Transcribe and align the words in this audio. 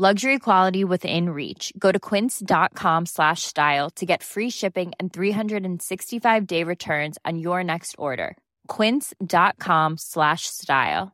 Luxury 0.00 0.38
quality 0.38 0.82
within 0.82 1.28
reach. 1.28 1.74
Go 1.78 1.92
to 1.92 1.98
quince.com 1.98 3.04
slash 3.04 3.42
style 3.42 3.90
to 3.96 4.06
get 4.06 4.22
free 4.22 4.48
shipping 4.48 4.92
and 4.98 5.12
365-day 5.12 6.64
returns 6.64 7.18
on 7.26 7.38
your 7.38 7.62
next 7.62 7.96
order. 7.98 8.38
quince.com 8.66 9.98
slash 9.98 10.46
style. 10.46 11.08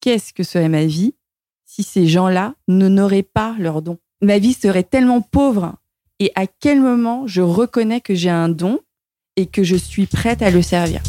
Qu'est-ce 0.00 0.32
que 0.32 0.42
serait 0.42 0.70
ma 0.70 0.86
vie 0.86 1.16
si 1.66 1.82
ces 1.82 2.06
gens-là 2.06 2.54
ne 2.66 2.88
n'auraient 2.88 3.22
pas 3.22 3.54
leur 3.58 3.82
don? 3.82 3.98
Ma 4.22 4.38
vie 4.38 4.54
serait 4.54 4.84
tellement 4.84 5.20
pauvre. 5.20 5.74
Et 6.18 6.32
à 6.34 6.46
quel 6.46 6.80
moment 6.80 7.26
je 7.26 7.42
reconnais 7.42 8.00
que 8.00 8.14
j'ai 8.14 8.30
un 8.30 8.48
don 8.48 8.80
et 9.36 9.44
que 9.44 9.62
je 9.62 9.76
suis 9.76 10.06
prête 10.06 10.40
à 10.40 10.50
le 10.50 10.62
servir? 10.62 11.02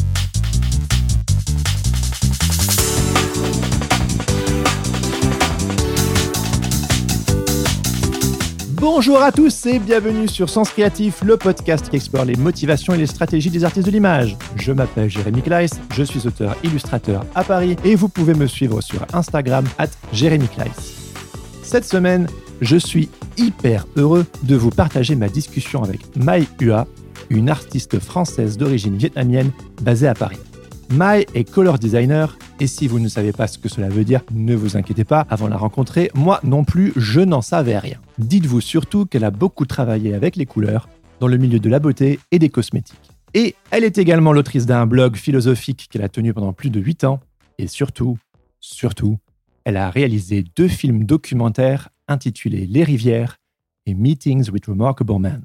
Bonjour 8.82 9.22
à 9.22 9.30
tous 9.30 9.66
et 9.66 9.78
bienvenue 9.78 10.26
sur 10.26 10.50
Sens 10.50 10.70
Créatif, 10.70 11.22
le 11.22 11.36
podcast 11.36 11.88
qui 11.88 11.94
explore 11.94 12.24
les 12.24 12.34
motivations 12.34 12.92
et 12.92 12.98
les 12.98 13.06
stratégies 13.06 13.48
des 13.48 13.62
artistes 13.62 13.86
de 13.86 13.92
l'image. 13.92 14.36
Je 14.56 14.72
m'appelle 14.72 15.08
Jérémy 15.08 15.40
Kleiss, 15.40 15.70
je 15.94 16.02
suis 16.02 16.26
auteur 16.26 16.56
illustrateur 16.64 17.24
à 17.36 17.44
Paris 17.44 17.76
et 17.84 17.94
vous 17.94 18.08
pouvez 18.08 18.34
me 18.34 18.48
suivre 18.48 18.80
sur 18.80 19.06
Instagram 19.12 19.64
at 19.78 19.86
Jérémy 20.12 20.48
Kleiss. 20.48 20.96
Cette 21.62 21.84
semaine, 21.84 22.26
je 22.60 22.76
suis 22.76 23.08
hyper 23.36 23.86
heureux 23.94 24.26
de 24.42 24.56
vous 24.56 24.70
partager 24.70 25.14
ma 25.14 25.28
discussion 25.28 25.84
avec 25.84 26.00
Mai 26.16 26.48
Hua, 26.60 26.88
une 27.30 27.50
artiste 27.50 28.00
française 28.00 28.56
d'origine 28.58 28.96
vietnamienne 28.96 29.52
basée 29.80 30.08
à 30.08 30.14
Paris. 30.14 30.40
Mai 30.92 31.26
est 31.32 31.50
color 31.50 31.78
designer 31.78 32.36
et 32.60 32.66
si 32.66 32.86
vous 32.86 33.00
ne 33.00 33.08
savez 33.08 33.32
pas 33.32 33.46
ce 33.46 33.58
que 33.58 33.70
cela 33.70 33.88
veut 33.88 34.04
dire, 34.04 34.20
ne 34.30 34.54
vous 34.54 34.76
inquiétez 34.76 35.04
pas, 35.04 35.26
avant 35.30 35.46
de 35.46 35.50
la 35.50 35.56
rencontrer, 35.56 36.10
moi 36.14 36.38
non 36.44 36.64
plus, 36.64 36.92
je 36.96 37.20
n'en 37.20 37.40
savais 37.40 37.78
rien. 37.78 37.98
Dites-vous 38.18 38.60
surtout 38.60 39.06
qu'elle 39.06 39.24
a 39.24 39.30
beaucoup 39.30 39.64
travaillé 39.64 40.12
avec 40.12 40.36
les 40.36 40.44
couleurs 40.44 40.90
dans 41.18 41.28
le 41.28 41.38
milieu 41.38 41.58
de 41.60 41.70
la 41.70 41.78
beauté 41.78 42.20
et 42.30 42.38
des 42.38 42.50
cosmétiques. 42.50 43.00
Et 43.32 43.54
elle 43.70 43.84
est 43.84 43.96
également 43.96 44.34
l'autrice 44.34 44.66
d'un 44.66 44.84
blog 44.84 45.16
philosophique 45.16 45.88
qu'elle 45.90 46.02
a 46.02 46.10
tenu 46.10 46.34
pendant 46.34 46.52
plus 46.52 46.68
de 46.68 46.78
8 46.78 47.04
ans. 47.04 47.20
Et 47.56 47.68
surtout, 47.68 48.18
surtout, 48.60 49.18
elle 49.64 49.78
a 49.78 49.88
réalisé 49.88 50.44
deux 50.54 50.68
films 50.68 51.04
documentaires 51.04 51.88
intitulés 52.06 52.66
Les 52.66 52.84
rivières 52.84 53.38
et 53.86 53.94
Meetings 53.94 54.50
with 54.50 54.66
Remarkable 54.66 55.18
Men. 55.18 55.42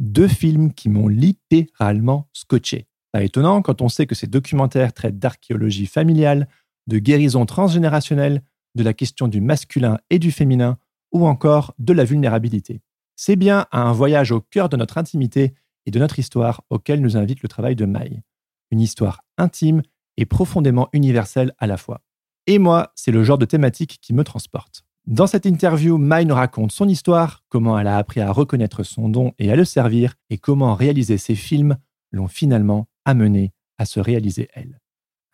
Deux 0.00 0.28
films 0.28 0.74
qui 0.74 0.90
m'ont 0.90 1.08
littéralement 1.08 2.28
scotché. 2.34 2.86
Pas 3.12 3.22
étonnant 3.22 3.62
quand 3.62 3.82
on 3.82 3.88
sait 3.88 4.06
que 4.06 4.14
ces 4.14 4.26
documentaires 4.26 4.92
traitent 4.92 5.18
d'archéologie 5.18 5.86
familiale, 5.86 6.48
de 6.86 6.98
guérison 6.98 7.46
transgénérationnelle, 7.46 8.42
de 8.74 8.82
la 8.82 8.94
question 8.94 9.28
du 9.28 9.40
masculin 9.40 9.98
et 10.10 10.18
du 10.18 10.32
féminin, 10.32 10.78
ou 11.12 11.26
encore 11.26 11.74
de 11.78 11.92
la 11.92 12.04
vulnérabilité. 12.04 12.80
C'est 13.14 13.36
bien 13.36 13.66
à 13.70 13.82
un 13.82 13.92
voyage 13.92 14.32
au 14.32 14.40
cœur 14.40 14.68
de 14.70 14.76
notre 14.76 14.96
intimité 14.96 15.52
et 15.84 15.90
de 15.90 15.98
notre 15.98 16.18
histoire 16.18 16.62
auquel 16.70 17.00
nous 17.00 17.16
invite 17.16 17.42
le 17.42 17.48
travail 17.48 17.76
de 17.76 17.84
Maï. 17.84 18.22
Une 18.70 18.80
histoire 18.80 19.22
intime 19.36 19.82
et 20.16 20.24
profondément 20.24 20.88
universelle 20.92 21.52
à 21.58 21.66
la 21.66 21.76
fois. 21.76 22.00
Et 22.46 22.58
moi, 22.58 22.92
c'est 22.94 23.12
le 23.12 23.24
genre 23.24 23.38
de 23.38 23.44
thématique 23.44 23.98
qui 24.00 24.14
me 24.14 24.24
transporte. 24.24 24.84
Dans 25.06 25.26
cette 25.26 25.46
interview, 25.46 25.98
Mai 25.98 26.24
nous 26.24 26.34
raconte 26.34 26.72
son 26.72 26.88
histoire, 26.88 27.42
comment 27.48 27.78
elle 27.78 27.88
a 27.88 27.98
appris 27.98 28.20
à 28.20 28.32
reconnaître 28.32 28.84
son 28.84 29.08
don 29.08 29.32
et 29.38 29.50
à 29.50 29.56
le 29.56 29.64
servir, 29.64 30.14
et 30.30 30.38
comment 30.38 30.74
réaliser 30.74 31.18
ses 31.18 31.34
films 31.34 31.76
l'ont 32.12 32.28
finalement 32.28 32.86
amenée 33.04 33.52
à 33.78 33.84
se 33.84 34.00
réaliser 34.00 34.48
elle. 34.54 34.78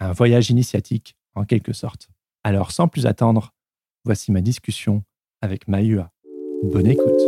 Un 0.01 0.13
voyage 0.13 0.51
initiatique, 0.51 1.17
en 1.35 1.45
quelque 1.45 1.73
sorte. 1.73 2.09
Alors, 2.45 2.71
sans 2.71 2.89
plus 2.89 3.07
attendre, 3.07 3.53
voici 4.05 4.33
ma 4.33 4.41
discussion 4.41 5.03
avec 5.43 5.69
Maïua. 5.69 6.11
Bonne 6.63 6.87
écoute. 6.87 7.21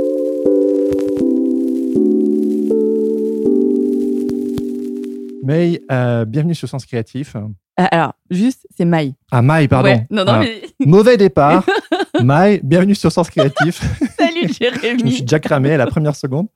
May, 5.42 5.80
euh, 5.90 6.24
bienvenue 6.24 6.54
sur 6.54 6.68
Sens 6.68 6.84
Créatif. 6.84 7.34
Euh, 7.34 7.40
alors, 7.76 8.12
juste, 8.30 8.66
c'est 8.76 8.84
Maï. 8.84 9.14
Ah, 9.32 9.42
Maï, 9.42 9.68
pardon. 9.68 9.88
Ouais, 9.88 10.06
non, 10.10 10.24
non, 10.24 10.32
Ah, 10.32 10.40
mais... 10.40 10.62
Mauvais 10.86 11.16
départ. 11.16 11.64
Maï, 12.22 12.60
bienvenue 12.62 12.94
sur 12.94 13.10
Sens 13.10 13.30
Créatif. 13.30 13.80
Salut 14.18 14.42
Je 14.42 14.46
me 14.46 14.52
Jérémy. 14.52 15.12
suis 15.12 15.22
déjà 15.22 15.40
cramé 15.40 15.72
à 15.72 15.76
la 15.78 15.86
première 15.86 16.14
seconde. 16.14 16.48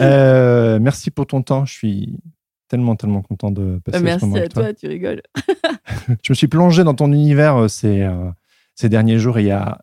Euh, 0.00 0.78
merci 0.80 1.10
pour 1.10 1.26
ton 1.26 1.42
temps. 1.42 1.64
Je 1.64 1.72
suis 1.72 2.18
tellement, 2.68 2.96
tellement 2.96 3.22
content 3.22 3.50
de 3.50 3.80
passer 3.84 3.98
ce 3.98 4.02
Merci 4.04 4.24
moment 4.24 4.36
à 4.36 4.38
avec 4.40 4.52
toi. 4.52 4.62
toi, 4.64 4.74
tu 4.74 4.86
rigoles. 4.86 5.22
Je 6.22 6.32
me 6.32 6.34
suis 6.34 6.48
plongé 6.48 6.84
dans 6.84 6.94
ton 6.94 7.12
univers 7.12 7.56
euh, 7.56 7.68
ces, 7.68 8.02
euh, 8.02 8.30
ces 8.74 8.88
derniers 8.88 9.18
jours 9.18 9.38
et 9.38 9.42
il 9.42 9.48
y 9.48 9.52
a 9.52 9.78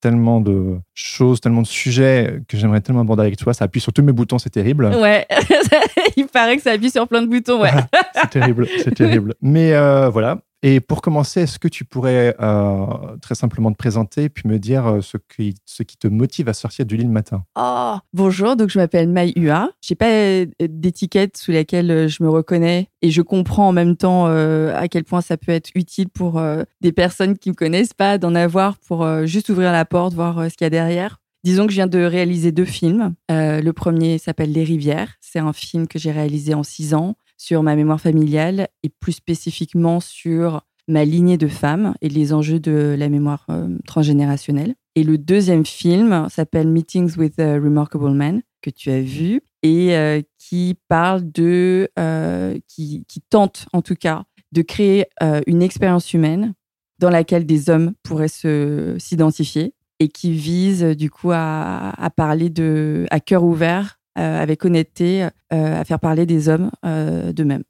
tellement 0.00 0.40
de 0.40 0.78
choses, 0.94 1.40
tellement 1.40 1.62
de 1.62 1.66
sujets 1.66 2.40
que 2.48 2.56
j'aimerais 2.56 2.80
tellement 2.80 3.00
aborder 3.00 3.22
avec 3.22 3.36
toi. 3.36 3.52
Ça 3.52 3.64
appuie 3.64 3.80
sur 3.80 3.92
tous 3.92 4.02
mes 4.02 4.12
boutons, 4.12 4.38
c'est 4.38 4.50
terrible. 4.50 4.86
Ouais, 4.86 5.26
il 6.16 6.26
paraît 6.26 6.56
que 6.56 6.62
ça 6.62 6.72
appuie 6.72 6.90
sur 6.90 7.08
plein 7.08 7.22
de 7.22 7.26
boutons, 7.26 7.60
ouais. 7.62 7.70
c'est 8.14 8.30
terrible, 8.30 8.68
c'est 8.84 8.94
terrible. 8.94 9.34
Mais 9.42 9.72
euh, 9.72 10.08
voilà. 10.08 10.40
Et 10.62 10.80
pour 10.80 11.02
commencer, 11.02 11.42
est-ce 11.42 11.60
que 11.60 11.68
tu 11.68 11.84
pourrais 11.84 12.34
euh, 12.40 12.86
très 13.22 13.36
simplement 13.36 13.70
te 13.70 13.76
présenter 13.76 14.28
puis 14.28 14.48
me 14.48 14.58
dire 14.58 14.86
euh, 14.86 15.00
ce 15.00 15.16
qui, 15.16 15.54
te 15.98 16.08
motive 16.08 16.48
à 16.48 16.52
sortir 16.52 16.84
du 16.84 16.96
lit 16.96 17.04
le 17.04 17.10
matin? 17.10 17.44
Oh, 17.56 17.96
bonjour, 18.12 18.56
donc 18.56 18.68
je 18.68 18.78
m'appelle 18.78 19.08
Mai 19.08 19.32
Hua. 19.36 19.70
J'ai 19.80 19.94
pas 19.94 20.10
euh, 20.10 20.46
d'étiquette 20.60 21.36
sous 21.36 21.52
laquelle 21.52 22.08
je 22.08 22.22
me 22.24 22.28
reconnais 22.28 22.88
et 23.02 23.10
je 23.12 23.22
comprends 23.22 23.68
en 23.68 23.72
même 23.72 23.96
temps 23.96 24.26
à 24.26 24.88
quel 24.88 25.04
point 25.04 25.20
ça 25.20 25.36
peut 25.36 25.52
être 25.52 25.70
utile 25.74 26.08
pour 26.08 26.40
des 26.80 26.92
personnes 26.92 27.38
qui 27.38 27.50
me 27.50 27.54
connaissent 27.54 27.94
pas 27.94 28.18
d'en 28.18 28.34
avoir 28.34 28.78
pour 28.78 29.06
juste 29.26 29.48
ouvrir 29.50 29.70
la 29.70 29.84
porte, 29.84 30.14
voir 30.14 30.50
ce 30.50 30.56
qu'il 30.56 30.64
y 30.64 30.66
a 30.66 30.70
derrière. 30.70 31.20
Disons 31.44 31.66
que 31.66 31.72
je 31.72 31.76
viens 31.76 31.86
de 31.86 32.02
réaliser 32.02 32.50
deux 32.50 32.64
films. 32.64 33.14
Le 33.28 33.70
premier 33.70 34.18
s'appelle 34.18 34.52
Les 34.52 34.64
Rivières. 34.64 35.14
C'est 35.20 35.38
un 35.38 35.52
film 35.52 35.86
que 35.86 35.98
j'ai 35.98 36.10
réalisé 36.10 36.54
en 36.54 36.64
six 36.64 36.94
ans 36.94 37.14
sur 37.38 37.62
ma 37.62 37.76
mémoire 37.76 38.00
familiale 38.00 38.68
et 38.82 38.90
plus 38.90 39.12
spécifiquement 39.12 40.00
sur 40.00 40.60
ma 40.88 41.04
lignée 41.04 41.38
de 41.38 41.48
femmes 41.48 41.94
et 42.00 42.08
les 42.08 42.32
enjeux 42.32 42.58
de 42.58 42.96
la 42.98 43.08
mémoire 43.08 43.46
euh, 43.50 43.68
transgénérationnelle. 43.86 44.74
Et 44.96 45.04
le 45.04 45.16
deuxième 45.16 45.64
film 45.64 46.26
s'appelle 46.28 46.68
Meetings 46.68 47.16
with 47.16 47.38
a 47.38 47.54
Remarkable 47.54 48.12
Man, 48.12 48.42
que 48.62 48.70
tu 48.70 48.90
as 48.90 49.00
vu, 49.00 49.42
et 49.62 49.96
euh, 49.96 50.20
qui 50.38 50.76
parle 50.88 51.30
de, 51.30 51.88
euh, 51.98 52.58
qui, 52.66 53.04
tente 53.30 53.66
en 53.72 53.82
tout 53.82 53.94
cas 53.94 54.24
de 54.50 54.62
créer 54.62 55.04
une 55.46 55.60
expérience 55.60 56.14
humaine 56.14 56.54
dans 56.98 57.10
laquelle 57.10 57.44
des 57.44 57.68
hommes 57.68 57.92
pourraient 58.02 58.28
se 58.28 58.96
s'identifier 58.98 59.74
et 60.00 60.08
qui 60.08 60.32
vise 60.32 60.82
du 60.82 61.10
coup 61.10 61.32
à, 61.32 61.90
à 62.02 62.08
parler 62.08 62.48
de, 62.48 63.04
à 63.10 63.20
cœur 63.20 63.44
ouvert, 63.44 63.97
avec 64.16 64.64
honnêteté, 64.64 65.24
euh, 65.52 65.80
à 65.80 65.84
faire 65.84 66.00
parler 66.00 66.26
des 66.26 66.48
hommes 66.48 66.70
euh, 66.84 67.32
d'eux-mêmes. 67.32 67.64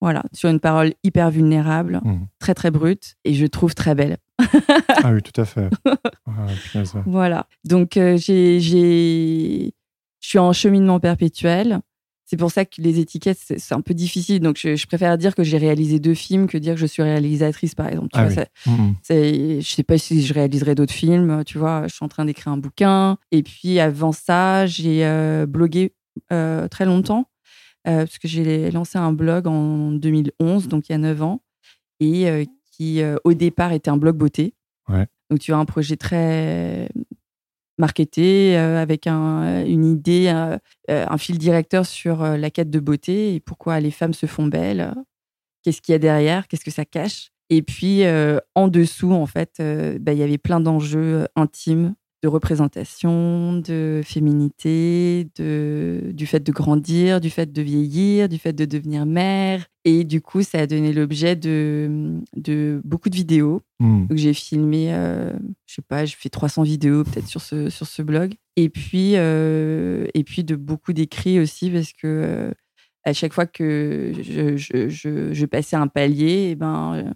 Voilà, 0.00 0.22
sur 0.32 0.50
une 0.50 0.60
parole 0.60 0.92
hyper 1.04 1.30
vulnérable, 1.30 2.00
Mhm. 2.04 2.26
très 2.38 2.54
très 2.54 2.70
brute, 2.70 3.14
et 3.24 3.32
je 3.34 3.46
trouve 3.46 3.74
très 3.74 3.94
belle. 3.94 4.18
Ah 5.04 5.12
oui, 5.12 5.22
tout 5.22 5.40
à 5.40 5.44
fait. 5.44 5.68
Ah. 6.26 6.46
Voilà. 7.06 7.46
Donc, 7.64 7.96
euh, 7.96 8.16
j'ai, 8.16 8.60
j'ai, 8.60 9.72
je 10.20 10.28
suis 10.28 10.38
en 10.38 10.52
cheminement 10.52 10.98
perpétuel. 11.00 11.80
C'est 12.28 12.36
pour 12.36 12.50
ça 12.50 12.64
que 12.64 12.82
les 12.82 12.98
étiquettes, 12.98 13.38
c'est, 13.40 13.72
un 13.72 13.80
peu 13.80 13.94
difficile. 13.94 14.40
Donc, 14.40 14.58
je, 14.58 14.74
je 14.74 14.86
préfère 14.88 15.16
dire 15.16 15.34
que 15.36 15.44
j'ai 15.44 15.58
réalisé 15.58 16.00
deux 16.00 16.14
films 16.14 16.48
que 16.48 16.58
dire 16.58 16.74
que 16.74 16.80
je 16.80 16.86
suis 16.86 17.02
réalisatrice, 17.02 17.74
par 17.76 17.86
exemple. 17.88 18.08
Tu 18.12 18.18
Ah 18.18 18.26
vois, 18.26 18.44
oui. 18.66 18.72
c'est, 19.02 19.60
je 19.60 19.68
sais 19.74 19.84
pas 19.84 19.96
si 19.96 20.22
je 20.26 20.34
réaliserai 20.34 20.74
d'autres 20.74 20.92
films. 20.92 21.44
Tu 21.46 21.56
vois, 21.56 21.86
je 21.86 21.94
suis 21.94 22.04
en 22.04 22.08
train 22.08 22.24
d'écrire 22.24 22.52
un 22.52 22.56
bouquin. 22.56 23.16
Et 23.30 23.42
puis, 23.44 23.78
avant 23.78 24.10
ça, 24.10 24.66
j'ai 24.66 25.06
euh, 25.06 25.46
blogué 25.46 25.92
euh, 26.32 26.66
très 26.66 26.84
longtemps. 26.84 27.26
euh, 27.86 27.98
parce 27.98 28.18
que 28.18 28.26
j'ai 28.26 28.72
lancé 28.72 28.98
un 28.98 29.12
blog 29.12 29.46
en 29.46 29.92
2011, 29.92 30.66
donc 30.66 30.88
il 30.88 30.92
y 30.92 30.94
a 30.96 30.98
9 30.98 31.22
ans. 31.22 31.42
Et 32.00 32.48
qui, 32.72 33.00
au 33.24 33.32
départ, 33.34 33.72
était 33.72 33.88
un 33.90 33.96
blog 33.96 34.16
beauté. 34.16 34.52
Ouais. 34.88 35.06
Donc, 35.30 35.38
tu 35.38 35.52
as 35.52 35.56
un 35.58 35.64
projet 35.64 35.96
très 35.96 36.88
marketé, 37.78 38.56
euh, 38.58 38.80
avec 38.80 39.06
un- 39.06 39.64
une 39.66 39.84
idée, 39.84 40.28
euh, 40.28 40.58
euh, 40.90 41.06
un 41.08 41.18
fil 41.18 41.38
directeur 41.38 41.86
sur 41.86 42.22
euh, 42.22 42.36
la 42.36 42.50
quête 42.50 42.70
de 42.70 42.80
beauté 42.80 43.34
et 43.34 43.40
pourquoi 43.40 43.80
les 43.80 43.90
femmes 43.90 44.14
se 44.14 44.26
font 44.26 44.46
belles, 44.46 44.94
qu'est-ce 45.62 45.82
qu'il 45.82 45.92
y 45.92 45.96
a 45.96 45.98
derrière, 45.98 46.48
qu'est-ce 46.48 46.64
que 46.64 46.70
ça 46.70 46.84
cache. 46.84 47.30
Et 47.50 47.62
puis, 47.62 48.04
euh, 48.04 48.38
en 48.54 48.68
dessous, 48.68 49.12
en 49.12 49.26
fait, 49.26 49.54
euh, 49.60 49.98
bah, 50.00 50.12
il 50.12 50.18
y 50.18 50.22
avait 50.22 50.38
plein 50.38 50.60
d'enjeux 50.60 51.22
euh, 51.22 51.26
intimes, 51.36 51.94
de 52.26 52.28
représentation, 52.28 53.58
de 53.58 54.00
féminité, 54.04 55.28
de, 55.36 56.10
du 56.12 56.26
fait 56.26 56.40
de 56.40 56.50
grandir, 56.50 57.20
du 57.20 57.30
fait 57.30 57.52
de 57.52 57.62
vieillir, 57.62 58.28
du 58.28 58.38
fait 58.38 58.52
de 58.52 58.64
devenir 58.64 59.06
mère. 59.06 59.66
Et 59.84 60.02
du 60.02 60.20
coup, 60.20 60.42
ça 60.42 60.58
a 60.58 60.66
donné 60.66 60.92
l'objet 60.92 61.36
de, 61.36 62.18
de 62.34 62.80
beaucoup 62.84 63.10
de 63.10 63.14
vidéos. 63.14 63.62
Hmm. 63.78 64.06
Donc 64.08 64.18
j'ai 64.18 64.34
filmé, 64.34 64.92
euh, 64.92 65.32
je 65.66 65.74
sais 65.74 65.82
pas, 65.82 66.04
j'ai 66.04 66.16
fait 66.16 66.28
300 66.28 66.64
vidéos 66.64 67.04
peut-être 67.04 67.28
sur 67.28 67.40
ce, 67.40 67.70
sur 67.70 67.86
ce 67.86 68.02
blog. 68.02 68.34
Et 68.56 68.70
puis, 68.70 69.12
euh, 69.14 70.08
et 70.14 70.24
puis 70.24 70.42
de 70.42 70.56
beaucoup 70.56 70.92
d'écrits 70.92 71.38
aussi 71.38 71.70
parce 71.70 71.92
que 71.92 72.06
euh, 72.06 72.50
à 73.04 73.12
chaque 73.12 73.34
fois 73.34 73.46
que 73.46 74.12
je, 74.20 74.56
je, 74.56 74.88
je, 74.88 75.32
je 75.32 75.46
passais 75.46 75.76
un 75.76 75.86
palier, 75.86 76.48
eh 76.50 76.54
ben, 76.56 77.14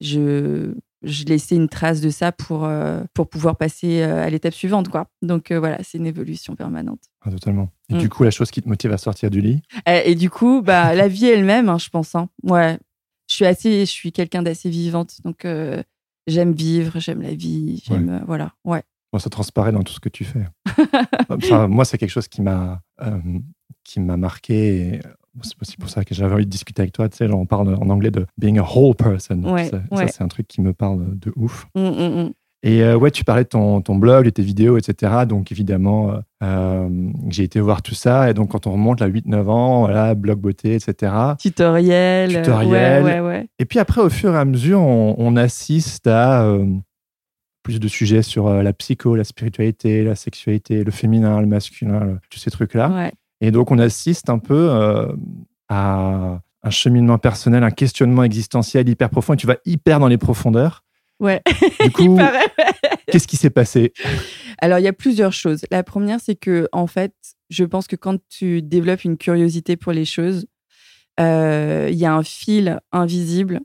je, 0.00 0.72
je 1.04 1.24
laissais 1.24 1.56
une 1.56 1.68
trace 1.68 2.00
de 2.00 2.10
ça 2.10 2.32
pour, 2.32 2.64
euh, 2.64 3.02
pour 3.14 3.28
pouvoir 3.28 3.56
passer 3.56 4.02
euh, 4.02 4.24
à 4.24 4.30
l'étape 4.30 4.54
suivante. 4.54 4.88
Quoi. 4.88 5.08
Donc 5.22 5.50
euh, 5.50 5.58
voilà, 5.58 5.78
c'est 5.82 5.98
une 5.98 6.06
évolution 6.06 6.54
permanente. 6.56 7.00
Ah, 7.22 7.30
totalement. 7.30 7.70
Et 7.88 7.94
Mm. 7.94 7.98
du 7.98 8.08
coup, 8.08 8.24
la 8.24 8.30
chose 8.30 8.50
qui 8.50 8.62
te 8.62 8.68
motive 8.68 8.92
à 8.92 8.98
sortir 8.98 9.30
du 9.30 9.40
lit? 9.40 9.62
Et, 9.86 10.12
et 10.12 10.14
du 10.14 10.30
coup, 10.30 10.62
bah, 10.62 10.94
la 10.94 11.08
vie 11.08 11.26
elle-même, 11.26 11.68
hein, 11.68 11.78
je 11.78 11.88
pense. 11.88 12.14
hein. 12.14 12.28
Ouais. 12.42 12.78
Je 13.28 13.34
suis, 13.36 13.44
assez, 13.46 13.80
je 13.86 13.90
suis 13.90 14.12
quelqu'un 14.12 14.42
d'assez 14.42 14.68
vivante. 14.70 15.16
Donc 15.24 15.44
euh, 15.44 15.82
j'aime 16.26 16.52
vivre, 16.52 16.98
j'aime 17.00 17.22
la 17.22 17.34
vie. 17.34 17.82
J'aime, 17.86 18.22
voilà. 18.26 18.52
Ouais. 18.64 18.82
Bon, 19.12 19.18
ça 19.18 19.28
transparaît 19.30 19.72
dans 19.72 19.82
tout 19.82 19.92
ce 19.92 20.00
que 20.00 20.08
tu 20.08 20.24
fais. 20.24 20.44
Enfin, 21.28 21.68
moi, 21.68 21.84
c'est 21.84 21.98
quelque 21.98 22.10
chose 22.10 22.28
qui 22.28 22.42
m'a 22.42 22.80
qui 23.84 24.00
m'a 24.00 24.16
marqué. 24.16 25.00
C'est 25.40 25.54
aussi 25.62 25.76
pour 25.78 25.88
ça 25.88 26.04
que 26.04 26.14
j'avais 26.14 26.34
envie 26.34 26.44
de 26.44 26.50
discuter 26.50 26.82
avec 26.82 26.92
toi. 26.92 27.08
Tu 27.08 27.16
sais, 27.16 27.26
genre, 27.28 27.40
on 27.40 27.46
parle 27.46 27.74
en 27.74 27.88
anglais 27.88 28.10
de 28.10 28.26
being 28.38 28.58
a 28.58 28.62
whole 28.64 28.94
person. 28.94 29.42
Ouais, 29.44 29.64
ça, 29.64 29.80
ouais. 29.90 30.06
ça, 30.06 30.12
c'est 30.18 30.22
un 30.22 30.28
truc 30.28 30.46
qui 30.46 30.60
me 30.60 30.72
parle 30.74 31.18
de 31.18 31.32
ouf. 31.36 31.66
Mm, 31.74 31.80
mm, 31.80 32.22
mm. 32.24 32.32
Et 32.64 32.84
euh, 32.84 32.96
ouais, 32.96 33.10
tu 33.10 33.24
parlais 33.24 33.42
de 33.42 33.48
ton, 33.48 33.80
ton 33.80 33.96
blog, 33.96 34.26
de 34.26 34.30
tes 34.30 34.42
vidéos, 34.42 34.76
etc. 34.78 35.24
Donc 35.28 35.50
évidemment, 35.50 36.10
euh, 36.12 36.18
euh, 36.44 37.10
j'ai 37.28 37.42
été 37.42 37.58
voir 37.60 37.82
tout 37.82 37.94
ça. 37.96 38.30
Et 38.30 38.34
donc 38.34 38.50
quand 38.52 38.68
on 38.68 38.72
remonte 38.72 39.02
à 39.02 39.08
8-9 39.08 39.48
ans, 39.48 39.80
voilà, 39.80 40.14
blog 40.14 40.38
beauté, 40.38 40.74
etc. 40.74 41.12
Tutoriel. 41.40 42.30
Tutoriel. 42.30 43.02
Ouais, 43.02 43.18
ouais, 43.18 43.26
ouais. 43.26 43.48
Et 43.58 43.64
puis 43.64 43.78
après, 43.80 44.00
au 44.00 44.10
fur 44.10 44.32
et 44.34 44.38
à 44.38 44.44
mesure, 44.44 44.80
on, 44.80 45.16
on 45.18 45.34
assiste 45.36 46.06
à 46.06 46.44
euh, 46.44 46.66
plus 47.64 47.80
de 47.80 47.88
sujets 47.88 48.22
sur 48.22 48.48
la 48.48 48.72
psycho, 48.72 49.16
la 49.16 49.24
spiritualité, 49.24 50.04
la 50.04 50.14
sexualité, 50.14 50.84
le 50.84 50.90
féminin, 50.92 51.40
le 51.40 51.46
masculin, 51.46 52.00
le- 52.04 52.18
tous 52.30 52.38
ces 52.38 52.50
trucs-là. 52.52 52.90
Ouais. 52.90 53.12
Et 53.42 53.50
donc, 53.50 53.72
on 53.72 53.78
assiste 53.78 54.30
un 54.30 54.38
peu 54.38 54.70
euh, 54.70 55.12
à 55.68 56.40
un 56.62 56.70
cheminement 56.70 57.18
personnel, 57.18 57.64
un 57.64 57.72
questionnement 57.72 58.22
existentiel 58.22 58.88
hyper 58.88 59.10
profond. 59.10 59.34
Et 59.34 59.36
tu 59.36 59.48
vas 59.48 59.56
hyper 59.66 59.98
dans 59.98 60.06
les 60.06 60.16
profondeurs. 60.16 60.84
Ouais. 61.18 61.42
Du 61.80 61.90
coup, 61.92 62.18
qu'est-ce 63.08 63.26
qui 63.26 63.36
s'est 63.36 63.50
passé? 63.50 63.92
Alors, 64.58 64.78
il 64.78 64.84
y 64.84 64.88
a 64.88 64.92
plusieurs 64.92 65.32
choses. 65.32 65.62
La 65.72 65.82
première, 65.82 66.20
c'est 66.20 66.36
que, 66.36 66.68
en 66.70 66.86
fait, 66.86 67.14
je 67.50 67.64
pense 67.64 67.88
que 67.88 67.96
quand 67.96 68.16
tu 68.28 68.62
développes 68.62 69.02
une 69.02 69.18
curiosité 69.18 69.76
pour 69.76 69.90
les 69.90 70.04
choses, 70.04 70.46
euh, 71.18 71.88
il 71.90 71.98
y 71.98 72.06
a 72.06 72.14
un 72.14 72.22
fil 72.22 72.78
invisible 72.92 73.60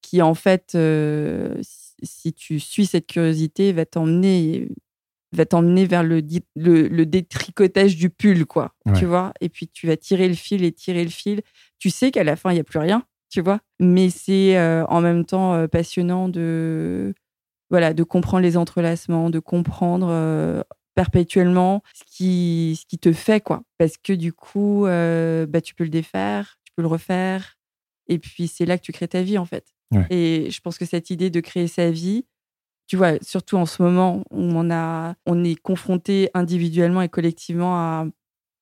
qui, 0.00 0.22
en 0.22 0.34
fait, 0.34 0.72
euh, 0.74 1.54
si 2.02 2.32
tu 2.32 2.60
suis 2.60 2.86
cette 2.86 3.06
curiosité, 3.06 3.72
va 3.72 3.84
t'emmener 3.84 4.68
va 5.32 5.46
t'emmener 5.46 5.86
vers 5.86 6.02
le, 6.02 6.22
le, 6.54 6.88
le 6.88 7.06
détricotage 7.06 7.96
du 7.96 8.10
pull, 8.10 8.46
quoi. 8.46 8.74
Ouais. 8.86 8.92
Tu 8.94 9.04
vois 9.04 9.32
Et 9.40 9.48
puis, 9.48 9.68
tu 9.68 9.86
vas 9.86 9.96
tirer 9.96 10.28
le 10.28 10.34
fil 10.34 10.64
et 10.64 10.72
tirer 10.72 11.04
le 11.04 11.10
fil. 11.10 11.42
Tu 11.78 11.90
sais 11.90 12.10
qu'à 12.10 12.24
la 12.24 12.36
fin, 12.36 12.50
il 12.50 12.54
n'y 12.54 12.60
a 12.60 12.64
plus 12.64 12.78
rien, 12.78 13.04
tu 13.30 13.40
vois 13.40 13.60
Mais 13.80 14.10
c'est 14.10 14.56
euh, 14.56 14.84
en 14.86 15.00
même 15.00 15.24
temps 15.24 15.54
euh, 15.54 15.66
passionnant 15.66 16.28
de 16.28 17.14
voilà, 17.68 17.94
de 17.94 18.04
comprendre 18.04 18.44
les 18.44 18.56
entrelacements, 18.56 19.28
de 19.28 19.40
comprendre 19.40 20.06
euh, 20.08 20.62
perpétuellement 20.94 21.82
ce 21.92 22.04
qui, 22.06 22.78
ce 22.80 22.86
qui 22.86 22.98
te 22.98 23.12
fait, 23.12 23.40
quoi. 23.40 23.62
Parce 23.76 23.96
que 23.96 24.12
du 24.12 24.32
coup, 24.32 24.84
bah, 24.84 25.60
tu 25.60 25.74
peux 25.74 25.82
le 25.82 25.90
défaire, 25.90 26.58
tu 26.64 26.72
peux 26.76 26.82
le 26.82 26.88
refaire. 26.88 27.56
Et 28.08 28.20
puis, 28.20 28.46
c'est 28.46 28.66
là 28.66 28.78
que 28.78 28.84
tu 28.84 28.92
crées 28.92 29.08
ta 29.08 29.22
vie, 29.22 29.36
en 29.36 29.46
fait. 29.46 29.74
Ouais. 29.90 30.06
Et 30.10 30.50
je 30.50 30.60
pense 30.60 30.78
que 30.78 30.84
cette 30.84 31.10
idée 31.10 31.28
de 31.28 31.40
créer 31.40 31.66
sa 31.66 31.90
vie, 31.90 32.24
tu 32.86 32.96
vois, 32.96 33.12
surtout 33.22 33.56
en 33.56 33.66
ce 33.66 33.82
moment 33.82 34.22
où 34.30 34.40
on, 34.40 34.70
a, 34.70 35.14
on 35.26 35.44
est 35.44 35.56
confronté 35.56 36.30
individuellement 36.34 37.02
et 37.02 37.08
collectivement 37.08 37.76
à, 37.76 38.06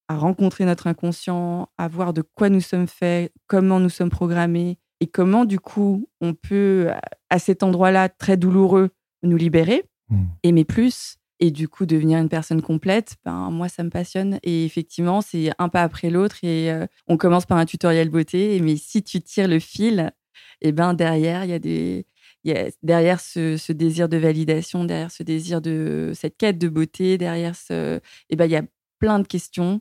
à 0.09 0.17
rencontrer 0.17 0.65
notre 0.65 0.87
inconscient, 0.87 1.69
à 1.79 1.89
voir 1.89 2.13
de 2.13 2.23
quoi 2.23 2.49
nous 2.49 2.61
sommes 2.61 2.87
faits, 2.89 3.33
comment 3.47 3.81
nous 3.81 3.91
sommes 3.91 4.11
programmés 4.11 4.79
et 5.01 5.07
comment, 5.07 5.45
du 5.45 5.61
coup, 5.61 6.09
on 6.21 6.35
peut, 6.35 6.91
à 7.29 7.39
cet 7.39 7.63
endroit-là 7.63 8.09
très 8.09 8.37
douloureux, 8.37 8.91
nous 9.23 9.37
libérer, 9.37 9.85
Hmm. 10.11 10.25
aimer 10.43 10.65
plus 10.65 11.17
et 11.41 11.51
du 11.51 11.67
coup 11.67 11.87
devenir 11.87 12.19
une 12.19 12.29
personne 12.29 12.61
complète, 12.61 13.17
ben, 13.25 13.51
moi, 13.51 13.69
ça 13.69 13.83
me 13.83 13.89
passionne. 13.89 14.39
Et 14.43 14.65
effectivement, 14.67 15.23
c'est 15.23 15.51
un 15.59 15.71
pas 15.71 15.83
après 15.83 16.11
l'autre 16.11 16.37
et 16.43 16.71
euh, 16.71 16.87
on 17.09 17.17
commence 17.17 17.47
par 17.47 17.57
un 17.57 17.65
tutoriel 17.65 18.11
beauté. 18.11 18.61
Mais 18.61 18.77
si 18.77 19.03
tu 19.03 19.23
tires 19.23 19.49
le 19.49 19.59
fil, 19.59 20.13
et 20.61 20.73
ben 20.73 20.95
derrière, 20.95 21.45
il 21.45 21.51
y 21.51 21.55
a 21.55 21.59
des... 21.59 22.07
il 22.45 22.53
y 22.53 22.57
a- 22.57 22.71
derrière 22.83 23.21
ce, 23.21 23.57
ce 23.57 23.73
désir 23.73 24.09
de 24.09 24.17
validation, 24.17 24.85
derrière 24.85 25.11
ce 25.11 25.23
désir 25.23 25.61
de 25.61 26.13
cette 26.15 26.37
quête 26.37 26.59
de 26.59 26.69
beauté, 26.69 27.19
derrière 27.19 27.57
ce, 27.57 28.01
et 28.31 28.37
ben 28.37 28.45
il 28.47 28.51
y 28.53 28.57
a 28.57 28.63
plein 28.99 29.19
de 29.19 29.27
questions 29.27 29.81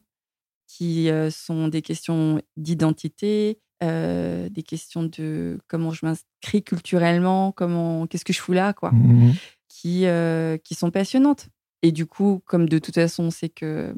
qui 0.68 1.10
euh, 1.10 1.30
sont 1.30 1.68
des 1.68 1.82
questions 1.82 2.42
d'identité, 2.58 3.60
euh, 3.84 4.50
des 4.50 4.64
questions 4.64 5.04
de 5.04 5.60
comment 5.68 5.92
je 5.92 6.06
m'inscris 6.06 6.64
culturellement, 6.64 7.52
comment, 7.52 8.08
qu'est-ce 8.08 8.26
que 8.26 8.34
je 8.34 8.40
fous 8.40 8.54
là, 8.54 8.74
quoi, 8.74 8.92
Mhm. 8.92 9.34
qui, 9.68 10.06
euh, 10.06 10.58
qui 10.58 10.74
sont 10.76 10.90
passionnantes. 10.92 11.48
Et 11.82 11.92
du 11.92 12.06
coup, 12.06 12.42
comme 12.46 12.68
de 12.70 12.80
toute 12.80 12.96
façon, 12.96 13.30
c'est 13.30 13.50
que 13.50 13.94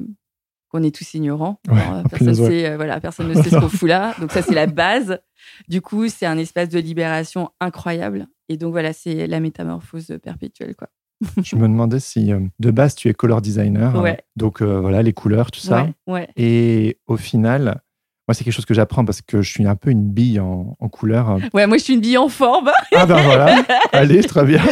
qu'on 0.68 0.82
est 0.82 0.92
tous 0.94 1.14
ignorants, 1.14 1.60
Ouais, 1.70 1.80
alors, 1.80 2.02
personne, 2.10 2.34
sait, 2.34 2.66
euh, 2.68 2.76
voilà, 2.76 3.00
personne 3.00 3.28
ne 3.28 3.34
sait 3.42 3.50
ce 3.50 3.56
qu'on 3.60 3.68
fout 3.68 3.88
là. 3.88 4.16
Donc 4.20 4.32
ça, 4.32 4.42
c'est 4.42 4.54
la 4.54 4.66
base. 4.66 5.20
Du 5.68 5.80
coup, 5.80 6.08
c'est 6.08 6.26
un 6.26 6.36
espace 6.38 6.68
de 6.68 6.80
libération 6.80 7.50
incroyable. 7.60 8.26
Et 8.48 8.56
donc 8.56 8.72
voilà, 8.72 8.92
c'est 8.92 9.26
la 9.26 9.40
métamorphose 9.40 10.18
perpétuelle, 10.22 10.74
quoi. 10.76 10.88
Je 11.42 11.56
me 11.56 11.62
demandais 11.62 11.98
si, 11.98 12.30
euh, 12.32 12.40
de 12.60 12.70
base, 12.70 12.94
tu 12.94 13.08
es 13.08 13.14
color 13.14 13.40
designer. 13.40 13.96
hein. 13.96 14.16
Donc, 14.36 14.60
euh, 14.60 14.80
voilà, 14.80 15.02
les 15.02 15.12
couleurs, 15.14 15.50
tout 15.50 15.60
ça. 15.60 15.84
Ouais, 16.06 16.12
ouais. 16.12 16.28
Et 16.36 16.98
au 17.06 17.16
final, 17.16 17.80
moi, 18.28 18.34
c'est 18.34 18.44
quelque 18.44 18.52
chose 18.52 18.66
que 18.66 18.74
j'apprends 18.74 19.04
parce 19.04 19.22
que 19.22 19.40
je 19.40 19.50
suis 19.50 19.66
un 19.66 19.76
peu 19.76 19.90
une 19.90 20.10
bille 20.10 20.40
en, 20.40 20.76
en 20.78 20.88
couleur. 20.88 21.38
Ouais, 21.54 21.66
moi, 21.66 21.78
je 21.78 21.84
suis 21.84 21.94
une 21.94 22.00
bille 22.02 22.18
en 22.18 22.28
forme. 22.28 22.70
Ah 22.94 23.06
ben 23.06 23.20
voilà, 23.22 23.64
allez, 23.92 24.22
très 24.24 24.44
bien. 24.44 24.62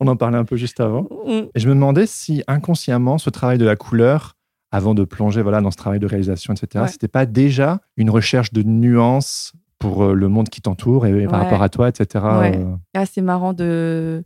On 0.00 0.06
en 0.06 0.16
parlait 0.16 0.38
un 0.38 0.44
peu 0.44 0.56
juste 0.56 0.80
avant. 0.80 1.02
Mm. 1.26 1.48
Et 1.54 1.60
je 1.60 1.68
me 1.68 1.74
demandais 1.74 2.06
si 2.06 2.42
inconsciemment, 2.46 3.18
ce 3.18 3.30
travail 3.30 3.58
de 3.58 3.64
la 3.64 3.76
couleur, 3.76 4.36
avant 4.70 4.94
de 4.94 5.04
plonger 5.04 5.42
voilà, 5.42 5.60
dans 5.60 5.70
ce 5.70 5.76
travail 5.76 5.98
de 6.00 6.06
réalisation, 6.06 6.54
etc., 6.54 6.84
Ouais. 6.84 6.88
c'était 6.90 7.08
pas 7.08 7.26
déjà 7.26 7.80
une 7.96 8.10
recherche 8.10 8.52
de 8.52 8.62
nuances 8.62 9.52
pour 9.82 10.04
euh, 10.04 10.14
le 10.14 10.28
monde 10.28 10.48
qui 10.48 10.60
t'entoure 10.62 11.06
et 11.06 11.26
par 11.26 11.40
rapport 11.40 11.62
à 11.62 11.68
toi, 11.68 11.88
etc. 11.88 12.06
Ouais. 12.40 12.56
euh, 12.56 12.74
Ah, 12.94 13.04
c'est 13.06 13.20
marrant 13.20 13.52
de. 13.52 14.22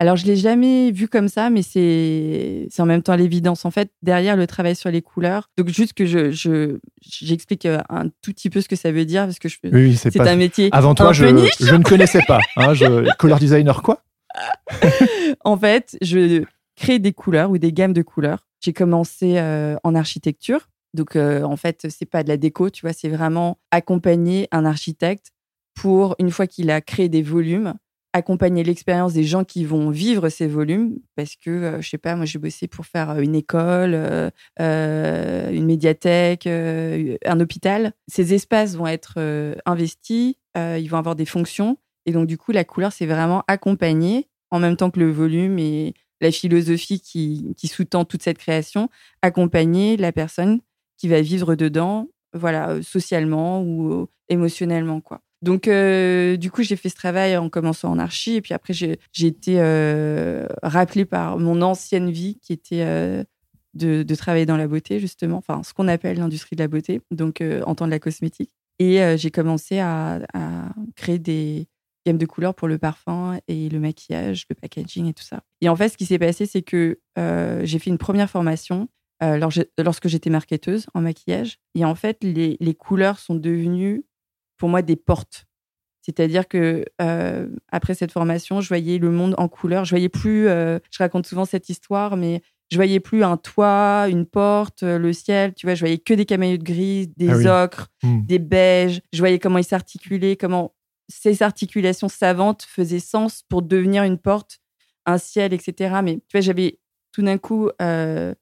Alors, 0.00 0.14
je 0.14 0.26
l'ai 0.26 0.36
jamais 0.36 0.92
vu 0.92 1.08
comme 1.08 1.26
ça, 1.26 1.50
mais 1.50 1.62
c'est 1.62 2.68
en 2.78 2.86
même 2.86 3.02
temps 3.02 3.16
l'évidence. 3.16 3.64
En 3.64 3.72
fait, 3.72 3.90
derrière 4.02 4.36
le 4.36 4.46
travail 4.46 4.76
sur 4.76 4.90
les 4.92 5.02
couleurs, 5.02 5.50
donc 5.58 5.68
juste 5.70 5.92
que 5.94 6.06
je 6.06 6.30
je- 6.30 6.78
j'explique 7.02 7.66
euh, 7.66 7.80
un 7.88 8.04
tout 8.22 8.32
petit 8.32 8.48
peu 8.48 8.60
ce 8.60 8.68
que 8.68 8.76
ça 8.76 8.92
veut 8.92 9.04
dire 9.04 9.24
parce 9.24 9.40
que 9.40 9.48
je- 9.48 9.56
Oui, 9.72 9.96
c'est 9.96 10.16
pas. 10.16 10.30
un 10.30 10.36
métier. 10.36 10.68
Avant 10.70 10.94
toi, 10.94 11.12
je, 11.12 11.24
je 11.58 11.74
ne 11.74 11.82
connaissais 11.82 12.22
pas. 12.28 12.38
Hein, 12.56 12.74
je... 12.74 13.08
Color 13.16 13.38
designer, 13.40 13.82
quoi? 13.82 14.02
En 15.44 15.56
fait, 15.56 15.96
je 16.02 16.44
crée 16.76 16.98
des 16.98 17.12
couleurs 17.12 17.50
ou 17.50 17.58
des 17.58 17.72
gammes 17.72 17.92
de 17.92 18.02
couleurs. 18.02 18.46
J'ai 18.60 18.72
commencé 18.72 19.38
euh, 19.38 19.76
en 19.84 19.94
architecture. 19.94 20.68
Donc, 20.94 21.16
euh, 21.16 21.42
en 21.42 21.56
fait, 21.56 21.86
c'est 21.90 22.06
pas 22.06 22.22
de 22.22 22.28
la 22.28 22.36
déco, 22.36 22.70
tu 22.70 22.82
vois, 22.82 22.92
c'est 22.92 23.08
vraiment 23.08 23.58
accompagner 23.70 24.48
un 24.52 24.64
architecte 24.64 25.32
pour, 25.74 26.16
une 26.18 26.30
fois 26.30 26.46
qu'il 26.46 26.70
a 26.70 26.80
créé 26.80 27.08
des 27.08 27.22
volumes, 27.22 27.74
accompagner 28.14 28.64
l'expérience 28.64 29.12
des 29.12 29.24
gens 29.24 29.44
qui 29.44 29.64
vont 29.64 29.90
vivre 29.90 30.28
ces 30.28 30.46
volumes. 30.46 30.98
Parce 31.14 31.36
que, 31.36 31.50
euh, 31.50 31.80
je 31.80 31.88
sais 31.88 31.98
pas, 31.98 32.16
moi, 32.16 32.24
j'ai 32.24 32.38
bossé 32.38 32.66
pour 32.66 32.86
faire 32.86 33.10
euh, 33.10 33.20
une 33.20 33.34
école, 33.34 33.92
euh, 33.94 34.30
euh, 34.60 35.50
une 35.50 35.66
médiathèque, 35.66 36.46
euh, 36.46 37.16
un 37.24 37.40
hôpital. 37.40 37.92
Ces 38.08 38.34
espaces 38.34 38.74
vont 38.76 38.86
être 38.86 39.18
investis, 39.66 40.34
ils 40.56 40.88
vont 40.88 40.98
avoir 40.98 41.14
des 41.14 41.26
fonctions. 41.26 41.78
Et 42.06 42.12
donc, 42.12 42.26
du 42.26 42.38
coup, 42.38 42.52
la 42.52 42.64
couleur, 42.64 42.92
c'est 42.92 43.06
vraiment 43.06 43.44
accompagner, 43.46 44.28
en 44.50 44.58
même 44.58 44.76
temps 44.76 44.90
que 44.90 44.98
le 44.98 45.10
volume 45.10 45.58
et 45.58 45.94
la 46.20 46.32
philosophie 46.32 47.00
qui, 47.00 47.54
qui 47.56 47.68
sous-tend 47.68 48.04
toute 48.04 48.22
cette 48.22 48.38
création, 48.38 48.88
accompagner 49.22 49.96
la 49.96 50.10
personne 50.10 50.60
qui 50.98 51.08
va 51.08 51.22
vivre 51.22 51.54
dedans, 51.54 52.08
voilà, 52.34 52.70
euh, 52.70 52.82
socialement 52.82 53.62
ou 53.62 53.92
euh, 53.92 54.06
émotionnellement, 54.28 55.00
quoi. 55.00 55.20
Donc, 55.40 55.68
euh, 55.68 56.36
du 56.36 56.50
coup, 56.50 56.62
j'ai 56.62 56.74
fait 56.74 56.88
ce 56.88 56.96
travail 56.96 57.36
en 57.36 57.48
commençant 57.48 57.90
en 57.90 57.98
archi, 57.98 58.34
et 58.34 58.40
puis 58.40 58.54
après, 58.54 58.74
j'ai 58.74 58.98
été 59.20 59.60
rappelée 60.62 61.04
par 61.04 61.38
mon 61.38 61.62
ancienne 61.62 62.10
vie, 62.10 62.40
qui 62.42 62.52
était 62.52 63.24
de, 63.74 64.14
travailler 64.16 64.46
dans 64.46 64.56
la 64.56 64.66
beauté, 64.66 64.98
justement, 64.98 65.36
enfin, 65.36 65.62
ce 65.62 65.72
qu'on 65.72 65.86
appelle 65.86 66.18
l'industrie 66.18 66.56
de 66.56 66.62
la 66.62 66.66
beauté, 66.66 67.00
donc 67.12 67.40
en 67.64 67.76
temps 67.76 67.86
de 67.86 67.92
la 67.92 68.00
cosmétique. 68.00 68.50
Et 68.80 69.00
j'ai 69.16 69.30
commencé 69.30 69.78
à, 69.78 70.18
à 70.34 70.72
créer 70.96 71.20
des, 71.20 71.68
gamme 72.04 72.18
de 72.18 72.26
couleurs 72.26 72.56
pour 72.56 72.66
le 72.66 72.78
parfum 72.78 73.38
et 73.46 73.68
le 73.68 73.78
maquillage, 73.78 74.44
le 74.50 74.56
packaging 74.56 75.06
et 75.06 75.14
tout 75.14 75.22
ça. 75.22 75.44
Et 75.60 75.68
en 75.68 75.76
fait, 75.76 75.88
ce 75.88 75.96
qui 75.96 76.04
s'est 76.06 76.18
passé, 76.18 76.46
c'est 76.46 76.62
que 76.62 76.98
j'ai 77.16 77.78
fait 77.78 77.90
une 77.90 77.98
première 77.98 78.28
formation 78.28 78.88
euh, 79.22 79.38
lorsque 79.78 80.08
j'étais 80.08 80.30
marketeuse 80.30 80.86
en 80.94 81.00
maquillage. 81.00 81.58
Et 81.74 81.84
en 81.84 81.94
fait, 81.94 82.18
les, 82.22 82.56
les, 82.60 82.74
couleurs 82.74 83.18
sont 83.18 83.34
devenues 83.34 84.04
pour 84.56 84.68
moi 84.68 84.82
des 84.82 84.96
portes. 84.96 85.46
C'est-à-dire 86.02 86.48
que 86.48 86.84
euh, 87.02 87.48
après 87.70 87.94
cette 87.94 88.12
formation, 88.12 88.60
je 88.60 88.68
voyais 88.68 88.98
le 88.98 89.10
monde 89.10 89.34
en 89.38 89.48
couleurs. 89.48 89.84
Je 89.84 89.90
voyais 89.90 90.08
plus. 90.08 90.44
je 90.44 90.98
raconte 90.98 91.26
souvent 91.26 91.44
cette 91.44 91.68
histoire, 91.68 92.16
mais 92.16 92.42
je 92.70 92.76
voyais 92.76 93.00
plus 93.00 93.24
un 93.24 93.36
toit, 93.36 94.06
une 94.08 94.24
porte, 94.24 94.82
le 94.82 95.12
ciel. 95.12 95.54
Tu 95.54 95.66
vois, 95.66 95.74
je 95.74 95.80
voyais 95.80 95.98
que 95.98 96.14
des 96.14 96.24
de 96.24 96.62
gris, 96.62 97.08
des 97.16 97.46
ah 97.46 97.64
ocres, 97.64 97.88
hmm. 98.02 98.24
des 98.26 98.38
beiges. 98.38 99.02
Je 99.12 99.18
voyais 99.18 99.38
comment 99.38 99.58
ils 99.58 99.64
s'articulaient, 99.64 100.36
comment 100.36 100.74
ces 101.08 101.42
articulations 101.42 102.08
savantes 102.08 102.62
faisaient 102.62 103.00
sens 103.00 103.42
pour 103.48 103.62
devenir 103.62 104.04
une 104.04 104.18
porte, 104.18 104.60
un 105.06 105.18
ciel, 105.18 105.52
etc. 105.52 105.96
Mais 106.02 106.16
tu 106.16 106.36
vois, 106.36 106.40
j'avais 106.40 106.78
tout 107.12 107.22
d'un 107.22 107.38
coup 107.38 107.70
euh, 107.80 108.34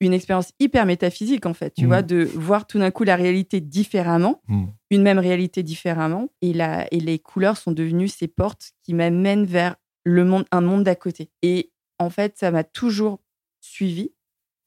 une 0.00 0.14
expérience 0.14 0.52
hyper 0.58 0.86
métaphysique, 0.86 1.46
en 1.46 1.54
fait, 1.54 1.74
tu 1.74 1.86
vois, 1.86 2.02
mmh. 2.02 2.06
de 2.06 2.24
voir 2.34 2.66
tout 2.66 2.78
d'un 2.78 2.90
coup 2.90 3.04
la 3.04 3.16
réalité 3.16 3.60
différemment, 3.60 4.40
mmh. 4.48 4.66
une 4.90 5.02
même 5.02 5.18
réalité 5.18 5.62
différemment. 5.62 6.28
Et, 6.40 6.52
la, 6.52 6.86
et 6.92 7.00
les 7.00 7.18
couleurs 7.18 7.58
sont 7.58 7.72
devenues 7.72 8.08
ces 8.08 8.28
portes 8.28 8.72
qui 8.82 8.94
m'amènent 8.94 9.44
vers 9.44 9.76
le 10.04 10.24
monde, 10.24 10.46
un 10.50 10.62
monde 10.62 10.84
d'à 10.84 10.94
côté. 10.94 11.30
Et 11.42 11.70
en 11.98 12.08
fait, 12.08 12.38
ça 12.38 12.50
m'a 12.50 12.64
toujours 12.64 13.20
suivi 13.60 14.12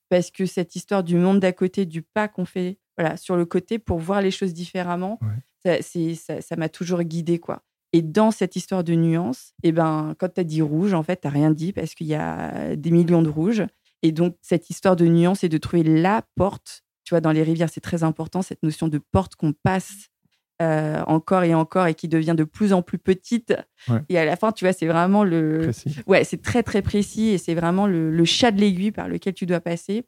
parce 0.10 0.30
que 0.30 0.46
cette 0.46 0.76
histoire 0.76 1.04
du 1.04 1.16
monde 1.16 1.40
d'à 1.40 1.52
côté, 1.52 1.86
du 1.86 2.04
pas 2.04 2.28
qu'on 2.28 2.46
fait 2.46 2.78
voilà, 2.98 3.18
sur 3.18 3.36
le 3.36 3.46
côté 3.46 3.80
pour 3.80 3.98
voir 3.98 4.22
les 4.22 4.30
choses 4.30 4.54
différemment, 4.54 5.20
ça 5.66 6.56
m'a 6.56 6.70
toujours 6.70 7.02
guidée, 7.02 7.40
quoi. 7.40 7.64
Et 7.94 8.02
dans 8.02 8.32
cette 8.32 8.56
histoire 8.56 8.84
de 8.84 8.94
nuances, 8.94 9.54
eh 9.62 9.72
ben, 9.72 10.16
quand 10.18 10.34
tu 10.34 10.42
as 10.42 10.44
dit 10.44 10.62
rouge, 10.62 10.94
en 10.94 11.04
fait, 11.04 11.22
tu 11.22 11.28
rien 11.28 11.52
dit 11.52 11.74
parce 11.74 11.94
qu'il 11.94 12.08
y 12.08 12.16
a 12.16 12.76
des 12.76 12.92
millions 12.92 13.22
de 13.22 13.30
rouges. 13.30 13.64
Et 14.04 14.12
donc, 14.12 14.36
cette 14.42 14.70
histoire 14.70 14.96
de 14.96 15.06
nuances 15.08 15.44
et 15.44 15.50
de 15.50 15.58
trouver 15.58 15.84
la 15.84 16.24
porte, 16.36 16.84
tu 17.04 17.14
vois, 17.14 17.22
dans 17.22 17.32
les 17.32 17.44
rivières, 17.44 17.70
c'est 17.70 17.82
très 17.82 18.04
important, 18.04 18.42
cette 18.42 18.62
notion 18.62 18.88
de 18.88 19.00
porte 19.00 19.36
qu'on 19.36 19.54
passe 19.54 20.10
euh, 20.62 21.02
encore 21.08 21.44
et 21.44 21.56
encore 21.56 21.88
et 21.88 21.96
qui 21.96 22.08
devient 22.08 22.36
de 22.38 22.44
plus 22.44 22.74
en 22.74 22.82
plus 22.82 23.00
petite. 23.00 23.56
Et 24.10 24.18
à 24.18 24.26
la 24.26 24.36
fin, 24.36 24.52
tu 24.52 24.66
vois, 24.66 24.74
c'est 24.74 24.88
vraiment 24.88 25.24
le. 25.24 25.72
Ouais, 26.06 26.24
c'est 26.24 26.42
très, 26.42 26.64
très 26.64 26.82
précis 26.82 27.30
et 27.30 27.38
c'est 27.38 27.56
vraiment 27.56 27.88
le, 27.88 28.12
le 28.12 28.26
chat 28.26 28.52
de 28.52 28.60
l'aiguille 28.60 28.92
par 28.92 29.08
lequel 29.08 29.34
tu 29.34 29.46
dois 29.46 29.62
passer. 29.62 30.06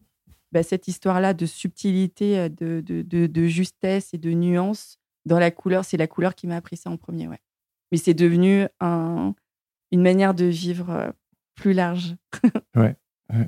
Bah, 0.52 0.62
cette 0.62 0.88
histoire-là 0.88 1.34
de 1.34 1.46
subtilité, 1.46 2.50
de, 2.50 2.80
de, 2.80 3.02
de, 3.02 3.28
de, 3.28 3.46
justesse 3.48 4.14
et 4.14 4.18
de 4.18 4.32
nuance, 4.32 5.00
dans 5.26 5.40
la 5.40 5.52
couleur, 5.52 5.84
c'est 5.84 5.98
la 5.98 6.08
couleur 6.08 6.36
qui 6.36 6.48
m'a 6.48 6.56
appris 6.56 6.78
ça 6.78 6.90
en 6.90 6.98
premier, 6.98 7.28
ouais. 7.28 7.40
Mais 7.92 7.98
c'est 7.98 8.14
devenu 8.14 8.68
un, 8.80 9.34
une 9.92 10.02
manière 10.02 10.34
de 10.34 10.46
vivre 10.46 10.90
euh, 10.92 11.10
plus 11.56 11.74
large. 11.74 12.16
ouais. 12.76 12.96
Mm. 13.30 13.46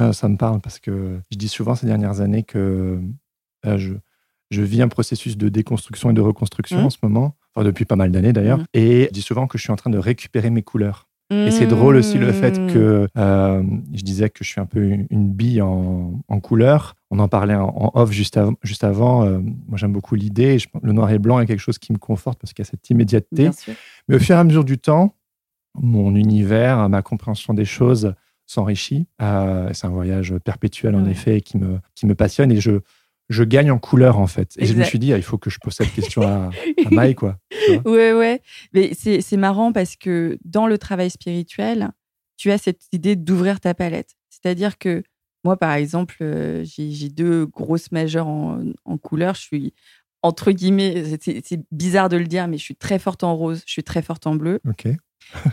Euh, 0.00 0.12
ça 0.12 0.28
me 0.28 0.36
parle 0.36 0.60
parce 0.60 0.78
que 0.78 1.20
je 1.30 1.36
dis 1.36 1.48
souvent 1.48 1.74
ces 1.74 1.86
dernières 1.86 2.20
années 2.20 2.42
que 2.42 3.00
euh, 3.66 3.78
je, 3.78 3.94
je 4.50 4.62
vis 4.62 4.82
un 4.82 4.88
processus 4.88 5.36
de 5.36 5.48
déconstruction 5.48 6.10
et 6.10 6.14
de 6.14 6.20
reconstruction 6.20 6.82
mm. 6.82 6.86
en 6.86 6.90
ce 6.90 6.98
moment, 7.02 7.36
enfin 7.54 7.64
depuis 7.64 7.84
pas 7.84 7.96
mal 7.96 8.10
d'années 8.10 8.32
d'ailleurs, 8.32 8.58
mm. 8.58 8.64
et 8.74 9.04
je 9.08 9.12
dis 9.12 9.22
souvent 9.22 9.46
que 9.46 9.58
je 9.58 9.62
suis 9.62 9.72
en 9.72 9.76
train 9.76 9.90
de 9.90 9.98
récupérer 9.98 10.50
mes 10.50 10.62
couleurs. 10.62 11.08
Et 11.30 11.50
c'est 11.50 11.66
drôle 11.66 11.96
aussi 11.96 12.18
le 12.18 12.30
fait 12.30 12.54
que 12.72 13.08
je 13.16 14.02
disais 14.02 14.28
que 14.28 14.44
je 14.44 14.50
suis 14.50 14.60
un 14.60 14.66
peu 14.66 14.82
une, 14.82 15.32
bille 15.32 15.62
en, 15.62 16.20
en 16.28 16.40
couleur. 16.40 16.94
On 17.10 17.18
en 17.18 17.28
parlait 17.28 17.54
en, 17.54 17.90
off 17.94 18.10
juste, 18.12 18.38
juste 18.62 18.84
avant. 18.84 19.24
Euh, 19.24 19.38
moi, 19.38 19.76
j'aime 19.76 19.92
beaucoup 19.92 20.14
l'idée. 20.14 20.58
Le 20.82 20.92
noir 20.92 21.10
et 21.10 21.18
blanc 21.18 21.40
est 21.40 21.46
quelque 21.46 21.60
chose 21.60 21.78
qui 21.78 21.92
me 21.92 21.98
conforte 21.98 22.38
parce 22.38 22.52
qu'il 22.52 22.64
y 22.64 22.68
a 22.68 22.70
cette 22.70 22.88
immédiateté. 22.90 23.50
Mais 24.08 24.16
au 24.16 24.18
fur 24.18 24.36
et 24.36 24.38
à 24.38 24.44
mesure 24.44 24.64
du 24.64 24.78
temps, 24.78 25.14
mon 25.74 26.14
univers, 26.14 26.88
ma 26.88 27.00
compréhension 27.02 27.54
des 27.54 27.64
choses 27.64 28.14
s'enrichit. 28.46 29.06
Euh, 29.20 29.70
c'est 29.72 29.86
un 29.86 29.90
voyage 29.90 30.34
perpétuel, 30.44 30.94
en 30.94 31.06
effet, 31.06 31.40
qui 31.40 31.58
me, 31.58 31.78
qui 31.94 32.06
me 32.06 32.14
passionne. 32.14 32.52
Et 32.52 32.60
je, 32.60 32.80
je 33.28 33.44
gagne 33.44 33.70
en 33.70 33.78
couleur, 33.78 34.18
en 34.18 34.26
fait. 34.26 34.52
Et 34.58 34.66
je 34.66 34.74
me 34.74 34.84
suis 34.84 34.98
dit, 34.98 35.12
ah, 35.12 35.16
il 35.16 35.22
faut 35.22 35.38
que 35.38 35.50
je 35.50 35.58
pose 35.60 35.74
cette 35.74 35.92
question 35.92 36.22
à, 36.22 36.50
à 36.84 36.90
Maï, 36.90 37.14
quoi. 37.14 37.38
Ouais, 37.84 38.12
ouais. 38.12 38.40
Mais 38.72 38.92
c'est 38.94 39.36
marrant 39.36 39.72
parce 39.72 39.96
que 39.96 40.38
dans 40.44 40.66
le 40.66 40.78
travail 40.78 41.10
spirituel, 41.10 41.90
tu 42.36 42.50
as 42.50 42.58
cette 42.58 42.82
idée 42.92 43.16
d'ouvrir 43.16 43.60
ta 43.60 43.74
palette. 43.74 44.14
C'est-à-dire 44.28 44.78
que 44.78 45.02
moi, 45.44 45.56
par 45.56 45.72
exemple, 45.72 46.16
euh, 46.22 46.64
j'ai 46.64 47.08
deux 47.08 47.46
grosses 47.46 47.90
majeures 47.92 48.28
en, 48.28 48.62
en 48.84 48.96
couleur. 48.98 49.34
Je 49.34 49.40
suis, 49.40 49.74
entre 50.22 50.52
guillemets, 50.52 51.04
c'est 51.20 51.60
bizarre 51.72 52.08
de 52.08 52.16
le 52.16 52.26
dire, 52.26 52.46
mais 52.48 52.58
je 52.58 52.62
suis 52.62 52.76
très 52.76 52.98
forte 52.98 53.24
en 53.24 53.36
rose, 53.36 53.62
je 53.66 53.72
suis 53.72 53.82
très 53.82 54.02
forte 54.02 54.26
en 54.26 54.36
bleu. 54.36 54.60
Ok. 54.68 54.86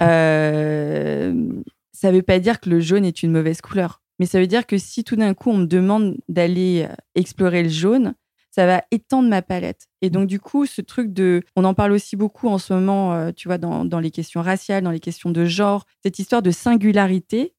euh, 0.01 1.33
ça 1.99 2.11
ne 2.11 2.15
veut 2.15 2.23
pas 2.23 2.39
dire 2.39 2.61
que 2.61 2.69
le 2.69 2.79
jaune 2.79 3.03
est 3.03 3.23
une 3.23 3.31
mauvaise 3.31 3.59
couleur. 3.59 4.01
Mais 4.19 4.25
ça 4.25 4.39
veut 4.39 4.47
dire 4.47 4.65
que 4.65 4.77
si 4.77 5.03
tout 5.03 5.17
d'un 5.17 5.33
coup, 5.33 5.49
on 5.49 5.57
me 5.57 5.65
demande 5.65 6.15
d'aller 6.29 6.87
euh, 6.89 6.95
explorer 7.15 7.61
le 7.61 7.69
jaune, 7.69 8.13
ça 8.51 8.65
va 8.65 8.83
étendre 8.91 9.27
ma 9.27 9.41
palette. 9.41 9.87
Et 10.01 10.09
donc, 10.09 10.27
du 10.27 10.39
coup, 10.39 10.65
ce 10.65 10.81
truc 10.81 11.11
de. 11.11 11.41
On 11.57 11.65
en 11.65 11.73
parle 11.73 11.91
aussi 11.91 12.15
beaucoup 12.15 12.47
en 12.47 12.57
ce 12.57 12.73
moment, 12.73 13.13
euh, 13.13 13.31
tu 13.35 13.49
vois, 13.49 13.57
dans, 13.57 13.83
dans, 13.83 13.99
les 13.99 14.11
questions 14.11 14.41
raciales, 14.41 14.83
dans 14.83 14.91
les 14.91 15.01
questions 15.01 15.29
de 15.29 15.43
genre, 15.43 15.85
cette 16.01 16.19
histoire 16.19 16.41
de 16.41 16.51
singularité 16.51 17.53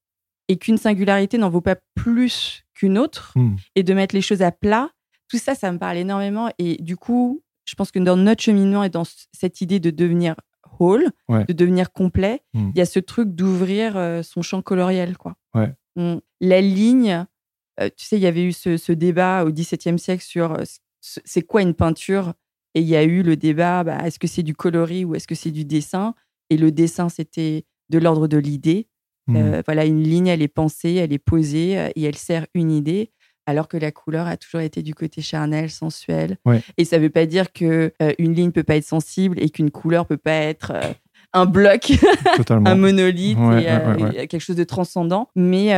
et 0.49 0.57
qu'une 0.57 0.79
singularité 0.79 1.37
n'en 1.37 1.51
vaut 1.51 1.61
pas 1.61 1.77
plus 1.95 2.65
qu'une 2.73 2.97
autre, 2.97 3.33
hmm. 3.37 3.57
et 3.77 3.83
de 3.83 3.93
mettre 3.93 4.15
les 4.15 4.23
choses 4.23 4.43
à 4.43 4.53
plat, 4.53 4.91
tout 5.29 5.39
ça, 5.39 5.55
ça 5.55 5.71
me 5.71 5.79
parle 5.79 5.99
énormément. 5.99 6.51
Et 6.59 6.77
du 6.83 6.97
coup, 6.97 7.43
je 7.67 7.75
pense 7.75 7.91
que 7.91 7.99
dans 7.99 8.17
notre 8.17 8.43
cheminement 8.43 8.85
et 8.85 8.89
dans 8.89 9.05
cette 9.33 9.61
idée 9.61 9.81
de 9.81 9.91
devenir 9.91 10.35
whole, 10.81 11.11
de 11.29 11.53
devenir 11.53 11.93
complet, 11.93 12.43
hmm. 12.55 12.71
il 12.75 12.79
y 12.79 12.81
a 12.81 12.87
ce 12.87 12.99
truc 12.99 13.35
d'ouvrir 13.35 13.97
euh, 13.97 14.23
son 14.23 14.43
champ 14.43 14.63
coloriel, 14.63 15.17
quoi. 15.17 15.37
La 16.41 16.61
ligne, 16.61 17.27
euh, 17.81 17.89
tu 17.97 18.05
sais, 18.05 18.17
il 18.17 18.23
y 18.23 18.27
avait 18.27 18.45
eu 18.45 18.53
ce, 18.53 18.93
débat 18.93 19.45
au 19.45 19.51
XVIIe 19.51 19.99
siècle 19.99 20.25
sur 20.25 20.53
euh, 20.53 20.65
c'est 21.01 21.43
quoi 21.43 21.63
une 21.63 21.75
peinture? 21.75 22.35
Et 22.75 22.81
il 22.81 22.87
y 22.87 22.97
a 22.97 23.03
eu 23.03 23.23
le 23.23 23.37
débat, 23.37 23.83
bah, 23.85 23.99
est-ce 24.07 24.19
que 24.19 24.27
c'est 24.27 24.43
du 24.43 24.55
coloris 24.55 25.05
ou 25.05 25.15
est-ce 25.15 25.27
que 25.27 25.35
c'est 25.35 25.51
du 25.51 25.65
dessin? 25.65 26.15
Et 26.51 26.57
le 26.57 26.71
dessin, 26.71 27.09
c'était 27.09 27.65
de 27.89 27.99
l'ordre 27.99 28.29
de 28.29 28.39
l'idée. 28.39 28.89
Euh, 29.31 29.63
voilà, 29.65 29.85
une 29.85 30.03
ligne, 30.03 30.27
elle 30.27 30.43
est 30.43 30.49
pensée, 30.49 30.95
elle 30.95 31.13
est 31.13 31.19
posée 31.19 31.91
et 31.95 32.03
elle 32.03 32.17
sert 32.17 32.47
une 32.53 32.73
idée, 32.73 33.13
alors 33.51 33.69
que 33.69 33.77
la 33.77 33.93
couleur 33.93 34.27
a 34.27 34.37
toujours 34.37 34.61
été 34.61 34.83
du 34.83 34.95
côté 34.95 35.21
charnel, 35.21 35.71
sensuel. 35.71 36.39
Et 36.77 36.85
ça 36.85 36.99
ne 36.99 37.03
veut 37.03 37.11
pas 37.11 37.27
dire 37.27 37.53
que 37.53 37.93
euh, 38.03 38.13
une 38.19 38.35
ligne 38.35 38.53
peut 38.53 38.63
pas 38.63 38.77
être 38.77 38.85
sensible 38.85 39.41
et 39.41 39.51
qu'une 39.51 39.71
couleur 39.71 40.07
peut 40.07 40.17
pas 40.17 40.33
être 40.33 40.73
un 41.33 41.47
bloc, 41.47 41.93
un 42.49 42.75
monolithe 42.75 43.39
et, 44.17 44.27
quelque 44.27 44.41
chose 44.41 44.57
de 44.57 44.65
transcendant. 44.65 45.29
Mais, 45.37 45.69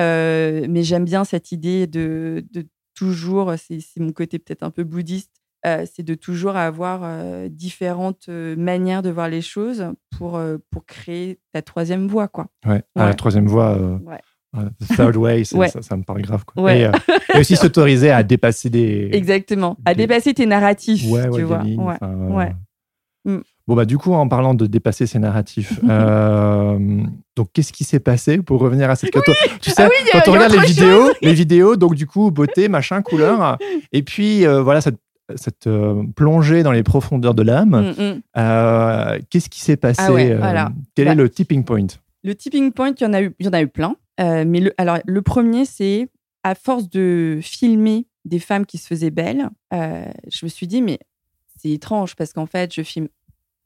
mais 0.69 0.83
j'aime 0.83 1.05
bien 1.05 1.25
cette 1.25 1.53
idée 1.53 1.87
de, 1.87 2.45
de 2.53 2.67
toujours, 2.95 3.55
c'est 3.57 3.83
mon 3.99 4.13
côté 4.13 4.39
peut-être 4.39 4.63
un 4.63 4.71
peu 4.71 4.85
bouddhiste, 4.85 5.43
euh, 5.65 5.85
c'est 5.91 6.03
de 6.03 6.15
toujours 6.15 6.57
avoir 6.57 7.03
euh, 7.05 7.49
différentes 7.49 8.29
euh, 8.29 8.57
manières 8.57 9.01
de 9.03 9.11
voir 9.11 9.29
les 9.29 9.43
choses 9.43 9.87
pour, 10.11 10.41
pour 10.71 10.87
créer 10.87 11.39
ta 11.53 11.63
troisième 11.63 12.09
voie. 12.09 12.27
Quoi. 12.29 12.49
Ouais, 12.67 12.83
ah, 12.97 13.07
la 13.07 13.15
troisième 13.15 13.47
voie. 13.47 13.79
The 14.55 14.97
third 14.97 15.17
way, 15.17 15.45
ça, 15.45 15.81
ça, 15.81 15.97
me 15.97 16.03
parle 16.03 16.23
grave. 16.23 16.45
Quoi. 16.45 16.73
Et, 16.75 16.91
aussi 17.39 17.57
s'autoriser 17.57 18.11
à 18.11 18.23
dépasser 18.23 18.69
des. 18.69 19.09
Exactement, 19.13 19.79
à 19.85 19.95
dépasser 19.95 20.35
tes 20.35 20.47
narratifs. 20.47 21.11
Ouais, 21.11 21.29
tu 21.31 21.43
vois. 21.43 21.63
Lignes, 21.63 21.81
ouais. 21.81 22.53
Mm. 23.25 23.39
Bon, 23.69 23.77
bah, 23.77 23.85
du 23.85 23.97
coup, 23.97 24.13
en 24.13 24.29
parlant 24.29 24.53
de 24.55 24.67
dépasser 24.67 25.07
ses 25.07 25.19
narratifs, 25.19 25.81
donc 27.37 27.49
qu'est-ce 27.55 27.73
qui 27.73 27.85
s'est 27.85 28.01
passé 28.01 28.39
pour 28.39 28.61
revenir 28.61 28.91
à 28.91 28.97
cette. 28.97 29.15
Oui 29.15 29.23
tu 29.61 29.71
sais, 29.71 29.85
ah 29.85 29.89
quand 30.13 30.29
on 30.29 30.33
regarde 30.33 30.53
les 30.53 30.67
vidéos, 30.67 31.11
les 31.23 31.33
vidéos, 31.33 31.77
donc 31.77 31.95
du 31.95 32.07
coup, 32.07 32.31
beauté, 32.31 32.69
machin, 32.69 33.01
couleur, 33.03 33.57
et 33.93 34.03
puis 34.03 34.45
voilà, 34.45 34.81
cette 34.81 34.99
cette 35.37 35.67
euh, 35.67 36.03
plongée 36.17 36.63
dans 36.63 36.73
les 36.73 36.83
profondeurs 36.83 37.35
de 37.35 37.43
l'âme. 37.43 37.95
Mm, 37.97 38.03
mm. 38.03 38.23
Euh, 38.37 39.19
qu'est-ce 39.31 39.49
qui 39.49 39.61
s'est 39.61 39.77
passé 39.77 40.03
ah 40.03 40.11
euh, 40.11 40.69
Quel 40.95 41.09
est 41.09 41.11
bah, 41.11 41.15
le 41.15 41.29
tipping 41.29 41.65
point? 41.65 41.87
Le 42.25 42.35
tipping 42.35 42.73
point, 42.73 42.93
il 42.99 43.03
y 43.03 43.07
en 43.07 43.13
a 43.13 43.23
eu, 43.23 43.35
il 43.39 43.47
y 43.47 43.49
en 43.49 43.53
a 43.53 43.63
eu 43.63 43.69
plein. 43.69 43.97
Mais 44.19 44.61
le, 44.61 44.75
alors, 44.79 44.99
le 45.05 45.23
premier, 45.23 45.65
c'est 45.65 46.09
à 46.43 46.55
force 46.55 46.89
de 46.89 47.39
filmer 47.43 48.07
des 48.25 48.39
femmes 48.39 48.67
qui 48.67 48.79
se 48.79 48.87
faisaient 48.87 49.11
belles, 49.11 49.49
je 49.73 50.45
me 50.45 50.49
suis 50.49 50.67
dit, 50.67 50.83
mais 50.83 50.99
c'est 51.59 51.71
étrange 51.71 52.17
parce 52.17 52.33
qu'en 52.33 52.47
fait, 52.47 52.75
je 52.75 52.83
filme 52.83 53.09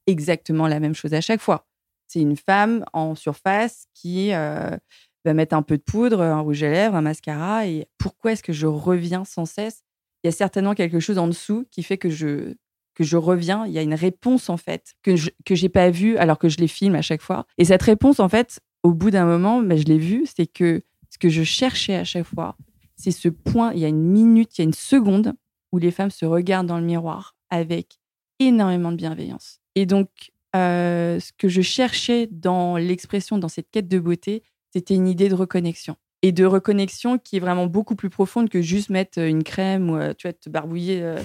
exactement 0.06 0.68
la 0.68 0.80
même 0.80 0.94
chose 0.94 1.14
à 1.14 1.20
chaque 1.20 1.40
fois. 1.40 1.66
C'est 2.06 2.20
une 2.20 2.36
femme 2.36 2.84
en 2.92 3.14
surface 3.14 3.86
qui 3.94 4.30
va 4.30 4.78
mettre 5.34 5.56
un 5.56 5.62
peu 5.62 5.76
de 5.76 5.82
poudre, 5.82 6.20
un 6.20 6.40
rouge 6.40 6.62
à 6.62 6.70
lèvres, 6.70 6.94
un 6.94 7.02
mascara. 7.02 7.66
Et 7.66 7.88
pourquoi 7.98 8.32
est-ce 8.32 8.42
que 8.42 8.52
je 8.52 8.66
reviens 8.66 9.24
sans 9.24 9.44
cesse? 9.44 9.82
Il 10.22 10.28
y 10.28 10.30
a 10.30 10.32
certainement 10.32 10.74
quelque 10.74 11.00
chose 11.00 11.18
en 11.18 11.26
dessous 11.26 11.66
qui 11.70 11.82
fait 11.82 11.98
que 11.98 12.10
je, 12.10 12.54
que 12.94 13.04
je 13.04 13.16
reviens. 13.16 13.66
Il 13.66 13.72
y 13.72 13.78
a 13.78 13.82
une 13.82 13.94
réponse, 13.94 14.48
en 14.48 14.56
fait, 14.56 14.94
que 15.02 15.16
je 15.16 15.30
que 15.44 15.66
pas 15.66 15.90
vue 15.90 16.16
alors 16.16 16.38
que 16.38 16.48
je 16.48 16.58
les 16.58 16.68
filme 16.68 16.94
à 16.94 17.02
chaque 17.02 17.22
fois. 17.22 17.46
Et 17.58 17.64
cette 17.64 17.82
réponse, 17.82 18.20
en 18.20 18.28
fait, 18.28 18.60
au 18.86 18.94
bout 18.94 19.10
d'un 19.10 19.24
moment, 19.24 19.60
ben, 19.62 19.76
je 19.76 19.84
l'ai 19.84 19.98
vue, 19.98 20.26
c'est 20.32 20.46
que 20.46 20.80
ce 21.10 21.18
que 21.18 21.28
je 21.28 21.42
cherchais 21.42 21.96
à 21.96 22.04
chaque 22.04 22.24
fois, 22.24 22.56
c'est 22.94 23.10
ce 23.10 23.28
point, 23.28 23.72
il 23.72 23.80
y 23.80 23.84
a 23.84 23.88
une 23.88 24.00
minute, 24.00 24.56
il 24.56 24.60
y 24.60 24.62
a 24.62 24.64
une 24.64 24.72
seconde 24.72 25.34
où 25.72 25.78
les 25.78 25.90
femmes 25.90 26.12
se 26.12 26.24
regardent 26.24 26.68
dans 26.68 26.78
le 26.78 26.84
miroir 26.84 27.34
avec 27.50 27.98
énormément 28.38 28.92
de 28.92 28.96
bienveillance. 28.96 29.58
Et 29.74 29.86
donc, 29.86 30.08
euh, 30.54 31.18
ce 31.18 31.32
que 31.36 31.48
je 31.48 31.62
cherchais 31.62 32.28
dans 32.30 32.76
l'expression, 32.76 33.38
dans 33.38 33.48
cette 33.48 33.72
quête 33.72 33.88
de 33.88 33.98
beauté, 33.98 34.44
c'était 34.72 34.94
une 34.94 35.08
idée 35.08 35.28
de 35.28 35.34
reconnexion. 35.34 35.96
Et 36.22 36.30
de 36.30 36.44
reconnexion 36.44 37.18
qui 37.18 37.38
est 37.38 37.40
vraiment 37.40 37.66
beaucoup 37.66 37.96
plus 37.96 38.08
profonde 38.08 38.48
que 38.48 38.62
juste 38.62 38.88
mettre 38.88 39.18
une 39.18 39.42
crème 39.42 39.90
ou 39.90 39.98
tu 40.14 40.28
vois, 40.28 40.32
te 40.32 40.48
barbouiller. 40.48 41.16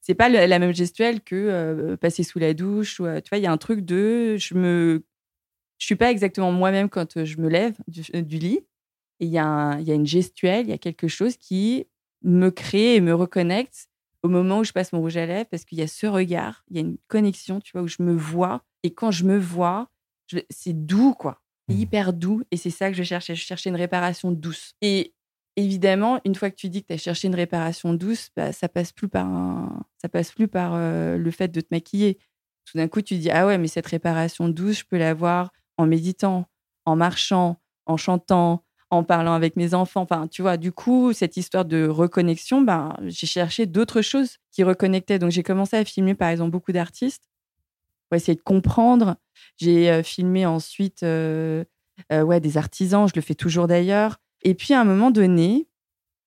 C'est 0.00 0.14
pas 0.14 0.28
la 0.28 0.58
même 0.58 0.74
gestuelle 0.74 1.22
que 1.22 1.94
passer 1.96 2.24
sous 2.24 2.38
la 2.38 2.54
douche. 2.54 3.00
Ou, 3.00 3.04
tu 3.04 3.28
vois, 3.30 3.38
il 3.38 3.42
y 3.42 3.46
a 3.46 3.52
un 3.52 3.56
truc 3.56 3.84
de. 3.84 4.36
Je 4.36 4.54
me. 4.54 5.04
Je 5.84 5.88
suis 5.88 5.96
pas 5.96 6.10
exactement 6.10 6.50
moi-même 6.50 6.88
quand 6.88 7.22
je 7.26 7.38
me 7.42 7.46
lève 7.46 7.74
du, 7.88 8.00
du 8.22 8.38
lit. 8.38 8.60
Et 9.20 9.26
il 9.26 9.28
y, 9.28 9.36
a 9.36 9.76
il 9.80 9.86
y 9.86 9.92
a 9.92 9.94
une 9.94 10.06
gestuelle, 10.06 10.64
il 10.64 10.70
y 10.70 10.72
a 10.72 10.78
quelque 10.78 11.08
chose 11.08 11.36
qui 11.36 11.86
me 12.22 12.48
crée 12.48 12.94
et 12.94 13.02
me 13.02 13.14
reconnecte 13.14 13.90
au 14.22 14.30
moment 14.30 14.60
où 14.60 14.64
je 14.64 14.72
passe 14.72 14.94
mon 14.94 15.00
rouge 15.00 15.18
à 15.18 15.26
lèvres 15.26 15.46
parce 15.50 15.66
qu'il 15.66 15.76
y 15.76 15.82
a 15.82 15.86
ce 15.86 16.06
regard, 16.06 16.64
il 16.70 16.76
y 16.76 16.78
a 16.78 16.80
une 16.80 16.96
connexion, 17.06 17.60
tu 17.60 17.72
vois, 17.72 17.82
où 17.82 17.86
je 17.86 18.02
me 18.02 18.14
vois. 18.14 18.64
Et 18.82 18.94
quand 18.94 19.10
je 19.10 19.24
me 19.24 19.36
vois, 19.36 19.90
c'est 20.48 20.72
doux, 20.72 21.12
quoi. 21.12 21.42
C'est 21.68 21.74
mmh. 21.74 21.80
hyper 21.80 22.12
doux. 22.14 22.42
Et 22.50 22.56
c'est 22.56 22.70
ça 22.70 22.90
que 22.90 22.96
je 22.96 23.02
cherchais. 23.02 23.34
Je 23.34 23.44
cherchais 23.44 23.68
une 23.68 23.76
réparation 23.76 24.32
douce. 24.32 24.72
Et 24.80 25.12
évidemment, 25.56 26.18
une 26.24 26.34
fois 26.34 26.48
que 26.48 26.56
tu 26.56 26.70
dis 26.70 26.80
que 26.80 26.86
tu 26.86 26.94
as 26.94 26.96
cherché 26.96 27.28
une 27.28 27.34
réparation 27.34 27.92
douce, 27.92 28.30
bah, 28.34 28.54
ça 28.54 28.70
passe 28.70 28.90
plus 28.90 29.08
par, 29.08 29.84
ça 30.00 30.08
passe 30.08 30.32
plus 30.32 30.48
par 30.48 30.72
euh, 30.76 31.18
le 31.18 31.30
fait 31.30 31.48
de 31.48 31.60
te 31.60 31.68
maquiller. 31.70 32.16
Tout 32.64 32.78
d'un 32.78 32.88
coup, 32.88 33.02
tu 33.02 33.18
dis 33.18 33.30
Ah 33.30 33.46
ouais, 33.46 33.58
mais 33.58 33.68
cette 33.68 33.86
réparation 33.86 34.48
douce, 34.48 34.78
je 34.78 34.84
peux 34.86 34.96
l'avoir 34.96 35.50
en 35.76 35.86
méditant, 35.86 36.46
en 36.84 36.96
marchant, 36.96 37.58
en 37.86 37.96
chantant, 37.96 38.64
en 38.90 39.02
parlant 39.04 39.34
avec 39.34 39.56
mes 39.56 39.74
enfants. 39.74 40.02
Enfin, 40.02 40.28
tu 40.28 40.42
vois, 40.42 40.56
du 40.56 40.72
coup, 40.72 41.12
cette 41.12 41.36
histoire 41.36 41.64
de 41.64 41.86
reconnexion, 41.86 42.62
ben, 42.62 42.96
j'ai 43.02 43.26
cherché 43.26 43.66
d'autres 43.66 44.02
choses 44.02 44.38
qui 44.52 44.62
reconnectaient. 44.62 45.18
Donc, 45.18 45.30
j'ai 45.30 45.42
commencé 45.42 45.76
à 45.76 45.84
filmer, 45.84 46.14
par 46.14 46.28
exemple, 46.28 46.50
beaucoup 46.50 46.72
d'artistes 46.72 47.28
pour 48.08 48.16
essayer 48.16 48.36
de 48.36 48.42
comprendre. 48.42 49.16
J'ai 49.56 49.90
euh, 49.90 50.02
filmé 50.02 50.46
ensuite 50.46 51.02
euh, 51.02 51.64
euh, 52.12 52.22
ouais, 52.22 52.40
des 52.40 52.56
artisans, 52.56 53.08
je 53.08 53.14
le 53.14 53.20
fais 53.20 53.34
toujours 53.34 53.66
d'ailleurs. 53.66 54.18
Et 54.42 54.54
puis, 54.54 54.74
à 54.74 54.80
un 54.80 54.84
moment 54.84 55.10
donné, 55.10 55.66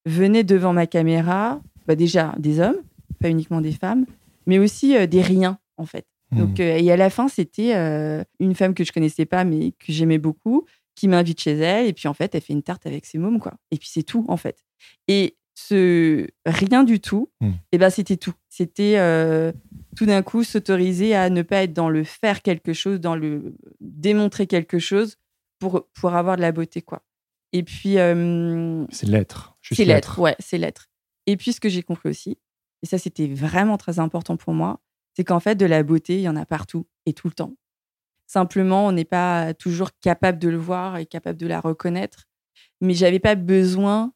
venaient 0.05 0.43
devant 0.43 0.73
ma 0.73 0.87
caméra, 0.87 1.61
bah, 1.87 1.95
déjà 1.95 2.33
des 2.37 2.59
hommes, 2.59 2.81
pas 3.19 3.29
uniquement 3.29 3.61
des 3.61 3.73
femmes, 3.73 4.05
mais 4.45 4.59
aussi 4.59 5.07
des 5.07 5.21
riens, 5.21 5.59
en 5.77 5.85
fait. 5.85 6.05
Mmh. 6.31 6.37
Donc, 6.37 6.59
et 6.59 6.91
à 6.91 6.97
la 6.97 7.09
fin, 7.09 7.27
c'était 7.27 7.73
une 8.39 8.55
femme 8.55 8.73
que 8.73 8.83
je 8.83 8.91
connaissais 8.91 9.25
pas, 9.25 9.43
mais 9.43 9.71
que 9.71 9.91
j'aimais 9.91 10.17
beaucoup, 10.17 10.65
qui 10.95 11.07
m'invite 11.07 11.39
chez 11.39 11.57
elle. 11.57 11.87
Et 11.87 11.93
puis, 11.93 12.07
en 12.07 12.13
fait, 12.13 12.35
elle 12.35 12.41
fait 12.41 12.53
une 12.53 12.63
tarte 12.63 12.85
avec 12.85 13.05
ses 13.05 13.17
mômes, 13.17 13.39
quoi. 13.39 13.53
Et 13.71 13.77
puis, 13.77 13.87
c'est 13.91 14.03
tout, 14.03 14.25
en 14.27 14.37
fait. 14.37 14.65
Et 15.07 15.37
ce 15.59 16.27
rien 16.45 16.83
du 16.83 16.99
tout, 16.99 17.31
hmm. 17.41 17.47
et 17.47 17.53
eh 17.73 17.77
ben, 17.79 17.89
c'était 17.89 18.17
tout. 18.17 18.33
C'était 18.47 18.95
euh, 18.97 19.51
tout 19.95 20.05
d'un 20.05 20.21
coup 20.21 20.43
s'autoriser 20.43 21.15
à 21.15 21.31
ne 21.31 21.41
pas 21.41 21.63
être 21.63 21.73
dans 21.73 21.89
le 21.89 22.03
faire 22.03 22.43
quelque 22.43 22.73
chose, 22.73 22.99
dans 22.99 23.15
le 23.15 23.55
démontrer 23.79 24.45
quelque 24.45 24.77
chose 24.77 25.17
pour, 25.57 25.87
pour 25.93 26.13
avoir 26.13 26.35
de 26.35 26.41
la 26.41 26.51
beauté, 26.51 26.81
quoi. 26.81 27.03
Et 27.53 27.63
puis. 27.63 27.97
Euh, 27.97 28.85
c'est 28.89 29.07
l'être. 29.07 29.57
C'est 29.63 29.85
l'être, 29.85 30.19
ouais, 30.19 30.35
c'est 30.39 30.57
l'être. 30.57 30.89
Et 31.25 31.37
puis, 31.37 31.53
ce 31.53 31.59
que 31.59 31.69
j'ai 31.69 31.83
compris 31.83 32.09
aussi, 32.09 32.37
et 32.83 32.85
ça, 32.85 32.97
c'était 32.97 33.27
vraiment 33.27 33.77
très 33.77 33.99
important 33.99 34.37
pour 34.37 34.53
moi, 34.53 34.79
c'est 35.17 35.23
qu'en 35.23 35.39
fait, 35.39 35.55
de 35.55 35.65
la 35.65 35.81
beauté, 35.81 36.17
il 36.17 36.21
y 36.21 36.29
en 36.29 36.35
a 36.35 36.45
partout 36.45 36.85
et 37.07 37.13
tout 37.13 37.25
le 37.27 37.33
temps. 37.33 37.55
Simplement, 38.27 38.87
on 38.87 38.91
n'est 38.93 39.05
pas 39.05 39.55
toujours 39.55 39.89
capable 40.01 40.39
de 40.39 40.49
le 40.49 40.57
voir 40.57 40.97
et 40.97 41.07
capable 41.07 41.39
de 41.39 41.47
la 41.47 41.59
reconnaître. 41.59 42.25
Mais 42.81 42.93
j'avais 42.93 43.19
pas 43.19 43.35
besoin. 43.35 44.13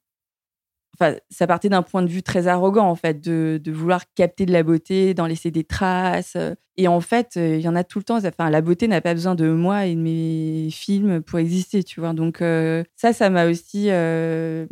Enfin, 0.99 1.15
ça 1.29 1.47
partait 1.47 1.69
d'un 1.69 1.81
point 1.81 2.03
de 2.03 2.07
vue 2.07 2.21
très 2.21 2.47
arrogant, 2.47 2.87
en 2.87 2.95
fait, 2.95 3.21
de, 3.21 3.59
vouloir 3.71 4.03
capter 4.13 4.45
de 4.45 4.51
la 4.51 4.63
beauté, 4.63 5.13
d'en 5.13 5.25
laisser 5.25 5.49
des 5.49 5.63
traces. 5.63 6.37
Et 6.77 6.87
en 6.87 7.01
fait, 7.01 7.33
il 7.35 7.59
y 7.59 7.67
en 7.67 7.75
a 7.75 7.83
tout 7.83 7.99
le 7.99 8.03
temps. 8.03 8.17
Enfin, 8.17 8.49
la 8.49 8.61
beauté 8.61 8.87
n'a 8.87 9.01
pas 9.01 9.13
besoin 9.13 9.35
de 9.35 9.49
moi 9.51 9.85
et 9.85 9.95
de 9.95 10.01
mes 10.01 10.69
films 10.71 11.21
pour 11.21 11.39
exister, 11.39 11.83
tu 11.83 11.99
vois. 11.99 12.13
Donc, 12.13 12.41
euh, 12.41 12.83
ça, 12.95 13.13
ça 13.13 13.29
m'a 13.29 13.45
aussi 13.45 13.89
euh, 13.89 14.65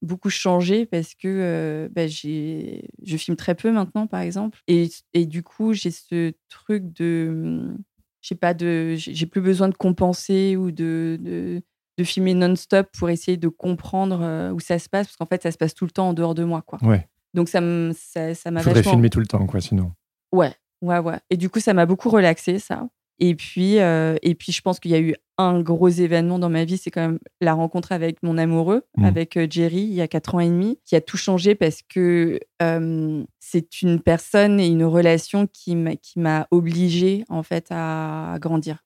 beaucoup 0.00 0.30
changé 0.30 0.86
parce 0.86 1.14
que 1.14 1.28
euh, 1.28 1.88
bah, 1.90 2.06
je 2.06 3.16
filme 3.16 3.36
très 3.36 3.54
peu 3.54 3.70
maintenant, 3.70 4.06
par 4.06 4.20
exemple. 4.20 4.58
Et, 4.68 4.90
du 5.26 5.42
coup, 5.42 5.72
j'ai 5.72 5.90
ce 5.90 6.32
truc 6.48 6.92
de 6.92 7.74
j'ai 8.20 8.36
pas 8.36 8.54
de, 8.54 8.94
j'ai 8.96 9.26
plus 9.26 9.40
besoin 9.40 9.68
de 9.68 9.74
compenser 9.74 10.56
ou 10.56 10.70
de, 10.70 11.60
de 11.98 12.04
filmer 12.04 12.34
non-stop 12.34 12.88
pour 12.96 13.10
essayer 13.10 13.36
de 13.36 13.48
comprendre 13.48 14.20
euh, 14.22 14.52
où 14.52 14.60
ça 14.60 14.78
se 14.78 14.88
passe, 14.88 15.08
parce 15.08 15.16
qu'en 15.16 15.26
fait, 15.26 15.42
ça 15.42 15.50
se 15.50 15.58
passe 15.58 15.74
tout 15.74 15.84
le 15.84 15.90
temps 15.90 16.08
en 16.10 16.12
dehors 16.14 16.34
de 16.34 16.44
moi, 16.44 16.62
quoi. 16.62 16.78
Ouais. 16.82 17.06
Donc 17.34 17.48
ça 17.48 17.60
m'a 17.60 17.92
ça, 17.94 18.34
ça 18.34 18.50
Faudrait 18.60 18.82
filmer 18.82 19.10
tout 19.10 19.20
le 19.20 19.26
temps, 19.26 19.46
quoi, 19.46 19.60
sinon. 19.60 19.92
Ouais, 20.32 20.54
ouais, 20.82 20.98
ouais. 20.98 21.18
Et 21.30 21.36
du 21.36 21.48
coup, 21.50 21.60
ça 21.60 21.74
m'a 21.74 21.86
beaucoup 21.86 22.10
relaxé, 22.10 22.58
ça. 22.58 22.86
Et 23.18 23.34
puis, 23.34 23.78
euh, 23.78 24.16
et 24.22 24.34
puis, 24.34 24.52
je 24.52 24.60
pense 24.62 24.80
qu'il 24.80 24.90
y 24.90 24.94
a 24.94 25.00
eu 25.00 25.14
un 25.38 25.60
gros 25.60 25.88
événement 25.88 26.38
dans 26.38 26.48
ma 26.48 26.64
vie, 26.64 26.76
c'est 26.76 26.90
quand 26.90 27.02
même 27.02 27.18
la 27.40 27.54
rencontre 27.54 27.92
avec 27.92 28.22
mon 28.22 28.36
amoureux, 28.36 28.82
mmh. 28.96 29.04
avec 29.04 29.36
euh, 29.36 29.46
Jerry, 29.48 29.82
il 29.82 29.94
y 29.94 30.00
a 30.00 30.08
quatre 30.08 30.34
ans 30.34 30.40
et 30.40 30.48
demi, 30.48 30.78
qui 30.84 30.96
a 30.96 31.00
tout 31.00 31.16
changé 31.16 31.54
parce 31.54 31.82
que 31.82 32.40
euh, 32.62 33.24
c'est 33.38 33.82
une 33.82 34.00
personne 34.00 34.58
et 34.58 34.66
une 34.66 34.84
relation 34.84 35.46
qui 35.46 35.76
m'a 36.16 36.48
obligée 36.50 37.24
en 37.28 37.42
fait 37.42 37.66
à 37.70 38.36
grandir, 38.40 38.84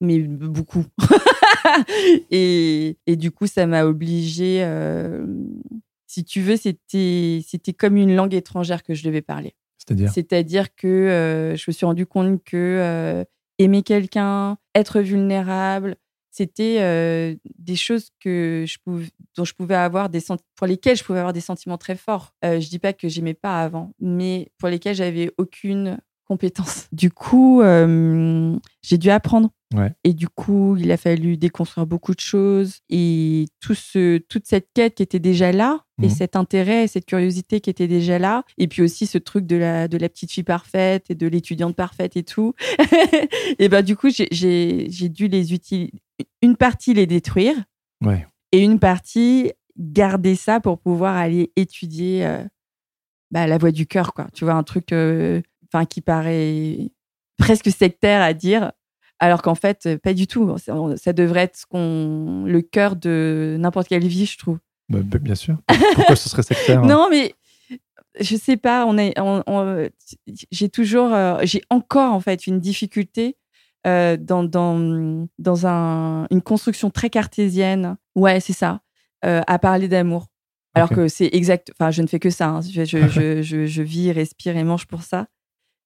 mais 0.00 0.18
beaucoup. 0.18 0.84
et, 2.30 2.96
et, 3.06 3.16
du 3.16 3.30
coup, 3.30 3.46
ça 3.46 3.66
m'a 3.66 3.84
obligée. 3.84 4.66
si 6.06 6.24
tu 6.24 6.40
veux, 6.40 6.56
c'était, 6.56 7.42
c'était 7.46 7.72
comme 7.72 7.96
une 7.96 8.14
langue 8.14 8.34
étrangère 8.34 8.82
que 8.82 8.94
je 8.94 9.04
devais 9.04 9.22
parler. 9.22 9.54
C'est-à-dire 9.78 10.12
C'est-à-dire 10.12 10.74
que 10.74 11.54
je 11.56 11.64
me 11.68 11.72
suis 11.72 11.86
rendu 11.86 12.06
compte 12.06 12.42
que 12.44 13.24
aimer 13.58 13.82
quelqu'un, 13.82 14.58
être 14.74 15.00
vulnérable, 15.00 15.96
c'était 16.38 16.78
euh, 16.80 17.34
des 17.58 17.74
choses 17.74 18.10
que 18.20 18.64
je 18.66 18.78
pouvais, 18.84 19.08
dont 19.36 19.44
je 19.44 19.54
pouvais 19.54 19.74
avoir 19.74 20.08
des 20.08 20.20
pour 20.54 20.68
lesquelles 20.68 20.96
je 20.96 21.02
pouvais 21.02 21.18
avoir 21.18 21.32
des 21.32 21.40
sentiments 21.40 21.78
très 21.78 21.96
forts. 21.96 22.32
Euh, 22.44 22.60
je 22.60 22.68
dis 22.68 22.78
pas 22.78 22.92
que 22.92 23.08
j'aimais 23.08 23.34
pas 23.34 23.60
avant, 23.60 23.92
mais 23.98 24.52
pour 24.56 24.68
lesquels 24.68 24.94
j'avais 24.94 25.32
aucune 25.36 25.98
compétence. 26.28 26.86
Du 26.92 27.10
coup, 27.10 27.62
euh, 27.62 28.56
j'ai 28.82 28.98
dû 28.98 29.10
apprendre. 29.10 29.50
Et 30.02 30.14
du 30.14 30.28
coup, 30.28 30.76
il 30.78 30.90
a 30.90 30.96
fallu 30.96 31.36
déconstruire 31.36 31.86
beaucoup 31.86 32.14
de 32.14 32.20
choses 32.20 32.78
et 32.88 33.46
tout 33.60 33.74
ce, 33.74 34.16
toute 34.16 34.46
cette 34.46 34.68
quête 34.72 34.94
qui 34.94 35.02
était 35.02 35.18
déjà 35.18 35.52
là 35.52 35.84
et 36.02 36.06
mhm. 36.06 36.10
cet 36.10 36.36
intérêt, 36.36 36.86
cette 36.86 37.04
curiosité 37.04 37.60
qui 37.60 37.68
était 37.68 37.86
déjà 37.86 38.18
là. 38.18 38.44
Et 38.56 38.66
puis 38.66 38.80
aussi 38.80 39.06
ce 39.06 39.18
truc 39.18 39.46
de 39.46 39.56
la, 39.56 39.86
de 39.86 39.98
la 39.98 40.08
petite 40.08 40.32
fille 40.32 40.42
parfaite 40.42 41.10
et 41.10 41.14
de 41.14 41.26
l'étudiante 41.26 41.76
parfaite 41.76 42.16
et 42.16 42.22
tout. 42.22 42.54
et 43.58 43.68
ben 43.68 43.82
du 43.82 43.94
coup, 43.94 44.08
j'ai 44.08 45.08
dû 45.10 45.28
les 45.28 45.52
utiliser. 45.52 45.92
Une 46.40 46.56
partie 46.56 46.94
les 46.94 47.06
détruire 47.06 47.54
et 48.52 48.58
une 48.64 48.78
partie 48.78 49.52
garder 49.76 50.34
ça 50.34 50.60
pour 50.60 50.78
pouvoir 50.78 51.14
aller 51.16 51.52
étudier 51.56 52.26
euh, 52.26 52.42
bah, 53.30 53.46
la 53.46 53.58
voix 53.58 53.70
du 53.70 53.86
cœur, 53.86 54.14
quoi. 54.14 54.26
Tu 54.32 54.44
vois, 54.44 54.54
un 54.54 54.62
truc 54.62 54.92
euh, 54.92 55.42
enfin 55.72 55.84
qui 55.84 56.00
paraît 56.00 56.90
presque 57.38 57.70
sectaire 57.70 58.20
à 58.22 58.34
dire, 58.34 58.72
alors 59.18 59.42
qu'en 59.42 59.54
fait, 59.54 59.96
pas 60.02 60.14
du 60.14 60.26
tout. 60.26 60.56
Ça 60.58 61.12
devrait 61.12 61.42
être 61.42 61.66
qu'on 61.68 62.44
le 62.46 62.60
cœur 62.62 62.96
de 62.96 63.56
n'importe 63.58 63.88
quelle 63.88 64.06
vie, 64.06 64.26
je 64.26 64.38
trouve. 64.38 64.58
Bah, 64.88 65.00
bah, 65.02 65.18
bien 65.18 65.34
sûr. 65.34 65.56
Pourquoi 65.94 66.16
ce 66.16 66.28
serait 66.28 66.42
sectaire 66.42 66.82
hein? 66.82 66.86
Non, 66.86 67.08
mais 67.10 67.34
je 68.20 68.36
sais 68.36 68.56
pas. 68.56 68.86
On 68.86 68.96
est, 68.98 69.14
j'ai 70.50 70.68
toujours, 70.68 71.12
euh, 71.12 71.38
j'ai 71.42 71.62
encore 71.70 72.12
en 72.12 72.20
fait 72.20 72.46
une 72.46 72.60
difficulté 72.60 73.36
euh, 73.86 74.16
dans 74.16 74.44
dans 74.44 75.26
dans 75.38 75.66
un, 75.66 76.26
une 76.30 76.42
construction 76.42 76.90
très 76.90 77.10
cartésienne. 77.10 77.96
Ouais, 78.14 78.40
c'est 78.40 78.52
ça. 78.52 78.80
Euh, 79.24 79.42
à 79.46 79.58
parler 79.58 79.88
d'amour. 79.88 80.26
Alors 80.74 80.90
que 80.90 81.08
c'est 81.08 81.30
exact. 81.32 81.72
Enfin, 81.72 81.90
je 81.90 82.02
ne 82.02 82.06
fais 82.06 82.20
que 82.20 82.30
ça. 82.30 82.48
Hein. 82.48 82.60
Je, 82.60 82.84
je, 82.84 83.08
je, 83.42 83.66
je, 83.66 83.82
vis, 83.82 84.12
respire 84.12 84.56
et 84.56 84.64
mange 84.64 84.86
pour 84.86 85.02
ça. 85.02 85.26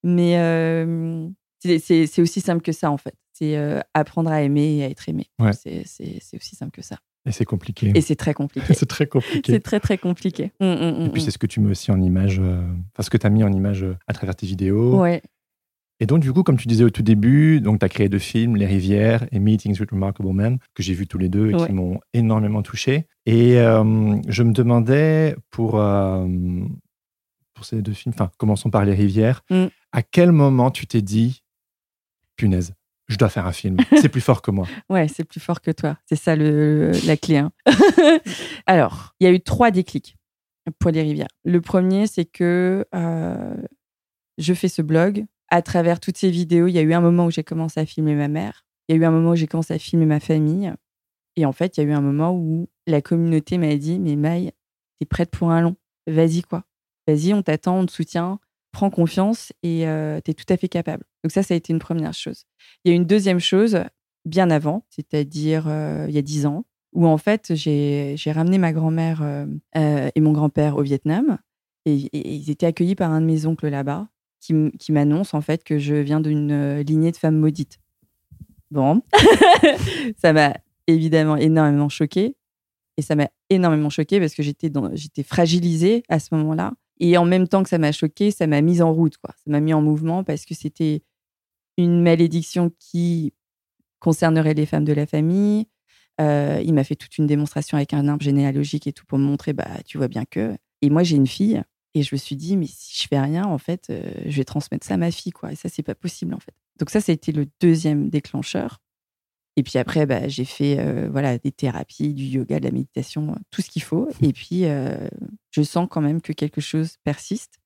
Mais 0.02 0.38
euh, 0.38 1.28
c'est 1.60 2.20
aussi 2.20 2.40
simple 2.40 2.62
que 2.62 2.72
ça, 2.72 2.90
en 2.90 2.96
fait. 2.96 3.14
C'est 3.32 3.56
euh, 3.56 3.80
apprendre 3.94 4.30
à 4.30 4.42
aimer 4.42 4.78
et 4.78 4.84
à 4.84 4.88
être 4.88 5.08
aimé. 5.08 5.26
C'est 5.54 5.84
aussi 6.34 6.56
simple 6.56 6.72
que 6.72 6.82
ça. 6.82 6.98
Et 7.24 7.30
c'est 7.30 7.44
compliqué. 7.44 7.92
Et 7.94 8.00
c'est 8.00 8.16
très 8.16 8.34
compliqué. 8.34 8.74
c'est 8.74 8.86
très 8.86 9.06
compliqué. 9.06 9.52
C'est 9.52 9.60
très, 9.60 9.78
très 9.78 9.96
compliqué. 9.96 10.50
Mmh, 10.60 10.66
mmh, 10.66 11.02
mmh, 11.02 11.06
et 11.06 11.10
puis, 11.10 11.22
c'est 11.22 11.30
ce 11.30 11.38
que 11.38 11.46
tu 11.46 11.60
mets 11.60 11.70
aussi 11.70 11.92
en 11.92 12.00
image, 12.02 12.40
enfin, 12.40 13.02
ce 13.02 13.10
que 13.10 13.16
tu 13.16 13.26
as 13.26 13.30
mis 13.30 13.44
en 13.44 13.52
image 13.52 13.86
à 14.08 14.12
travers 14.12 14.34
tes 14.34 14.46
vidéos. 14.46 15.00
Ouais. 15.00 15.22
Et 16.00 16.06
donc, 16.06 16.18
du 16.18 16.32
coup, 16.32 16.42
comme 16.42 16.56
tu 16.56 16.66
disais 16.66 16.82
au 16.82 16.90
tout 16.90 17.04
début, 17.04 17.60
donc 17.60 17.78
tu 17.78 17.84
as 17.84 17.88
créé 17.88 18.08
deux 18.08 18.18
films, 18.18 18.56
Les 18.56 18.66
Rivières 18.66 19.24
et 19.30 19.38
Meetings 19.38 19.78
with 19.78 19.92
Remarkable 19.92 20.32
Men, 20.32 20.58
que 20.74 20.82
j'ai 20.82 20.94
vus 20.94 21.06
tous 21.06 21.18
les 21.18 21.28
deux 21.28 21.50
et 21.50 21.54
qui 21.54 21.72
m'ont 21.72 22.00
énormément 22.12 22.62
touché. 22.62 23.06
Et 23.24 23.54
je 23.54 24.42
me 24.42 24.52
demandais 24.52 25.36
pour, 25.50 25.80
pour 27.62 27.68
ces 27.68 27.80
deux 27.80 27.92
films, 27.92 28.12
enfin, 28.12 28.28
commençons 28.38 28.70
par 28.70 28.84
Les 28.84 28.92
Rivières, 28.92 29.44
à 29.92 30.02
quel 30.02 30.32
moment 30.32 30.72
tu 30.72 30.88
t'es 30.88 31.00
dit, 31.00 31.44
punaise, 32.34 32.74
je 33.06 33.16
dois 33.16 33.28
faire 33.28 33.46
un 33.46 33.52
film. 33.52 33.76
C'est 34.00 34.08
plus 34.08 34.20
fort 34.20 34.42
que 34.42 34.50
moi? 34.50 34.66
ouais, 34.88 35.06
c'est 35.06 35.22
plus 35.22 35.38
fort 35.38 35.60
que 35.60 35.70
toi. 35.70 35.96
C'est 36.06 36.16
ça 36.16 36.34
le, 36.34 36.90
la 37.06 37.16
clé. 37.16 37.36
Hein. 37.36 37.52
Alors, 38.66 39.14
il 39.20 39.28
y 39.28 39.30
a 39.30 39.32
eu 39.32 39.40
trois 39.40 39.70
déclics 39.70 40.16
pour 40.80 40.90
les 40.90 41.02
rivières. 41.02 41.28
Le 41.44 41.60
premier, 41.60 42.08
c'est 42.08 42.24
que 42.24 42.84
euh, 42.96 43.54
je 44.38 44.54
fais 44.54 44.68
ce 44.68 44.82
blog 44.82 45.24
à 45.48 45.62
travers 45.62 46.00
toutes 46.00 46.16
ces 46.16 46.30
vidéos, 46.30 46.66
il 46.66 46.72
y 46.72 46.78
a 46.78 46.82
eu 46.82 46.92
un 46.94 47.00
moment 47.00 47.26
où 47.26 47.30
j'ai 47.30 47.44
commencé 47.44 47.78
à 47.78 47.86
filmer 47.86 48.16
ma 48.16 48.26
mère. 48.26 48.64
Il 48.88 48.96
y 48.96 48.98
a 48.98 49.00
eu 49.00 49.04
un 49.04 49.12
moment 49.12 49.30
où 49.30 49.36
j'ai 49.36 49.46
commencé 49.46 49.72
à 49.72 49.78
filmer 49.78 50.06
ma 50.06 50.18
famille. 50.18 50.72
Et 51.36 51.46
en 51.46 51.52
fait, 51.52 51.76
il 51.76 51.84
y 51.84 51.86
a 51.86 51.88
eu 51.90 51.92
un 51.92 52.00
moment 52.00 52.34
où 52.34 52.68
la 52.88 53.02
communauté 53.02 53.56
m'a 53.56 53.76
dit 53.76 54.00
Mais 54.00 54.16
Maï, 54.16 54.50
t'es 54.98 55.06
prête 55.06 55.30
pour 55.30 55.52
un 55.52 55.60
long? 55.60 55.76
Vas-y, 56.08 56.42
quoi. 56.42 56.64
Vas-y, 57.06 57.34
on 57.34 57.42
t'attend, 57.42 57.80
on 57.80 57.86
te 57.86 57.92
soutient. 57.92 58.38
Prends 58.72 58.90
confiance 58.90 59.52
et 59.62 59.86
euh, 59.86 60.20
t'es 60.20 60.32
tout 60.32 60.46
à 60.48 60.56
fait 60.56 60.68
capable. 60.68 61.04
Donc, 61.22 61.30
ça, 61.30 61.42
ça 61.42 61.54
a 61.54 61.56
été 61.56 61.72
une 61.72 61.78
première 61.78 62.14
chose. 62.14 62.44
Il 62.84 62.90
y 62.90 62.92
a 62.92 62.96
une 62.96 63.04
deuxième 63.04 63.40
chose, 63.40 63.78
bien 64.24 64.50
avant, 64.50 64.84
c'est-à-dire 64.88 65.66
euh, 65.68 66.06
il 66.08 66.14
y 66.14 66.18
a 66.18 66.22
dix 66.22 66.46
ans, 66.46 66.64
où 66.92 67.06
en 67.06 67.18
fait, 67.18 67.54
j'ai 67.54 68.16
ramené 68.26 68.56
ma 68.58 68.72
grand-mère 68.72 69.20
euh, 69.22 70.10
et 70.14 70.20
mon 70.20 70.32
grand-père 70.32 70.76
au 70.76 70.82
Vietnam. 70.82 71.38
Et, 71.84 72.08
ils 72.12 72.50
étaient 72.50 72.66
accueillis 72.66 72.94
par 72.94 73.10
un 73.10 73.20
de 73.20 73.26
mes 73.26 73.44
oncles 73.44 73.68
là-bas 73.68 74.08
qui, 74.40 74.54
m'annonce 74.90 75.34
en 75.34 75.40
fait 75.40 75.62
que 75.62 75.78
je 75.78 75.94
viens 75.94 76.20
d'une 76.20 76.80
lignée 76.80 77.12
de 77.12 77.16
femmes 77.16 77.38
maudites. 77.38 77.78
Bon, 78.70 79.02
ça 80.16 80.32
m'a 80.32 80.56
évidemment 80.86 81.36
énormément 81.36 81.88
choquée. 81.88 82.36
Et 82.96 83.02
ça 83.02 83.14
m'a 83.14 83.28
énormément 83.50 83.90
choquée 83.90 84.20
parce 84.20 84.34
que 84.34 84.42
j'étais 84.42 85.22
fragilisée 85.22 86.02
à 86.08 86.18
ce 86.18 86.34
moment-là. 86.34 86.72
Et 87.00 87.16
en 87.16 87.24
même 87.24 87.48
temps 87.48 87.62
que 87.62 87.68
ça 87.68 87.78
m'a 87.78 87.92
choquée, 87.92 88.30
ça 88.30 88.46
m'a 88.46 88.60
mise 88.60 88.82
en 88.82 88.92
route. 88.92 89.16
Quoi. 89.18 89.34
Ça 89.36 89.50
m'a 89.50 89.60
mis 89.60 89.74
en 89.74 89.82
mouvement 89.82 90.24
parce 90.24 90.44
que 90.44 90.54
c'était 90.54 91.02
une 91.76 92.02
malédiction 92.02 92.70
qui 92.78 93.32
concernerait 93.98 94.54
les 94.54 94.66
femmes 94.66 94.84
de 94.84 94.92
la 94.92 95.06
famille. 95.06 95.66
Euh, 96.20 96.60
il 96.64 96.74
m'a 96.74 96.84
fait 96.84 96.96
toute 96.96 97.16
une 97.18 97.26
démonstration 97.26 97.76
avec 97.76 97.94
un 97.94 98.06
arbre 98.08 98.22
généalogique 98.22 98.86
et 98.86 98.92
tout 98.92 99.06
pour 99.06 99.18
me 99.18 99.24
montrer, 99.24 99.52
bah, 99.52 99.68
tu 99.86 99.98
vois 99.98 100.08
bien 100.08 100.24
que. 100.24 100.56
Et 100.82 100.90
moi, 100.90 101.02
j'ai 101.02 101.16
une 101.16 101.26
fille 101.26 101.62
et 101.94 102.02
je 102.02 102.14
me 102.14 102.18
suis 102.18 102.36
dit, 102.36 102.56
mais 102.56 102.66
si 102.66 103.02
je 103.02 103.08
fais 103.08 103.20
rien, 103.20 103.44
en 103.44 103.58
fait, 103.58 103.88
euh, 103.90 104.02
je 104.26 104.36
vais 104.36 104.44
transmettre 104.44 104.86
ça 104.86 104.94
à 104.94 104.96
ma 104.96 105.10
fille, 105.10 105.32
quoi. 105.32 105.52
Et 105.52 105.56
ça, 105.56 105.68
c'est 105.68 105.82
pas 105.82 105.94
possible, 105.94 106.34
en 106.34 106.40
fait. 106.40 106.54
Donc 106.78 106.90
ça, 106.90 107.00
ça 107.00 107.12
a 107.12 107.14
été 107.14 107.32
le 107.32 107.46
deuxième 107.60 108.08
déclencheur. 108.08 108.78
Et 109.56 109.62
puis 109.62 109.78
après, 109.78 110.06
bah, 110.06 110.28
j'ai 110.28 110.44
fait 110.44 110.78
euh, 110.78 111.08
voilà 111.10 111.38
des 111.38 111.52
thérapies, 111.52 112.14
du 112.14 112.24
yoga, 112.24 112.58
de 112.58 112.64
la 112.64 112.70
méditation, 112.70 113.36
tout 113.50 113.60
ce 113.62 113.70
qu'il 113.70 113.82
faut. 113.82 114.08
Et 114.22 114.32
puis, 114.32 114.64
je 115.50 115.62
sens 115.62 115.88
quand 115.90 116.00
même 116.00 116.22
que 116.22 116.32
quelque 116.32 116.60
chose 116.60 116.96
persiste. 117.04 117.60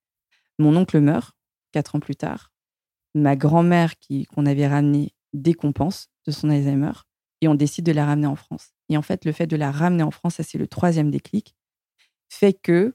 Mon 0.59 0.77
oncle 0.77 1.01
meurt 1.01 1.37
quatre 1.73 1.95
ans 1.95 2.01
plus 2.01 2.17
tard. 2.17 2.53
Ma 3.15 3.37
grand-mère 3.37 3.95
qu'on 4.35 4.47
avait 4.47 4.67
ramenée 4.67 5.13
décompense 5.33 6.09
de 6.27 6.33
son 6.33 6.51
Alzheimer 6.51 6.93
et 7.41 7.49
on 7.49 7.55
décide 7.55 7.85
de 7.85 7.93
la 7.93 8.07
ramener 8.07 8.27
en 8.27 8.37
France. 8.37 8.71
Et 8.89 8.97
en 8.97 9.03
fait, 9.03 9.25
le 9.25 9.33
fait 9.33 9.47
de 9.47 9.57
la 9.57 9.71
ramener 9.71 10.03
en 10.03 10.11
France, 10.11 10.37
ça 10.37 10.43
c'est 10.43 10.59
le 10.59 10.67
troisième 10.67 11.11
déclic, 11.11 11.55
fait 12.29 12.55
que 12.55 12.95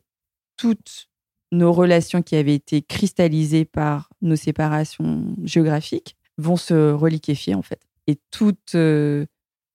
toutes 0.58 1.10
nos 1.52 1.74
relations 1.74 2.22
qui 2.22 2.36
avaient 2.36 2.56
été 2.56 2.82
cristallisées 2.82 3.66
par 3.66 4.10
nos 4.22 4.36
séparations 4.36 5.36
géographiques 5.44 6.16
vont 6.38 6.58
se 6.58 6.92
reliquéfier 6.92 7.56
en 7.56 7.62
fait. 7.62 7.82
Et 8.12 8.20
toute 8.30 8.76
euh, 8.76 9.26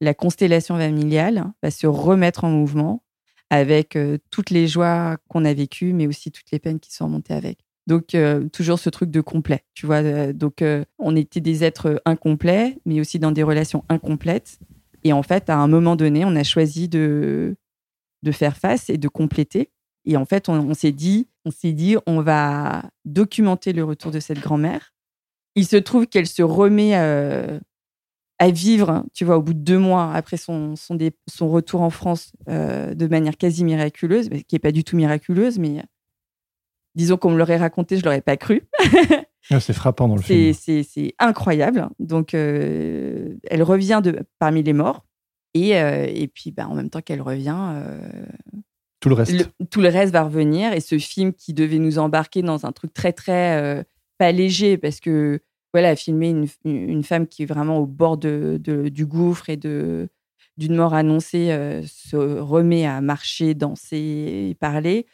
la 0.02 0.12
constellation 0.12 0.76
familiale 0.76 1.46
va 1.62 1.70
se 1.70 1.86
remettre 1.86 2.44
en 2.44 2.50
mouvement 2.50 3.02
avec 3.48 3.96
euh, 3.96 4.18
toutes 4.30 4.50
les 4.50 4.68
joies 4.68 5.16
qu'on 5.28 5.46
a 5.46 5.54
vécues, 5.54 5.94
mais 5.94 6.06
aussi 6.06 6.30
toutes 6.30 6.50
les 6.52 6.58
peines 6.58 6.80
qui 6.80 6.92
sont 6.92 7.06
remontées 7.06 7.34
avec. 7.34 7.58
Donc, 7.86 8.14
euh, 8.14 8.48
toujours 8.48 8.78
ce 8.78 8.90
truc 8.90 9.10
de 9.10 9.20
complet, 9.20 9.64
tu 9.74 9.86
vois. 9.86 10.02
Euh, 10.02 10.32
donc, 10.32 10.60
euh, 10.60 10.84
on 10.98 11.14
était 11.14 11.40
des 11.40 11.62
êtres 11.62 12.02
incomplets, 12.04 12.78
mais 12.84 13.00
aussi 13.00 13.18
dans 13.18 13.30
des 13.30 13.44
relations 13.44 13.84
incomplètes. 13.88 14.58
Et 15.04 15.12
en 15.12 15.22
fait, 15.22 15.48
à 15.50 15.56
un 15.56 15.68
moment 15.68 15.94
donné, 15.94 16.24
on 16.24 16.34
a 16.34 16.42
choisi 16.42 16.88
de, 16.88 17.56
de 18.24 18.32
faire 18.32 18.56
face 18.56 18.90
et 18.90 18.98
de 18.98 19.08
compléter. 19.08 19.70
Et 20.04 20.16
en 20.16 20.24
fait, 20.24 20.48
on, 20.48 20.74
s'est 20.74 20.92
dit, 20.92 21.28
on 21.44 21.50
s'est 21.50 21.72
dit, 21.72 21.96
on 22.06 22.22
va 22.22 22.82
documenter 23.04 23.72
le 23.72 23.84
retour 23.84 24.10
de 24.10 24.20
cette 24.20 24.40
grand-mère. 24.40 24.92
Il 25.54 25.66
se 25.66 25.76
trouve 25.76 26.06
qu'elle 26.06 26.26
se 26.26 26.42
remet 26.42 26.94
à 28.38 28.50
vivre, 28.50 29.04
tu 29.14 29.24
vois, 29.24 29.38
au 29.38 29.42
bout 29.42 29.54
de 29.54 29.60
deux 29.60 29.78
mois 29.78 30.12
après 30.12 30.36
son, 30.36 30.76
son, 30.76 30.98
son 31.26 31.48
retour 31.48 31.80
en 31.80 31.90
France 31.90 32.32
de 32.46 33.06
manière 33.06 33.36
quasi 33.36 33.64
miraculeuse, 33.64 34.28
qui 34.28 34.54
n'est 34.54 34.60
pas 34.60 34.72
du 34.72 34.84
tout 34.84 34.96
miraculeuse, 34.96 35.58
mais 35.58 35.82
disons 36.94 37.16
qu'on 37.16 37.30
me 37.30 37.38
l'aurait 37.38 37.56
raconté, 37.56 37.96
je 37.96 38.04
l'aurais 38.04 38.20
pas 38.20 38.36
cru. 38.36 38.62
Ah, 39.50 39.60
c'est 39.60 39.72
frappant 39.72 40.08
dans 40.08 40.16
le 40.16 40.22
film. 40.22 40.52
C'est 40.54 41.14
incroyable. 41.18 41.88
Donc, 41.98 42.34
euh, 42.34 43.36
elle 43.48 43.62
revient 43.62 44.00
de, 44.02 44.24
parmi 44.38 44.62
les 44.62 44.72
morts. 44.72 45.06
Et, 45.54 45.76
euh, 45.76 46.06
et 46.08 46.28
puis, 46.28 46.50
bah, 46.50 46.66
en 46.68 46.74
même 46.74 46.90
temps 46.90 47.00
qu'elle 47.00 47.22
revient, 47.22 47.56
euh, 47.56 48.26
tout 49.00 49.08
le 49.08 49.14
reste. 49.14 49.48
tout 49.70 49.80
le 49.80 49.88
reste 49.88 50.12
va 50.12 50.24
revenir. 50.24 50.72
Et 50.72 50.80
ce 50.80 50.98
film 50.98 51.32
qui 51.32 51.54
devait 51.54 51.78
nous 51.78 51.98
embarquer 51.98 52.42
dans 52.42 52.66
un 52.66 52.72
truc 52.72 52.92
très, 52.92 53.12
très 53.12 53.86
pas 54.18 54.32
léger, 54.32 54.78
parce 54.78 54.98
que 54.98 55.40
voilà, 55.76 55.94
filmer 55.96 56.30
une, 56.30 56.46
une, 56.64 57.04
femme 57.04 57.26
qui 57.26 57.42
est 57.42 57.46
vraiment 57.46 57.78
au 57.78 57.86
bord 57.86 58.16
de, 58.16 58.58
du 58.62 59.06
gouffre 59.06 59.50
et 59.50 59.56
d'une 59.56 60.08
mort 60.74 60.94
annoncée 60.94 61.48
se 61.86 62.16
remet 62.16 62.86
à 62.86 63.00
marcher, 63.00 63.54
danser, 63.54 64.56
parler 64.58 65.06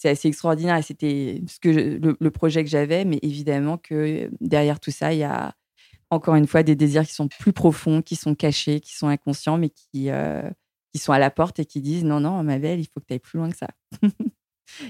c'est 0.00 0.08
assez 0.08 0.28
extraordinaire 0.28 0.76
et 0.76 0.82
c'était 0.82 1.42
le, 1.62 2.30
projet 2.30 2.64
que 2.64 2.70
j'avais. 2.70 3.04
Mais 3.04 3.18
évidemment 3.20 3.76
que 3.76 4.30
derrière 4.40 4.80
tout 4.80 4.90
ça, 4.90 5.12
il 5.12 5.18
y 5.18 5.24
a 5.24 5.54
encore 6.08 6.36
une 6.36 6.46
fois 6.46 6.62
des 6.62 6.74
désirs 6.74 7.06
qui 7.06 7.12
sont 7.12 7.28
plus 7.28 7.52
profonds, 7.52 8.00
qui 8.00 8.16
sont 8.16 8.34
cachés, 8.34 8.80
qui 8.80 8.96
sont 8.96 9.08
inconscients, 9.08 9.58
mais 9.58 9.68
qui, 9.68 10.08
euh, 10.08 10.48
qui 10.94 10.98
sont 10.98 11.12
à 11.12 11.18
la 11.18 11.30
porte 11.30 11.58
et 11.58 11.66
qui 11.66 11.82
disent 11.82 12.04
non, 12.04 12.18
non, 12.18 12.42
ma 12.42 12.58
belle, 12.58 12.80
il 12.80 12.86
faut 12.86 13.00
que 13.00 13.06
tu 13.08 13.12
ailles 13.12 13.18
plus 13.18 13.38
loin 13.38 13.50
que 13.50 13.58
ça. 13.58 13.68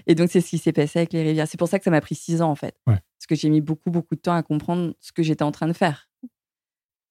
et 0.06 0.14
donc, 0.14 0.28
c'est 0.30 0.40
ce 0.40 0.50
qui 0.50 0.58
s'est 0.58 0.72
passé 0.72 0.98
avec 1.00 1.12
les 1.12 1.22
rivières. 1.22 1.46
C'est 1.48 1.58
pour 1.58 1.68
ça 1.68 1.78
que 1.78 1.84
ça 1.84 1.90
m'a 1.90 2.00
pris 2.00 2.14
six 2.14 2.42
ans, 2.42 2.50
en 2.50 2.54
fait. 2.54 2.76
Parce 2.86 3.26
que 3.28 3.34
j'ai 3.34 3.48
mis 3.50 3.60
beaucoup, 3.60 3.90
beaucoup 3.90 4.14
de 4.14 4.20
temps 4.20 4.34
à 4.34 4.42
comprendre 4.42 4.94
ce 5.00 5.12
que 5.12 5.22
j'étais 5.22 5.42
en 5.42 5.52
train 5.52 5.68
de 5.68 5.72
faire. 5.72 6.08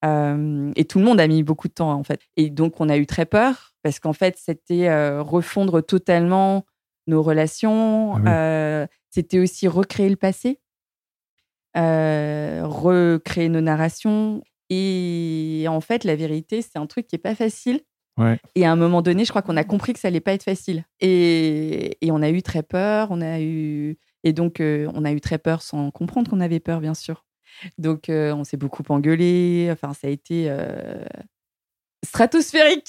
Euh, 0.06 0.72
et 0.76 0.86
tout 0.86 1.00
le 1.00 1.06
monde 1.06 1.20
a 1.20 1.28
mis 1.28 1.44
beaucoup 1.44 1.68
de 1.68 1.74
temps, 1.74 1.92
en 1.92 2.04
fait. 2.04 2.22
Et 2.38 2.50
donc, 2.50 2.80
on 2.80 2.90
a 2.90 2.98
eu 2.98 3.06
très 3.06 3.26
peur, 3.26 3.74
parce 3.84 4.00
qu'en 4.00 4.14
fait, 4.14 4.38
c'était 4.38 4.88
euh, 4.88 5.22
refondre 5.22 5.86
totalement 5.86 6.66
nos 7.08 7.22
relations. 7.22 8.16
Ah 8.26 8.34
euh, 8.34 8.88
c'était 9.10 9.40
aussi 9.40 9.68
recréer 9.68 10.10
le 10.10 10.16
passé, 10.16 10.62
recréer 11.76 13.50
nos 13.50 13.62
narrations. 13.62 14.44
Et 14.70 15.66
en 15.68 15.82
fait, 15.82 16.04
la 16.04 16.16
vérité, 16.16 16.62
c'est 16.62 16.78
un 16.78 16.86
truc 16.86 17.08
qui 17.08 17.16
est 17.16 17.20
pas 17.20 17.36
facile. 17.36 17.82
Et 18.56 18.65
à 18.65 18.72
un 18.72 18.76
moment 18.76 19.02
donné, 19.02 19.24
je 19.24 19.30
crois 19.30 19.41
qu'on 19.41 19.56
a 19.56 19.63
compris 19.63 19.93
que 19.93 20.00
ça 20.00 20.10
allait 20.10 20.19
pas 20.19 20.34
être 20.34 20.43
facile. 20.43 20.84
Et, 21.00 21.98
on 22.04 22.22
a 22.22 22.30
eu 22.30 22.41
très 22.41 22.63
peur. 22.63 23.08
On 23.12 23.22
a 23.22 23.39
eu 23.39 23.98
et 24.26 24.34
donc 24.34 24.60
euh, 24.60 24.91
on 24.93 25.06
a 25.06 25.13
eu 25.13 25.22
très 25.22 25.38
peur 25.38 25.62
sans 25.62 25.89
comprendre 25.91 26.30
qu'on 26.30 26.41
avait 26.41 26.60
peur, 26.60 26.82
bien 26.82 26.93
sûr. 26.93 27.26
Donc 27.78 28.06
on 28.10 28.43
s'est 28.43 28.58
beaucoup 28.58 28.84
engueulé. 28.89 29.69
Enfin, 29.72 29.93
ça 29.93 30.08
a 30.08 30.10
été 30.10 30.54
stratosphérique. 32.06 32.88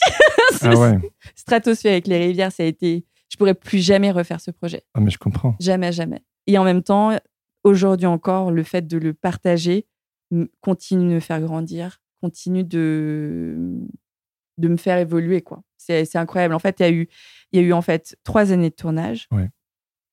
Ah 0.62 0.94
stratosphérique. 1.36 2.08
Les 2.08 2.18
rivières, 2.18 2.52
ça 2.52 2.64
a 2.64 2.66
été 2.66 3.04
je 3.30 3.36
pourrais 3.36 3.54
plus 3.54 3.78
jamais 3.78 4.10
refaire 4.10 4.40
ce 4.40 4.50
projet. 4.50 4.82
Ah, 4.94 5.00
mais 5.00 5.10
je 5.10 5.18
comprends. 5.18 5.54
Jamais, 5.60 5.92
jamais. 5.92 6.22
Et 6.46 6.58
en 6.58 6.64
même 6.64 6.82
temps, 6.82 7.16
aujourd'hui 7.64 8.06
encore, 8.06 8.50
le 8.50 8.62
fait 8.62 8.86
de 8.86 8.98
le 8.98 9.14
partager 9.14 9.86
continue 10.60 11.08
de 11.08 11.14
me 11.14 11.20
faire 11.20 11.40
grandir, 11.40 12.00
continue 12.20 12.64
de, 12.64 13.78
de 14.60 14.68
me 14.68 14.76
faire 14.76 14.98
évoluer, 14.98 15.42
quoi. 15.42 15.62
C'est 15.76 16.16
incroyable. 16.16 16.54
En 16.54 16.58
fait, 16.58 16.76
il 16.78 16.82
y 16.82 16.86
a 16.86 16.90
eu, 16.90 17.08
il 17.52 17.60
y 17.60 17.64
a 17.64 17.66
eu 17.66 17.72
en 17.72 17.82
fait 17.82 18.16
trois 18.22 18.52
années 18.52 18.70
de 18.70 18.74
tournage, 18.74 19.28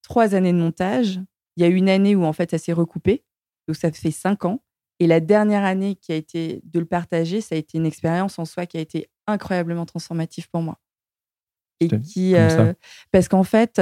trois 0.01 0.33
années 0.33 0.53
de 0.53 0.57
montage. 0.57 1.19
Il 1.55 1.63
y 1.63 1.65
a 1.65 1.69
eu 1.69 1.75
une 1.75 1.89
année 1.89 2.15
où 2.15 2.23
en 2.23 2.33
fait 2.33 2.51
ça 2.51 2.57
s'est 2.57 2.73
recoupé, 2.73 3.23
donc 3.67 3.75
ça 3.75 3.91
fait 3.91 4.11
cinq 4.11 4.45
ans. 4.45 4.63
Et 4.99 5.05
la 5.05 5.19
dernière 5.19 5.63
année 5.63 5.95
qui 5.95 6.11
a 6.11 6.15
été 6.15 6.61
de 6.63 6.79
le 6.79 6.85
partager, 6.85 7.41
ça 7.41 7.53
a 7.53 7.57
été 7.57 7.77
une 7.77 7.85
expérience 7.85 8.39
en 8.39 8.45
soi 8.45 8.65
qui 8.65 8.77
a 8.77 8.81
été 8.81 9.09
incroyablement 9.27 9.85
transformative 9.85 10.49
pour 10.49 10.61
moi 10.61 10.79
et 11.79 11.87
qui 11.99 12.35
euh, 12.35 12.73
parce 13.11 13.27
qu'en 13.27 13.43
fait 13.43 13.81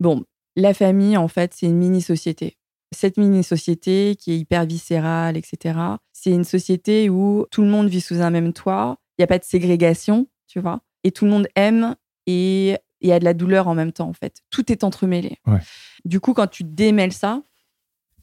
bon 0.00 0.24
la 0.56 0.74
famille 0.74 1.16
en 1.16 1.28
fait 1.28 1.54
c'est 1.54 1.66
une 1.66 1.76
mini 1.76 2.02
société 2.02 2.56
cette 2.92 3.16
mini 3.16 3.44
société 3.44 4.16
qui 4.16 4.32
est 4.32 4.38
hyper 4.38 4.66
viscérale 4.66 5.36
etc 5.36 5.78
c'est 6.12 6.30
une 6.30 6.44
société 6.44 7.10
où 7.10 7.46
tout 7.50 7.62
le 7.62 7.68
monde 7.68 7.88
vit 7.88 8.00
sous 8.00 8.20
un 8.20 8.30
même 8.30 8.52
toit 8.52 8.98
il 9.18 9.22
y 9.22 9.24
a 9.24 9.26
pas 9.26 9.38
de 9.38 9.44
ségrégation 9.44 10.28
tu 10.46 10.60
vois. 10.60 10.80
Et 11.04 11.12
tout 11.12 11.24
le 11.24 11.30
monde 11.30 11.46
aime 11.54 11.94
et 12.26 12.76
il 13.00 13.08
y 13.08 13.12
a 13.12 13.18
de 13.18 13.24
la 13.24 13.34
douleur 13.34 13.68
en 13.68 13.74
même 13.74 13.92
temps 13.92 14.08
en 14.08 14.12
fait. 14.12 14.42
Tout 14.50 14.72
est 14.72 14.84
entremêlé. 14.84 15.38
Du 16.04 16.20
coup 16.20 16.34
quand 16.34 16.46
tu 16.46 16.64
démêles 16.64 17.12
ça 17.12 17.42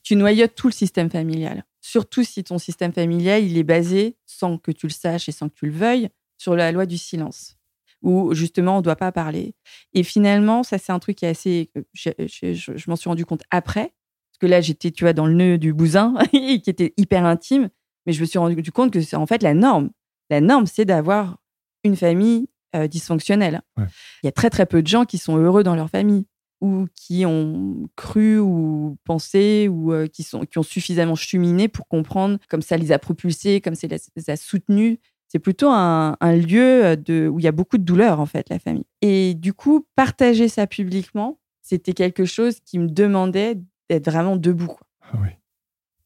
tu 0.04 0.16
noyotes 0.16 0.54
tout 0.54 0.68
le 0.68 0.74
système 0.74 1.10
familial. 1.10 1.66
Surtout 1.82 2.24
si 2.24 2.44
ton 2.44 2.60
système 2.60 2.94
familial 2.94 3.44
il 3.44 3.58
est 3.58 3.64
basé 3.64 4.18
sans 4.26 4.58
que 4.58 4.72
tu 4.72 4.88
le 4.88 4.92
saches 4.92 5.30
et 5.30 5.32
sans 5.32 5.50
que 5.50 5.56
tu 5.56 5.66
le 5.66 5.72
veuilles 5.72 6.10
sur 6.38 6.56
la 6.56 6.72
loi 6.72 6.86
du 6.86 6.98
silence 6.98 7.58
où 8.06 8.34
justement 8.34 8.76
on 8.76 8.78
ne 8.78 8.84
doit 8.84 8.96
pas 8.96 9.12
parler. 9.12 9.56
Et 9.94 10.04
finalement, 10.04 10.64
ça 10.64 10.78
c'est 10.78 10.92
un 10.92 11.00
truc 11.00 11.18
qui 11.18 11.26
est 11.26 11.30
assez, 11.30 11.72
euh, 11.76 11.84
je, 12.28 12.90
m'en 12.90 12.96
suis 12.96 13.10
rendu 13.10 13.26
compte 13.26 13.44
après, 13.50 13.94
parce 14.32 14.38
que 14.40 14.46
là 14.46 14.62
j'étais, 14.62 14.92
tu 14.92 15.04
vois, 15.04 15.14
dans 15.14 15.26
le 15.26 15.34
nœud 15.34 15.58
du 15.58 15.74
bousin, 15.74 16.14
qui 16.32 16.62
était 16.68 16.94
hyper 16.98 17.26
intime, 17.26 17.70
mais 18.06 18.14
je 18.14 18.22
me 18.22 18.26
suis 18.26 18.38
rendu 18.38 18.72
compte 18.72 18.94
que 18.94 19.02
c'est 19.02 19.16
en 19.16 19.26
fait 19.26 19.42
la 19.44 19.54
norme. 19.54 19.90
La 20.30 20.42
norme, 20.42 20.66
c'est 20.66 20.86
d'avoir 20.86 21.38
une 21.84 21.96
famille 21.96 22.48
euh, 22.76 22.88
dysfonctionnelle. 22.88 23.62
Il 23.78 24.26
y 24.26 24.28
a 24.28 24.32
très 24.32 24.50
très 24.50 24.66
peu 24.66 24.82
de 24.82 24.88
gens 24.88 25.06
qui 25.06 25.18
sont 25.18 25.38
heureux 25.38 25.64
dans 25.64 25.76
leur 25.76 25.90
famille, 25.90 26.26
ou 26.62 26.88
qui 26.96 27.26
ont 27.26 27.88
cru 27.96 28.40
ou 28.40 28.98
pensé 29.04 29.68
ou 29.68 29.94
euh, 29.94 30.08
qui, 30.08 30.24
sont, 30.24 30.42
qui 30.46 30.58
ont 30.58 30.64
suffisamment 30.64 31.16
cheminé 31.16 31.68
pour 31.68 31.88
comprendre, 31.88 32.40
comme 32.50 32.62
ça 32.62 32.78
les 32.78 32.92
a 32.92 33.00
propulsés, 33.00 33.62
comme 33.62 33.76
ça 33.76 33.88
les 33.88 34.30
a 34.30 34.36
soutenus. 34.36 34.98
C'est 35.28 35.40
plutôt 35.40 35.70
un, 35.70 36.16
lieu 36.22 36.96
de, 36.96 37.28
où 37.28 37.40
il 37.40 37.44
y 37.44 37.48
a 37.48 37.52
beaucoup 37.52 37.78
de 37.78 37.84
douleur, 37.84 38.20
en 38.20 38.26
fait, 38.26 38.50
la 38.50 38.60
famille. 38.60 38.86
Et 39.02 39.34
du 39.34 39.54
coup, 39.54 39.86
partager 39.96 40.48
ça 40.48 40.66
publiquement, 40.66 41.40
c'était 41.62 41.94
quelque 41.94 42.26
chose 42.26 42.60
qui 42.62 42.80
me 42.80 42.88
demandait 42.88 43.58
d'être 43.90 44.10
vraiment 44.10 44.38
debout. 44.38 44.68
Quoi. 44.68 44.88
Ah 45.02 45.18
oui. 45.22 45.30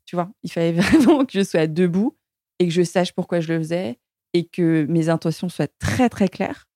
Tu 0.05 0.15
vois, 0.15 0.31
il 0.41 0.51
fallait 0.51 0.71
vraiment 0.79 1.25
que 1.25 1.33
je 1.33 1.43
sois 1.43 1.67
debout 1.67 2.17
et 2.59 2.67
que 2.67 2.73
je 2.73 2.81
sache 2.81 3.13
pourquoi 3.13 3.39
je 3.39 3.53
le 3.53 3.59
faisais 3.59 3.99
et 4.33 4.47
que 4.47 4.85
mes 4.89 5.09
intentions 5.09 5.49
soient 5.49 5.67
très, 5.79 6.09
très 6.09 6.27
claires. 6.27 6.67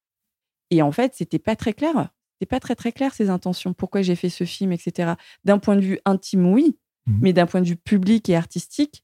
Et 0.69 0.81
en 0.81 0.91
fait, 0.91 1.13
c'était 1.15 1.39
pas 1.39 1.55
très 1.55 1.73
clair. 1.73 2.09
C'était 2.33 2.49
pas 2.49 2.59
très, 2.59 2.75
très 2.75 2.91
clair, 2.91 3.13
ces 3.13 3.29
intentions. 3.29 3.73
Pourquoi 3.73 4.01
j'ai 4.01 4.15
fait 4.15 4.29
ce 4.29 4.43
film, 4.43 4.71
etc. 4.71 5.13
D'un 5.43 5.59
point 5.59 5.75
de 5.75 5.81
vue 5.81 5.99
intime, 6.05 6.51
oui. 6.51 6.77
Mmh 7.05 7.19
mais 7.21 7.33
d'un 7.33 7.45
point 7.45 7.61
de 7.61 7.67
vue 7.67 7.75
public 7.75 8.29
et 8.29 8.35
artistique, 8.37 9.03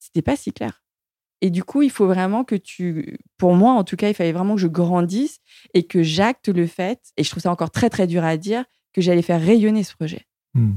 c'était 0.00 0.22
pas 0.22 0.34
si 0.36 0.52
clair. 0.52 0.82
Et 1.40 1.50
du 1.50 1.64
coup, 1.64 1.82
il 1.82 1.90
faut 1.90 2.06
vraiment 2.06 2.44
que 2.44 2.54
tu, 2.54 3.18
pour 3.36 3.54
moi 3.54 3.72
en 3.72 3.84
tout 3.84 3.96
cas, 3.96 4.08
il 4.08 4.14
fallait 4.14 4.32
vraiment 4.32 4.56
que 4.56 4.60
je 4.60 4.66
grandisse 4.66 5.38
et 5.72 5.86
que 5.86 6.02
j'acte 6.02 6.48
le 6.48 6.66
fait, 6.66 7.00
et 7.16 7.24
je 7.24 7.30
trouve 7.30 7.42
ça 7.42 7.50
encore 7.50 7.70
très 7.70 7.88
très 7.88 8.06
dur 8.06 8.24
à 8.24 8.36
dire, 8.36 8.64
que 8.92 9.00
j'allais 9.00 9.22
faire 9.22 9.40
rayonner 9.40 9.84
ce 9.84 9.94
projet. 9.94 10.26
Mmh. 10.54 10.72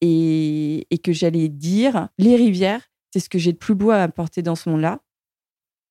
Et, 0.00 0.86
et, 0.90 0.98
que 0.98 1.12
j'allais 1.12 1.48
dire, 1.48 2.08
les 2.18 2.36
rivières, 2.36 2.82
c'est 3.12 3.20
ce 3.20 3.28
que 3.28 3.38
j'ai 3.38 3.52
de 3.52 3.58
plus 3.58 3.74
beau 3.74 3.90
à 3.90 4.02
apporter 4.02 4.42
dans 4.42 4.56
ce 4.56 4.68
monde-là, 4.68 5.00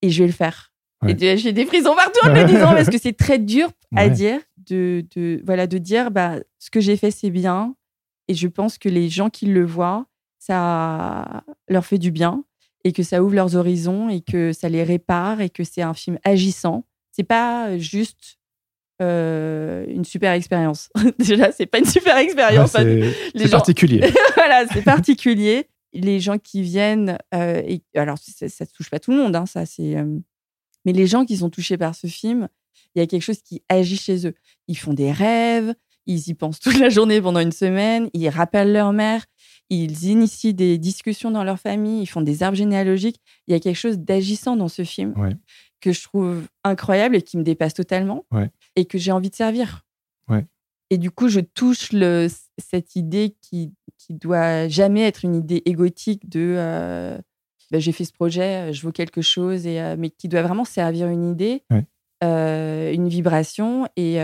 et 0.04 0.10
je 0.10 0.22
vais 0.22 0.26
le 0.26 0.34
faire. 0.34 0.72
Et 1.06 1.36
j'ai 1.36 1.52
des 1.52 1.64
prisons 1.64 1.94
partout 1.94 2.26
en 2.26 2.28
le 2.34 2.44
disant, 2.44 2.72
parce 2.72 2.88
que 2.88 2.98
c'est 2.98 3.12
très 3.12 3.38
dur 3.38 3.70
à 3.96 4.08
dire, 4.08 4.40
de, 4.56 5.04
de, 5.14 5.42
voilà, 5.44 5.66
de 5.66 5.78
dire, 5.78 6.10
bah, 6.10 6.36
ce 6.58 6.70
que 6.70 6.80
j'ai 6.80 6.96
fait, 6.96 7.10
c'est 7.10 7.30
bien, 7.30 7.74
et 8.28 8.34
je 8.34 8.48
pense 8.48 8.78
que 8.78 8.88
les 8.88 9.08
gens 9.08 9.30
qui 9.30 9.46
le 9.46 9.64
voient, 9.64 10.06
ça 10.38 11.42
leur 11.68 11.84
fait 11.84 11.98
du 11.98 12.10
bien 12.10 12.44
et 12.84 12.92
que 12.92 13.02
ça 13.02 13.22
ouvre 13.22 13.34
leurs 13.34 13.56
horizons 13.56 14.10
et 14.10 14.20
que 14.20 14.52
ça 14.52 14.68
les 14.68 14.82
répare 14.82 15.40
et 15.40 15.48
que 15.48 15.64
c'est 15.64 15.82
un 15.82 15.94
film 15.94 16.18
agissant. 16.22 16.84
C'est 17.12 17.24
pas 17.24 17.78
juste 17.78 18.38
euh, 19.00 19.86
une 19.88 20.04
super 20.04 20.32
expérience. 20.32 20.90
Déjà, 21.18 21.50
c'est 21.52 21.66
pas 21.66 21.78
une 21.78 21.86
super 21.86 22.16
expérience. 22.18 22.72
c'est 22.72 23.50
particulier. 23.50 24.00
voilà, 24.34 24.66
c'est 24.68 24.82
particulier. 24.82 25.66
Les 25.94 26.20
gens 26.20 26.38
qui 26.38 26.62
viennent, 26.62 27.18
euh, 27.34 27.62
et, 27.64 27.82
alors 27.94 28.18
ça, 28.18 28.46
ne 28.46 28.66
touche 28.66 28.90
pas 28.90 28.98
tout 28.98 29.12
le 29.12 29.18
monde, 29.18 29.36
hein, 29.36 29.46
ça 29.46 29.66
c'est. 29.66 29.96
Euh, 29.96 30.18
mais 30.84 30.92
les 30.92 31.06
gens 31.06 31.24
qui 31.24 31.38
sont 31.38 31.50
touchés 31.50 31.78
par 31.78 31.94
ce 31.94 32.06
film, 32.06 32.48
il 32.94 32.98
y 32.98 33.02
a 33.02 33.06
quelque 33.06 33.22
chose 33.22 33.42
qui 33.42 33.62
agit 33.68 33.96
chez 33.96 34.26
eux. 34.26 34.34
Ils 34.68 34.76
font 34.76 34.92
des 34.92 35.12
rêves, 35.12 35.74
ils 36.06 36.28
y 36.28 36.34
pensent 36.34 36.60
toute 36.60 36.78
la 36.78 36.88
journée 36.88 37.20
pendant 37.20 37.40
une 37.40 37.52
semaine, 37.52 38.10
ils 38.12 38.28
rappellent 38.28 38.72
leur 38.72 38.92
mère, 38.92 39.24
ils 39.70 40.04
initient 40.04 40.54
des 40.54 40.78
discussions 40.78 41.30
dans 41.30 41.44
leur 41.44 41.58
famille, 41.58 42.02
ils 42.02 42.06
font 42.06 42.20
des 42.20 42.42
arbres 42.42 42.56
généalogiques. 42.56 43.20
Il 43.46 43.52
y 43.52 43.54
a 43.54 43.60
quelque 43.60 43.76
chose 43.76 43.98
d'agissant 43.98 44.56
dans 44.56 44.68
ce 44.68 44.84
film 44.84 45.14
que 45.80 45.92
je 45.92 46.02
trouve 46.02 46.42
incroyable 46.64 47.16
et 47.16 47.22
qui 47.22 47.36
me 47.36 47.42
dépasse 47.42 47.74
totalement 47.74 48.26
et 48.76 48.84
que 48.84 48.98
j'ai 48.98 49.12
envie 49.12 49.30
de 49.30 49.36
servir. 49.36 49.84
Et 50.90 50.98
du 50.98 51.10
coup, 51.10 51.28
je 51.28 51.40
touche 51.40 51.92
le, 51.92 52.28
cette 52.58 52.94
idée 52.94 53.34
qui, 53.40 53.72
qui 54.06 54.14
doit 54.14 54.68
jamais 54.68 55.02
être 55.02 55.24
une 55.24 55.34
idée 55.34 55.62
égotique 55.64 56.28
de 56.28 56.54
euh, 56.58 57.18
bah, 57.70 57.78
j'ai 57.78 57.92
fait 57.92 58.04
ce 58.04 58.12
projet, 58.12 58.72
je 58.72 58.84
veux 58.84 58.92
quelque 58.92 59.22
chose, 59.22 59.66
et, 59.66 59.80
euh, 59.80 59.96
mais 59.98 60.10
qui 60.10 60.28
doit 60.28 60.42
vraiment 60.42 60.64
servir 60.64 61.08
une 61.08 61.30
idée, 61.30 61.62
euh, 62.22 62.92
une 62.92 63.08
vibration 63.08 63.88
et 63.96 64.18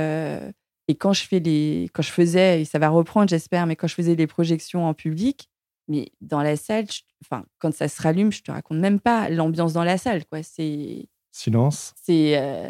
et 0.88 0.96
quand 0.96 1.12
je 1.12 1.22
fais 1.22 1.38
les, 1.38 1.88
quand 1.94 2.02
je 2.02 2.10
faisais, 2.10 2.62
et 2.62 2.64
ça 2.64 2.80
va 2.80 2.88
reprendre, 2.88 3.28
j'espère, 3.28 3.64
mais 3.64 3.76
quand 3.76 3.86
je 3.86 3.94
faisais 3.94 4.16
les 4.16 4.26
projections 4.26 4.86
en 4.86 4.92
public, 4.92 5.48
mais 5.86 6.10
dans 6.20 6.42
la 6.42 6.56
salle, 6.56 6.86
enfin, 7.24 7.44
quand 7.60 7.72
ça 7.72 7.86
se 7.86 8.02
rallume, 8.02 8.32
je 8.32 8.42
te 8.42 8.50
raconte 8.50 8.78
même 8.78 8.98
pas 8.98 9.30
l'ambiance 9.30 9.72
dans 9.72 9.84
la 9.84 9.98
salle, 9.98 10.26
quoi. 10.26 10.42
C'est 10.42 11.06
silence. 11.30 11.94
C'est 12.02 12.36
euh, 12.36 12.68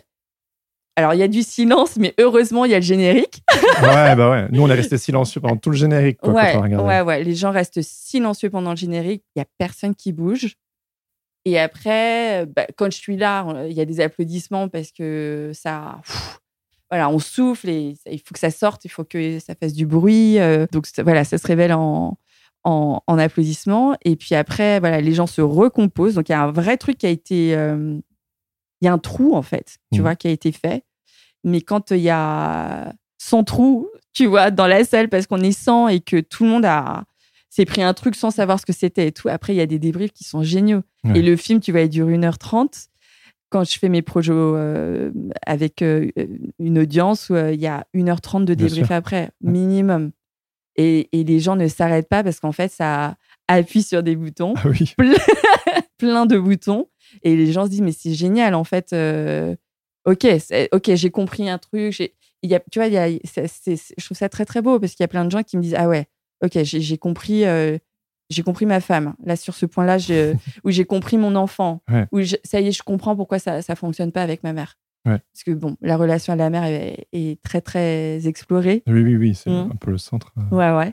alors 1.00 1.14
il 1.14 1.18
y 1.18 1.22
a 1.22 1.28
du 1.28 1.42
silence, 1.42 1.96
mais 1.96 2.14
heureusement 2.18 2.64
il 2.64 2.70
y 2.70 2.74
a 2.74 2.78
le 2.78 2.84
générique. 2.84 3.42
ouais, 3.82 4.14
bah 4.14 4.30
ouais. 4.30 4.46
Nous 4.50 4.62
on 4.62 4.68
est 4.68 4.74
resté 4.74 4.98
silencieux 4.98 5.40
pendant 5.40 5.56
tout 5.56 5.70
le 5.70 5.76
générique. 5.76 6.18
Quoi, 6.18 6.32
ouais, 6.32 6.76
ouais, 6.76 7.00
ouais. 7.00 7.24
Les 7.24 7.34
gens 7.34 7.50
restent 7.50 7.82
silencieux 7.82 8.50
pendant 8.50 8.70
le 8.70 8.76
générique. 8.76 9.24
Il 9.34 9.40
y 9.40 9.42
a 9.42 9.46
personne 9.58 9.94
qui 9.94 10.12
bouge. 10.12 10.56
Et 11.44 11.58
après, 11.58 12.46
bah, 12.46 12.66
quand 12.76 12.92
je 12.92 12.98
suis 12.98 13.16
là, 13.16 13.64
il 13.66 13.72
y 13.72 13.80
a 13.80 13.84
des 13.84 14.00
applaudissements 14.00 14.68
parce 14.68 14.92
que 14.92 15.52
ça, 15.54 16.00
voilà, 16.90 17.08
on 17.08 17.18
souffle 17.18 17.68
et 17.68 17.94
il 18.06 18.18
faut 18.18 18.34
que 18.34 18.38
ça 18.38 18.50
sorte, 18.50 18.84
il 18.84 18.90
faut 18.90 19.04
que 19.04 19.38
ça 19.38 19.54
fasse 19.54 19.72
du 19.72 19.86
bruit. 19.86 20.38
Euh, 20.38 20.66
donc 20.70 20.86
voilà, 20.98 21.24
ça 21.24 21.38
se 21.38 21.46
révèle 21.46 21.72
en, 21.72 22.18
en, 22.64 23.18
applaudissements. 23.18 23.96
Et 24.04 24.16
puis 24.16 24.34
après, 24.34 24.80
voilà, 24.80 25.00
les 25.00 25.14
gens 25.14 25.26
se 25.26 25.40
recomposent. 25.40 26.14
Donc 26.14 26.28
il 26.28 26.32
y 26.32 26.34
a 26.34 26.42
un 26.42 26.52
vrai 26.52 26.76
truc 26.76 26.98
qui 26.98 27.06
a 27.06 27.10
été. 27.10 27.54
Euh, 27.54 27.98
il 28.82 28.86
y 28.86 28.88
a 28.88 28.92
un 28.92 28.98
trou, 28.98 29.34
en 29.34 29.42
fait, 29.42 29.76
tu 29.92 30.00
mmh. 30.00 30.02
vois, 30.02 30.16
qui 30.16 30.26
a 30.28 30.30
été 30.30 30.52
fait. 30.52 30.84
Mais 31.44 31.60
quand 31.60 31.90
il 31.90 32.00
y 32.00 32.10
a 32.10 32.92
100 33.18 33.44
trous, 33.44 33.88
tu 34.12 34.26
vois, 34.26 34.50
dans 34.50 34.66
la 34.66 34.84
salle, 34.84 35.08
parce 35.08 35.26
qu'on 35.26 35.40
est 35.40 35.52
100 35.52 35.88
et 35.88 36.00
que 36.00 36.20
tout 36.20 36.44
le 36.44 36.50
monde 36.50 36.64
a 36.64 37.04
s'est 37.50 37.64
pris 37.64 37.82
un 37.82 37.94
truc 37.94 38.14
sans 38.14 38.30
savoir 38.30 38.60
ce 38.60 38.66
que 38.66 38.72
c'était 38.72 39.08
et 39.08 39.12
tout. 39.12 39.28
Après, 39.28 39.52
il 39.52 39.56
y 39.56 39.60
a 39.60 39.66
des 39.66 39.80
débriefs 39.80 40.12
qui 40.12 40.24
sont 40.24 40.42
géniaux. 40.42 40.82
Et 41.14 41.22
le 41.22 41.36
film, 41.36 41.60
tu 41.60 41.72
vois, 41.72 41.82
il 41.82 41.88
dure 41.88 42.06
1h30 42.06 42.86
quand 43.50 43.64
je 43.64 43.78
fais 43.78 43.88
mes 43.88 44.02
projets 44.02 44.32
euh, 44.32 45.10
avec 45.44 45.82
euh, 45.82 46.08
une 46.60 46.78
audience 46.78 47.32
euh, 47.32 47.52
il 47.52 47.60
y 47.60 47.66
a 47.66 47.84
1h30 47.94 48.44
de 48.44 48.54
débrief 48.54 48.92
après, 48.92 49.30
minimum. 49.40 50.12
Et, 50.76 51.08
et, 51.12 51.24
les 51.24 51.40
gens 51.40 51.56
ne 51.56 51.66
s'arrêtent 51.66 52.08
pas 52.08 52.22
parce 52.22 52.38
qu'en 52.38 52.52
fait, 52.52 52.70
ça 52.70 53.16
appuie 53.48 53.82
sur 53.82 54.04
des 54.04 54.14
boutons, 54.14 54.54
ah 54.56 54.68
oui. 54.68 54.94
plein 55.98 56.26
de 56.26 56.38
boutons. 56.38 56.88
Et 57.22 57.36
les 57.36 57.50
gens 57.50 57.64
se 57.64 57.70
disent, 57.70 57.82
mais 57.82 57.92
c'est 57.92 58.14
génial, 58.14 58.54
en 58.54 58.62
fait. 58.62 58.94
Ok, 60.04 60.26
ok, 60.72 60.94
j'ai 60.94 61.10
compris 61.10 61.48
un 61.48 61.58
truc. 61.58 62.12
Y 62.42 62.54
a, 62.54 62.60
tu 62.70 62.78
vois, 62.78 62.88
y 62.88 62.96
a, 62.96 63.08
je 63.08 64.04
trouve 64.04 64.16
ça 64.16 64.28
très, 64.28 64.44
très 64.44 64.62
beau 64.62 64.80
parce 64.80 64.94
qu'il 64.94 65.02
y 65.02 65.04
a 65.04 65.08
plein 65.08 65.24
de 65.24 65.30
gens 65.30 65.42
qui 65.42 65.56
me 65.56 65.62
disent, 65.62 65.76
ah 65.76 65.88
ouais, 65.88 66.06
ok, 66.42 66.62
j'ai 66.62 66.98
compris 66.98 67.44
j'ai 68.30 68.42
compris 68.42 68.64
ma 68.64 68.80
femme. 68.80 69.14
Là, 69.24 69.36
sur 69.36 69.54
ce 69.54 69.66
point-là, 69.66 69.98
où 70.64 70.70
j'ai 70.70 70.84
compris 70.84 71.18
mon 71.18 71.34
enfant. 71.34 71.82
Où 72.12 72.20
ça 72.44 72.60
y 72.60 72.68
est, 72.68 72.72
je 72.72 72.82
comprends 72.82 73.16
pourquoi 73.16 73.38
ça 73.38 73.60
ne 73.68 73.74
fonctionne 73.74 74.12
pas 74.12 74.22
avec 74.22 74.42
ma 74.42 74.52
mère. 74.52 74.78
Parce 75.04 75.44
que, 75.44 75.50
bon, 75.50 75.76
la 75.80 75.96
relation 75.96 76.32
à 76.32 76.36
la 76.36 76.50
mère 76.50 76.64
est, 76.64 77.42
très, 77.42 77.60
très 77.60 78.26
explorée. 78.26 78.82
Oui, 78.86 79.02
oui, 79.02 79.16
oui, 79.16 79.34
c'est 79.34 79.50
mmh. 79.50 79.70
un 79.72 79.76
peu 79.76 79.90
le 79.90 79.98
centre. 79.98 80.32
Euh. 80.38 80.56
Ouais, 80.56 80.76
ouais. 80.76 80.92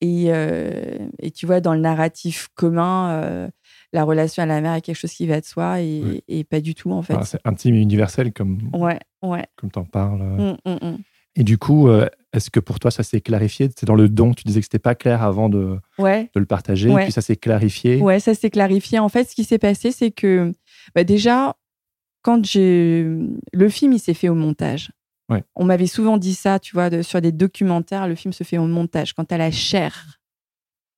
Et, 0.00 0.26
euh, 0.28 0.98
et, 1.20 1.30
tu 1.30 1.46
vois, 1.46 1.60
dans 1.60 1.74
le 1.74 1.80
narratif 1.80 2.48
commun, 2.54 3.10
euh, 3.10 3.48
la 3.94 4.04
relation 4.04 4.42
à 4.42 4.46
la 4.46 4.60
mère 4.60 4.74
est 4.74 4.80
quelque 4.80 4.96
chose 4.96 5.12
qui 5.12 5.26
va 5.26 5.40
de 5.40 5.46
soi 5.46 5.80
et, 5.80 6.22
et 6.28 6.44
pas 6.44 6.60
du 6.60 6.74
tout, 6.74 6.90
en 6.90 7.00
fait. 7.02 7.16
c'est 7.24 7.40
intime 7.44 7.76
et 7.76 7.80
universel, 7.80 8.32
comme, 8.32 8.58
ouais, 8.74 8.98
ouais. 9.22 9.46
comme 9.56 9.70
tu 9.70 9.78
en 9.78 9.84
parles. 9.84 10.20
Mmh, 10.20 10.56
mmh, 10.66 10.96
et 11.36 11.44
du 11.44 11.58
coup, 11.58 11.88
euh, 11.88 12.08
est-ce 12.32 12.50
que 12.50 12.60
pour 12.60 12.78
toi, 12.80 12.90
ça 12.90 13.02
s'est 13.02 13.20
clarifié? 13.20 13.68
C'est 13.76 13.86
dans 13.86 13.94
le 13.94 14.08
don, 14.08 14.34
tu 14.34 14.44
disais 14.44 14.60
que 14.60 14.66
c'était 14.66 14.78
pas 14.78 14.94
clair 14.94 15.22
avant 15.22 15.48
de, 15.48 15.78
de 15.98 16.40
le 16.40 16.46
partager, 16.46 16.90
et 16.90 16.96
puis 16.96 17.12
ça 17.12 17.22
s'est 17.22 17.36
clarifié 17.36 18.00
Ouais, 18.00 18.20
ça 18.20 18.34
s'est 18.34 18.50
clarifié. 18.50 18.98
En 18.98 19.08
fait, 19.08 19.28
ce 19.28 19.34
qui 19.34 19.44
s'est 19.44 19.58
passé, 19.58 19.90
c'est 19.92 20.10
que 20.10 20.52
bah 20.94 21.04
déjà, 21.04 21.56
quand 22.22 22.44
j'ai. 22.44 23.06
Le 23.52 23.68
film, 23.68 23.92
il 23.92 23.98
s'est 24.00 24.14
fait 24.14 24.28
au 24.28 24.34
montage. 24.34 24.90
On 25.56 25.64
m'avait 25.64 25.86
souvent 25.86 26.18
dit 26.18 26.34
ça, 26.34 26.58
tu 26.58 26.74
vois, 26.74 27.02
sur 27.02 27.20
des 27.20 27.32
documentaires, 27.32 28.06
le 28.06 28.14
film 28.14 28.32
se 28.32 28.44
fait 28.44 28.58
au 28.58 28.66
montage. 28.66 29.14
Quand 29.14 29.24
tu 29.24 29.34
as 29.34 29.38
la 29.38 29.50
chair 29.50 30.20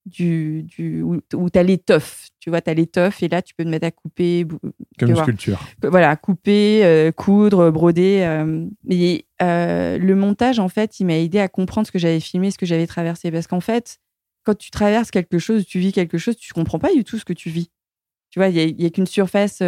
du, 0.07 0.62
du, 0.62 1.03
où, 1.03 1.21
tu 1.51 1.59
as 1.59 1.62
l'étoffe. 1.62 2.29
Tu 2.38 2.49
vois, 2.49 2.61
tu 2.61 2.71
as 2.71 2.75
l'étoffe 2.75 3.23
et 3.23 3.29
là, 3.29 3.42
tu 3.42 3.55
peux 3.55 3.64
te 3.64 3.69
mettre 3.69 3.87
à 3.87 3.90
couper. 3.90 4.47
Comme 4.99 5.11
une 5.11 5.16
sculpture. 5.16 5.61
Voilà, 5.83 6.14
couper, 6.16 6.85
euh, 6.85 7.11
coudre, 7.11 7.71
broder. 7.71 8.23
Euh, 8.23 8.66
mais 8.85 9.27
euh, 9.42 9.99
le 9.99 10.14
montage, 10.14 10.61
en 10.61 10.69
fait, 10.69 11.01
il 11.01 11.07
m'a 11.07 11.19
aidé 11.19 11.40
à 11.40 11.49
comprendre 11.49 11.87
ce 11.87 11.92
que 11.92 11.99
j'avais 11.99 12.21
filmé, 12.21 12.51
ce 12.51 12.59
que 12.59 12.66
j'avais 12.66 12.87
traversé. 12.87 13.33
Parce 13.33 13.49
qu'en 13.49 13.61
fait, 13.61 13.99
quand 14.45 14.57
tu 14.57 14.71
traverses 14.71 15.11
quelque 15.11 15.38
chose, 15.38 15.66
tu 15.66 15.81
vis 15.81 15.92
quelque 15.92 16.19
chose, 16.19 16.37
tu 16.37 16.53
comprends 16.55 16.79
pas 16.79 16.95
du 16.95 17.03
tout 17.03 17.19
ce 17.19 17.25
que 17.25 17.33
tu 17.33 17.51
vis. 17.51 17.71
Tu 18.31 18.38
vois, 18.38 18.49
il 18.49 18.77
n'y 18.77 18.87
a, 18.87 18.90
qu'une 18.90 19.07
surface 19.07 19.61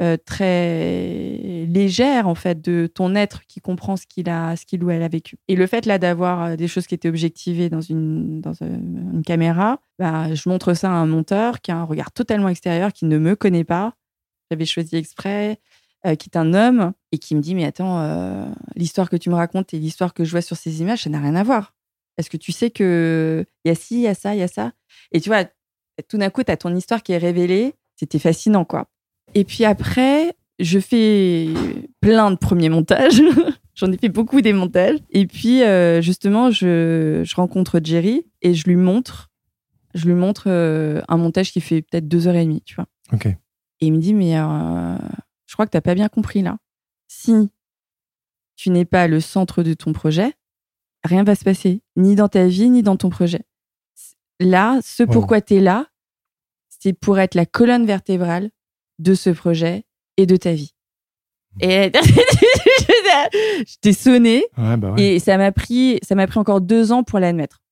euh, 0.00 0.18
très 0.22 1.64
légère 1.66 2.28
en 2.28 2.34
fait 2.34 2.60
de 2.60 2.86
ton 2.86 3.14
être 3.14 3.46
qui 3.46 3.62
comprend 3.62 3.96
ce 3.96 4.06
qu'il 4.06 4.28
a, 4.28 4.54
ce 4.54 4.66
qu'il 4.66 4.84
ou 4.84 4.90
elle 4.90 5.02
a 5.02 5.08
vécu. 5.08 5.38
Et 5.48 5.56
le 5.56 5.66
fait 5.66 5.86
là 5.86 5.98
d'avoir 5.98 6.42
euh, 6.42 6.56
des 6.56 6.68
choses 6.68 6.86
qui 6.86 6.94
étaient 6.94 7.08
objectivées 7.08 7.70
dans 7.70 7.80
une 7.80 8.42
dans 8.42 8.52
euh, 8.60 8.76
une 8.76 9.22
caméra, 9.24 9.80
bah, 9.98 10.34
je 10.34 10.48
montre 10.50 10.74
ça 10.74 10.90
à 10.90 10.94
un 10.94 11.06
monteur 11.06 11.62
qui 11.62 11.70
a 11.70 11.78
un 11.78 11.84
regard 11.84 12.12
totalement 12.12 12.50
extérieur, 12.50 12.92
qui 12.92 13.06
ne 13.06 13.16
me 13.16 13.36
connaît 13.36 13.64
pas. 13.64 13.94
J'avais 14.50 14.66
choisi 14.66 14.96
exprès, 14.96 15.58
qui 16.04 16.28
est 16.28 16.36
un 16.36 16.54
homme 16.54 16.92
et 17.10 17.18
qui 17.18 17.34
me 17.34 17.40
dit 17.40 17.54
mais 17.54 17.64
attends, 17.64 18.52
l'histoire 18.76 19.10
que 19.10 19.16
tu 19.16 19.28
me 19.28 19.34
racontes 19.34 19.74
et 19.74 19.78
l'histoire 19.78 20.14
que 20.14 20.24
je 20.24 20.30
vois 20.30 20.42
sur 20.42 20.56
ces 20.56 20.82
images, 20.82 21.02
ça 21.02 21.10
n'a 21.10 21.20
rien 21.20 21.34
à 21.34 21.42
voir. 21.42 21.74
Est-ce 22.18 22.30
que 22.30 22.36
tu 22.36 22.52
sais 22.52 22.70
que 22.70 23.44
il 23.64 23.68
y 23.68 23.72
a 23.72 23.74
ci, 23.74 23.96
il 23.96 24.00
y 24.02 24.06
a 24.06 24.14
ça, 24.14 24.34
il 24.34 24.38
y 24.38 24.42
a 24.42 24.48
ça? 24.48 24.72
Et 25.10 25.20
tu 25.20 25.30
vois, 25.30 25.44
tout 26.08 26.18
d'un 26.18 26.30
coup, 26.30 26.44
tu 26.44 26.52
as 26.52 26.56
ton 26.56 26.74
histoire 26.76 27.02
qui 27.02 27.12
est 27.12 27.18
révélée. 27.18 27.74
C'était 27.96 28.18
fascinant, 28.18 28.64
quoi. 28.64 28.88
Et 29.36 29.44
puis 29.44 29.66
après, 29.66 30.34
je 30.58 30.78
fais 30.78 31.48
plein 32.00 32.30
de 32.30 32.36
premiers 32.36 32.70
montages. 32.70 33.20
J'en 33.74 33.92
ai 33.92 33.98
fait 33.98 34.08
beaucoup 34.08 34.40
des 34.40 34.54
montages. 34.54 34.98
Et 35.10 35.26
puis, 35.26 35.62
euh, 35.62 36.00
justement, 36.00 36.50
je, 36.50 37.20
je, 37.22 37.36
rencontre 37.36 37.78
Jerry 37.84 38.24
et 38.40 38.54
je 38.54 38.66
lui 38.66 38.76
montre, 38.76 39.30
je 39.92 40.06
lui 40.06 40.14
montre 40.14 40.44
euh, 40.46 41.02
un 41.08 41.18
montage 41.18 41.52
qui 41.52 41.60
fait 41.60 41.82
peut-être 41.82 42.08
deux 42.08 42.26
heures 42.26 42.34
et 42.34 42.44
demie, 42.44 42.62
tu 42.62 42.76
vois. 42.76 42.86
Ok. 43.12 43.26
Et 43.26 43.36
il 43.80 43.92
me 43.92 43.98
dit, 43.98 44.14
mais 44.14 44.38
euh, 44.38 44.96
je 45.44 45.52
crois 45.52 45.66
que 45.66 45.70
tu 45.70 45.76
n'as 45.76 45.82
pas 45.82 45.94
bien 45.94 46.08
compris 46.08 46.40
là. 46.40 46.56
Si 47.06 47.50
tu 48.56 48.70
n'es 48.70 48.86
pas 48.86 49.06
le 49.06 49.20
centre 49.20 49.62
de 49.62 49.74
ton 49.74 49.92
projet, 49.92 50.32
rien 51.04 51.24
va 51.24 51.34
se 51.34 51.44
passer, 51.44 51.82
ni 51.96 52.14
dans 52.14 52.28
ta 52.28 52.46
vie, 52.46 52.70
ni 52.70 52.82
dans 52.82 52.96
ton 52.96 53.10
projet. 53.10 53.42
Là, 54.40 54.80
ce 54.82 55.02
pourquoi 55.02 55.42
tu 55.42 55.56
es 55.56 55.60
là, 55.60 55.88
c'est 56.70 56.94
pour 56.94 57.18
être 57.18 57.34
la 57.34 57.44
colonne 57.44 57.84
vertébrale 57.84 58.50
de 58.98 59.14
ce 59.14 59.30
projet 59.30 59.84
et 60.16 60.26
de 60.26 60.36
ta 60.36 60.52
vie. 60.52 60.72
Et 61.60 61.90
je 63.66 63.76
t'ai 63.80 63.92
sonné 63.92 64.44
ouais, 64.58 64.76
bah 64.76 64.92
ouais. 64.92 65.02
et 65.02 65.18
ça 65.18 65.38
m'a 65.38 65.52
pris, 65.52 65.98
ça 66.02 66.14
m'a 66.14 66.26
pris 66.26 66.38
encore 66.38 66.60
deux 66.60 66.92
ans 66.92 67.02
pour 67.02 67.18
l'admettre. 67.18 67.62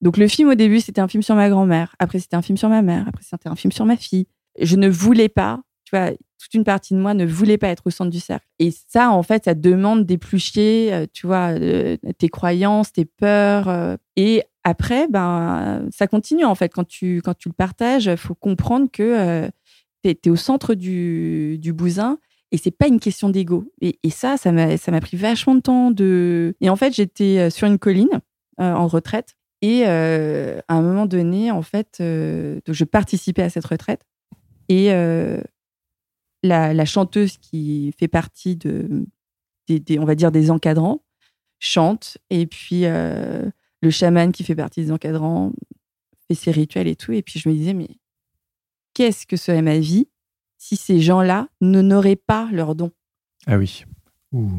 Donc 0.00 0.18
le 0.18 0.28
film 0.28 0.50
au 0.50 0.54
début 0.54 0.80
c'était 0.80 1.00
un 1.00 1.08
film 1.08 1.22
sur 1.22 1.34
ma 1.34 1.48
grand-mère, 1.48 1.96
après 1.98 2.18
c'était 2.18 2.36
un 2.36 2.42
film 2.42 2.58
sur 2.58 2.68
ma 2.68 2.82
mère, 2.82 3.06
après 3.08 3.22
c'était 3.22 3.48
un 3.48 3.56
film 3.56 3.72
sur 3.72 3.86
ma 3.86 3.96
fille. 3.96 4.26
Je 4.60 4.76
ne 4.76 4.88
voulais 4.88 5.30
pas, 5.30 5.62
tu 5.84 5.96
vois, 5.96 6.10
toute 6.10 6.52
une 6.52 6.64
partie 6.64 6.92
de 6.92 6.98
moi 6.98 7.14
ne 7.14 7.24
voulait 7.24 7.56
pas 7.56 7.68
être 7.68 7.86
au 7.86 7.90
centre 7.90 8.10
du 8.10 8.20
cercle. 8.20 8.46
Et 8.58 8.70
ça 8.88 9.10
en 9.10 9.22
fait 9.22 9.46
ça 9.46 9.54
demande 9.54 10.04
d'éplucher, 10.04 10.92
euh, 10.92 11.06
tu 11.10 11.26
vois, 11.26 11.58
euh, 11.58 11.96
tes 12.18 12.28
croyances, 12.28 12.92
tes 12.92 13.06
peurs. 13.06 13.68
Euh, 13.68 13.96
et 14.16 14.42
après 14.62 15.08
ben 15.08 15.86
ça 15.90 16.06
continue 16.06 16.44
en 16.44 16.54
fait 16.54 16.68
quand 16.68 16.86
tu 16.86 17.22
quand 17.24 17.34
tu 17.34 17.48
le 17.48 17.54
partages, 17.54 18.14
faut 18.16 18.34
comprendre 18.34 18.88
que 18.92 19.48
tu 20.04 20.28
es, 20.28 20.30
au 20.30 20.36
centre 20.36 20.74
du, 20.74 21.58
bousin 21.74 22.18
et 22.52 22.58
c'est 22.58 22.70
pas 22.70 22.86
une 22.86 23.00
question 23.00 23.30
d'ego. 23.30 23.72
Et, 23.80 23.98
et, 24.02 24.10
ça, 24.10 24.36
ça 24.36 24.52
m'a, 24.52 25.00
pris 25.00 25.16
vachement 25.16 25.56
de 25.56 25.60
temps 25.60 25.90
de. 25.90 26.54
Et 26.60 26.70
en 26.70 26.76
fait, 26.76 26.94
j'étais 26.94 27.50
sur 27.50 27.66
une 27.66 27.78
colline 27.78 28.20
en 28.58 28.86
retraite. 28.86 29.34
Et 29.64 29.84
euh, 29.86 30.60
à 30.68 30.74
un 30.74 30.82
moment 30.82 31.06
donné, 31.06 31.50
en 31.50 31.62
fait, 31.62 31.96
euh, 32.02 32.60
je 32.68 32.84
participais 32.84 33.40
à 33.40 33.48
cette 33.48 33.64
retraite. 33.64 34.02
Et 34.68 34.92
euh, 34.92 35.40
la, 36.42 36.74
la, 36.74 36.84
chanteuse 36.84 37.38
qui 37.38 37.94
fait 37.98 38.06
partie 38.06 38.56
de, 38.56 39.06
des, 39.68 39.98
on 39.98 40.04
va 40.04 40.16
dire, 40.16 40.30
des 40.30 40.50
encadrants 40.50 41.02
chante. 41.60 42.18
Et 42.28 42.46
puis 42.46 42.82
le 42.82 43.90
chaman 43.90 44.32
qui 44.32 44.44
fait 44.44 44.54
partie 44.54 44.82
des 44.82 44.92
encadrants 44.92 45.50
fait 46.28 46.34
ses 46.34 46.50
rituels 46.50 46.88
et 46.88 46.96
tout. 46.96 47.12
Et 47.12 47.22
puis 47.22 47.40
je 47.40 47.48
me 47.48 47.54
disais, 47.54 47.72
mais 47.72 47.88
qu'est-ce 48.94 49.26
que 49.26 49.36
serait 49.36 49.62
ma 49.62 49.78
vie 49.78 50.08
si 50.58 50.76
ces 50.76 51.00
gens-là 51.00 51.48
n'honoraient 51.60 52.16
pas 52.16 52.48
leurs 52.52 52.74
dons 52.74 52.92
Ah 53.46 53.58
oui. 53.58 53.84
Ouh. 54.32 54.50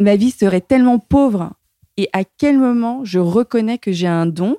Ma 0.00 0.16
vie 0.16 0.30
serait 0.30 0.60
tellement 0.60 0.98
pauvre. 0.98 1.54
Et 1.96 2.08
à 2.12 2.24
quel 2.24 2.58
moment 2.58 3.04
je 3.04 3.18
reconnais 3.20 3.78
que 3.78 3.92
j'ai 3.92 4.08
un 4.08 4.26
don 4.26 4.58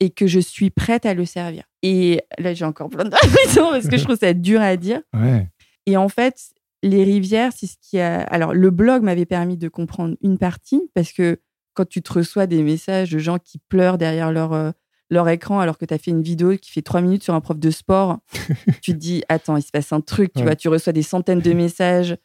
et 0.00 0.10
que 0.10 0.26
je 0.26 0.40
suis 0.40 0.70
prête 0.70 1.04
à 1.04 1.14
le 1.14 1.26
servir? 1.26 1.64
Et 1.82 2.22
là, 2.38 2.54
j'ai 2.54 2.64
encore 2.64 2.88
plein 2.88 3.04
de 3.04 3.14
raisons 3.46 3.70
parce 3.70 3.86
que 3.86 3.98
je 3.98 4.04
trouve 4.04 4.18
ça 4.18 4.32
dur 4.32 4.60
à 4.60 4.76
dire. 4.76 5.02
Ouais. 5.14 5.48
Et 5.86 5.96
en 5.96 6.08
fait, 6.08 6.36
les 6.82 7.04
rivières, 7.04 7.52
c'est 7.54 7.66
ce 7.66 7.76
qui 7.80 8.00
a. 8.00 8.22
Alors, 8.22 8.54
le 8.54 8.70
blog 8.70 9.02
m'avait 9.02 9.26
permis 9.26 9.58
de 9.58 9.68
comprendre 9.68 10.16
une 10.22 10.38
partie 10.38 10.90
parce 10.94 11.12
que 11.12 11.40
quand 11.74 11.86
tu 11.86 12.02
te 12.02 12.12
reçois 12.12 12.46
des 12.46 12.62
messages 12.62 13.10
de 13.10 13.18
gens 13.18 13.38
qui 13.38 13.58
pleurent 13.58 13.98
derrière 13.98 14.32
leur, 14.32 14.52
euh, 14.54 14.70
leur 15.10 15.28
écran 15.28 15.60
alors 15.60 15.76
que 15.78 15.84
tu 15.84 15.92
as 15.94 15.98
fait 15.98 16.10
une 16.10 16.22
vidéo 16.22 16.56
qui 16.56 16.70
fait 16.70 16.82
trois 16.82 17.00
minutes 17.00 17.22
sur 17.24 17.34
un 17.34 17.40
prof 17.40 17.58
de 17.58 17.70
sport, 17.70 18.18
tu 18.82 18.92
te 18.92 18.96
dis, 18.98 19.22
attends, 19.28 19.56
il 19.56 19.62
se 19.62 19.70
passe 19.70 19.92
un 19.92 20.00
truc, 20.00 20.32
tu 20.32 20.38
Ouais. 20.40 20.44
vois, 20.46 20.56
tu 20.56 20.68
reçois 20.68 20.92
des 20.92 21.02
centaines 21.02 21.40
de 21.40 21.52
messages 21.54 22.16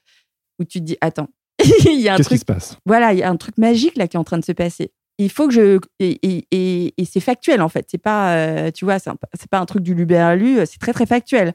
où 0.59 0.63
tu 0.63 0.79
te 0.79 0.85
dis, 0.85 0.97
attends, 1.01 1.27
il 1.85 1.99
y 2.01 2.09
a 2.09 2.13
un 2.13 2.17
Qu'est-ce 2.17 2.29
qui 2.29 2.35
truc, 2.35 2.39
se 2.39 2.45
passe? 2.45 2.77
voilà, 2.85 3.13
il 3.13 3.19
y 3.19 3.23
a 3.23 3.29
un 3.29 3.37
truc 3.37 3.57
magique 3.57 3.95
là 3.97 4.07
qui 4.07 4.17
est 4.17 4.19
en 4.19 4.23
train 4.23 4.37
de 4.37 4.45
se 4.45 4.51
passer. 4.51 4.91
Il 5.17 5.31
faut 5.31 5.47
que 5.47 5.53
je 5.53 5.79
et, 5.99 6.19
et, 6.23 6.45
et, 6.51 6.93
et 6.97 7.05
c'est 7.05 7.21
factuel 7.21 7.61
en 7.61 7.69
fait. 7.69 7.87
C'est 7.89 7.97
pas, 7.97 8.35
euh, 8.35 8.71
tu 8.71 8.83
vois, 8.83 8.99
c'est 8.99 9.49
pas 9.49 9.59
un 9.59 9.65
truc 9.65 9.81
du 9.81 9.93
Luberlu. 9.95 10.57
C'est 10.65 10.77
très 10.79 10.91
très 10.91 11.05
factuel. 11.05 11.53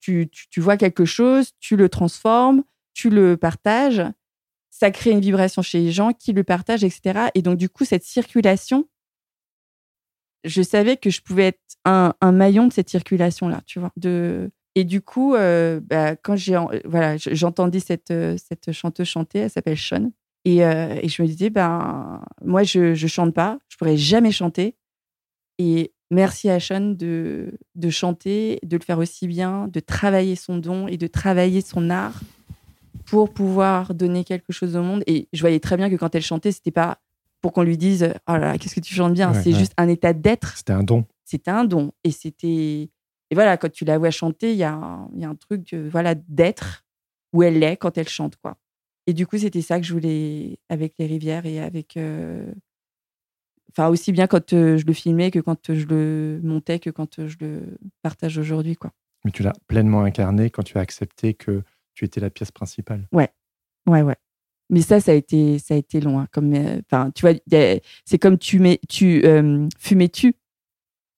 Tu, 0.00 0.28
tu, 0.30 0.48
tu 0.48 0.60
vois 0.60 0.76
quelque 0.76 1.04
chose, 1.04 1.50
tu 1.58 1.74
le 1.76 1.88
transformes, 1.88 2.62
tu 2.94 3.10
le 3.10 3.36
partages, 3.36 4.02
ça 4.70 4.92
crée 4.92 5.10
une 5.10 5.18
vibration 5.20 5.60
chez 5.60 5.80
les 5.80 5.90
gens 5.90 6.12
qui 6.12 6.32
le 6.32 6.44
partagent, 6.44 6.84
etc. 6.84 7.30
Et 7.34 7.42
donc 7.42 7.58
du 7.58 7.68
coup, 7.68 7.84
cette 7.84 8.04
circulation, 8.04 8.86
je 10.44 10.62
savais 10.62 10.96
que 10.96 11.10
je 11.10 11.20
pouvais 11.20 11.48
être 11.48 11.60
un, 11.84 12.14
un 12.20 12.32
maillon 12.32 12.66
de 12.68 12.72
cette 12.72 12.88
circulation 12.90 13.48
là, 13.48 13.60
tu 13.66 13.78
vois. 13.80 13.92
Et 14.74 14.84
du 14.84 15.00
coup, 15.00 15.34
euh, 15.34 15.80
bah, 15.82 16.14
quand 16.16 16.36
j'ai 16.36 16.56
en- 16.56 16.70
voilà, 16.84 17.16
j'entendais 17.16 17.80
cette 17.80 18.10
euh, 18.12 18.36
cette 18.36 18.70
chanteuse 18.72 19.08
chanter, 19.08 19.40
elle 19.40 19.50
s'appelle 19.50 19.76
Sean. 19.78 20.12
Et, 20.44 20.64
euh, 20.64 20.94
et 21.02 21.08
je 21.08 21.20
me 21.20 21.26
disais, 21.26 21.50
ben, 21.50 22.22
moi, 22.44 22.62
je 22.62 22.90
ne 22.90 23.08
chante 23.08 23.34
pas, 23.34 23.58
je 23.68 23.76
pourrais 23.76 23.96
jamais 23.96 24.30
chanter. 24.30 24.76
Et 25.58 25.92
merci 26.10 26.48
à 26.48 26.60
Sean 26.60 26.80
de, 26.96 27.58
de 27.74 27.90
chanter, 27.90 28.60
de 28.62 28.76
le 28.76 28.82
faire 28.84 28.98
aussi 28.98 29.26
bien, 29.26 29.68
de 29.68 29.80
travailler 29.80 30.36
son 30.36 30.58
don 30.58 30.86
et 30.86 30.96
de 30.96 31.06
travailler 31.08 31.60
son 31.60 31.90
art 31.90 32.20
pour 33.06 33.32
pouvoir 33.32 33.94
donner 33.94 34.22
quelque 34.24 34.52
chose 34.52 34.76
au 34.76 34.82
monde. 34.82 35.02
Et 35.06 35.28
je 35.32 35.40
voyais 35.40 35.60
très 35.60 35.76
bien 35.76 35.90
que 35.90 35.96
quand 35.96 36.14
elle 36.14 36.22
chantait, 36.22 36.52
c'était 36.52 36.70
pas 36.70 36.98
pour 37.40 37.52
qu'on 37.52 37.62
lui 37.62 37.76
dise, 37.76 38.12
oh 38.28 38.32
là 38.32 38.38
là, 38.38 38.58
qu'est-ce 38.58 38.74
que 38.74 38.80
tu 38.80 38.94
chantes 38.94 39.14
bien. 39.14 39.32
Ouais, 39.32 39.42
C'est 39.42 39.52
ouais. 39.52 39.58
juste 39.58 39.72
un 39.76 39.88
état 39.88 40.12
d'être 40.12 40.56
C'était 40.56 40.72
un 40.72 40.82
don. 40.82 41.04
c'était 41.24 41.50
un 41.50 41.64
don. 41.64 41.92
Et 42.04 42.10
c'était. 42.10 42.90
Et 43.30 43.34
voilà, 43.34 43.56
quand 43.58 43.70
tu 43.70 43.84
la 43.84 43.98
vois 43.98 44.10
chanter, 44.10 44.52
il 44.52 44.58
y, 44.58 44.64
a 44.64 44.72
un- 44.72 45.08
il 45.14 45.20
y 45.20 45.24
a 45.24 45.28
un 45.28 45.34
truc 45.34 45.72
euh, 45.74 45.88
voilà, 45.92 46.14
d'être 46.14 46.84
où 47.34 47.42
elle 47.42 47.62
est 47.62 47.76
quand 47.76 47.96
elle 47.98 48.08
chante. 48.08 48.36
quoi. 48.36 48.56
Et 49.06 49.12
du 49.12 49.26
coup, 49.26 49.36
c'était 49.38 49.60
ça 49.62 49.78
que 49.78 49.86
je 49.86 49.92
voulais 49.92 50.58
avec 50.68 50.94
les 50.98 51.06
rivières 51.06 51.44
et 51.46 51.60
avec. 51.60 51.96
euh, 51.96 52.52
Enfin, 53.70 53.88
aussi 53.88 54.12
bien 54.12 54.26
quand 54.26 54.52
euh, 54.54 54.76
je 54.78 54.86
le 54.86 54.92
filmais 54.92 55.30
que 55.30 55.38
quand 55.38 55.72
je 55.74 55.84
le 55.86 56.40
montais, 56.42 56.78
que 56.78 56.90
quand 56.90 57.18
euh, 57.18 57.28
je 57.28 57.36
le 57.40 57.78
partage 58.02 58.38
aujourd'hui. 58.38 58.76
quoi. 58.76 58.90
Mais 59.24 59.30
tu 59.30 59.42
l'as 59.42 59.52
pleinement 59.66 60.02
incarné 60.02 60.50
quand 60.50 60.62
tu 60.62 60.78
as 60.78 60.80
accepté 60.80 61.34
que 61.34 61.62
tu 61.94 62.04
étais 62.04 62.18
la 62.20 62.30
pièce 62.30 62.50
principale. 62.50 63.06
Ouais, 63.12 63.28
ouais. 63.86 64.16
Mais 64.70 64.82
ça, 64.82 65.00
ça 65.00 65.12
a 65.12 65.14
été, 65.14 65.58
ça 65.58 65.74
a 65.74 65.76
été 65.78 66.00
long. 66.00 66.18
hein, 66.20 66.26
comme, 66.30 66.52
euh, 66.54 66.80
enfin, 66.90 67.10
tu 67.14 67.22
vois, 67.22 67.32
c'est 68.04 68.18
comme 68.18 68.36
tu 68.38 68.58
mets, 68.58 68.80
tu 68.88 69.24
euh, 69.24 69.66
fumais 69.78 70.08
tu. 70.08 70.34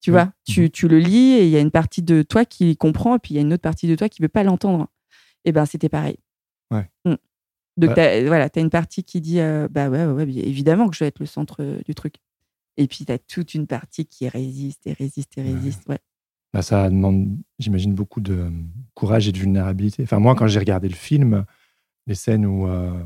Tu 0.02 0.10
Oui. 0.10 0.14
vois, 0.14 0.32
tu, 0.46 0.70
tu 0.70 0.88
le 0.88 0.98
lis 0.98 1.32
et 1.32 1.44
il 1.44 1.50
y 1.50 1.56
a 1.56 1.60
une 1.60 1.70
partie 1.70 2.00
de 2.02 2.22
toi 2.22 2.44
qui 2.46 2.74
comprend 2.76 3.16
et 3.16 3.18
puis 3.18 3.34
il 3.34 3.36
y 3.36 3.38
a 3.38 3.42
une 3.42 3.52
autre 3.52 3.62
partie 3.62 3.86
de 3.86 3.94
toi 3.96 4.08
qui 4.08 4.22
veut 4.22 4.28
pas 4.28 4.42
l'entendre. 4.44 4.88
Et 5.44 5.52
ben, 5.52 5.66
c'était 5.66 5.90
pareil. 5.90 6.16
Ouais. 6.70 6.88
Mm. 7.04 7.14
Donc, 7.76 7.90
Bah- 7.90 7.94
t'as- 7.94 8.24
voilà, 8.26 8.48
tu 8.48 8.58
as 8.60 8.62
une 8.62 8.70
partie 8.70 9.04
qui 9.04 9.20
dit 9.20 9.40
euh, 9.40 9.68
Bah 9.70 9.90
ouais, 9.90 10.06
ouais, 10.06 10.12
ouais, 10.24 10.30
évidemment 10.36 10.88
que 10.88 10.94
je 10.96 11.00
vais 11.04 11.08
être 11.08 11.18
le 11.18 11.26
centre 11.26 11.56
euh, 11.60 11.80
du 11.84 11.94
truc. 11.94 12.14
Et 12.78 12.86
puis, 12.86 13.04
tu 13.04 13.12
as 13.12 13.18
toute 13.18 13.52
une 13.54 13.66
partie 13.66 14.06
qui 14.06 14.26
résiste 14.28 14.86
et 14.86 14.92
résiste 14.94 15.36
et 15.36 15.42
Ouais. 15.42 15.48
résiste. 15.52 15.82
Ouais. 15.88 15.98
Bah, 16.54 16.62
ça 16.62 16.88
demande, 16.88 17.36
j'imagine, 17.58 17.92
beaucoup 17.94 18.20
de 18.22 18.32
euh, 18.34 18.50
courage 18.94 19.28
et 19.28 19.32
de 19.32 19.38
vulnérabilité. 19.38 20.02
Enfin, 20.02 20.18
moi, 20.18 20.34
quand 20.34 20.46
j'ai 20.46 20.60
regardé 20.60 20.88
le 20.88 20.94
film, 20.94 21.44
les 22.06 22.14
scènes 22.14 22.46
où 22.46 22.66
euh, 22.68 23.04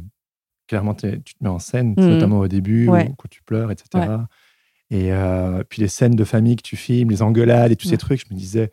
clairement 0.66 0.94
tu 0.94 1.10
te 1.22 1.30
mets 1.42 1.48
en 1.50 1.58
scène, 1.58 1.94
Mhm. 1.96 2.08
notamment 2.08 2.38
au 2.40 2.48
début, 2.48 2.88
Ouais. 2.88 3.08
où- 3.10 3.14
quand 3.14 3.28
tu 3.30 3.42
pleures, 3.42 3.70
etc. 3.70 4.06
Et 4.90 5.12
euh, 5.12 5.62
puis 5.68 5.80
les 5.82 5.88
scènes 5.88 6.14
de 6.14 6.24
famille 6.24 6.56
que 6.56 6.62
tu 6.62 6.76
filmes, 6.76 7.10
les 7.10 7.22
engueulades 7.22 7.72
et 7.72 7.76
tous 7.76 7.88
ces 7.88 7.96
trucs, 7.96 8.20
je 8.28 8.32
me 8.34 8.38
disais, 8.38 8.70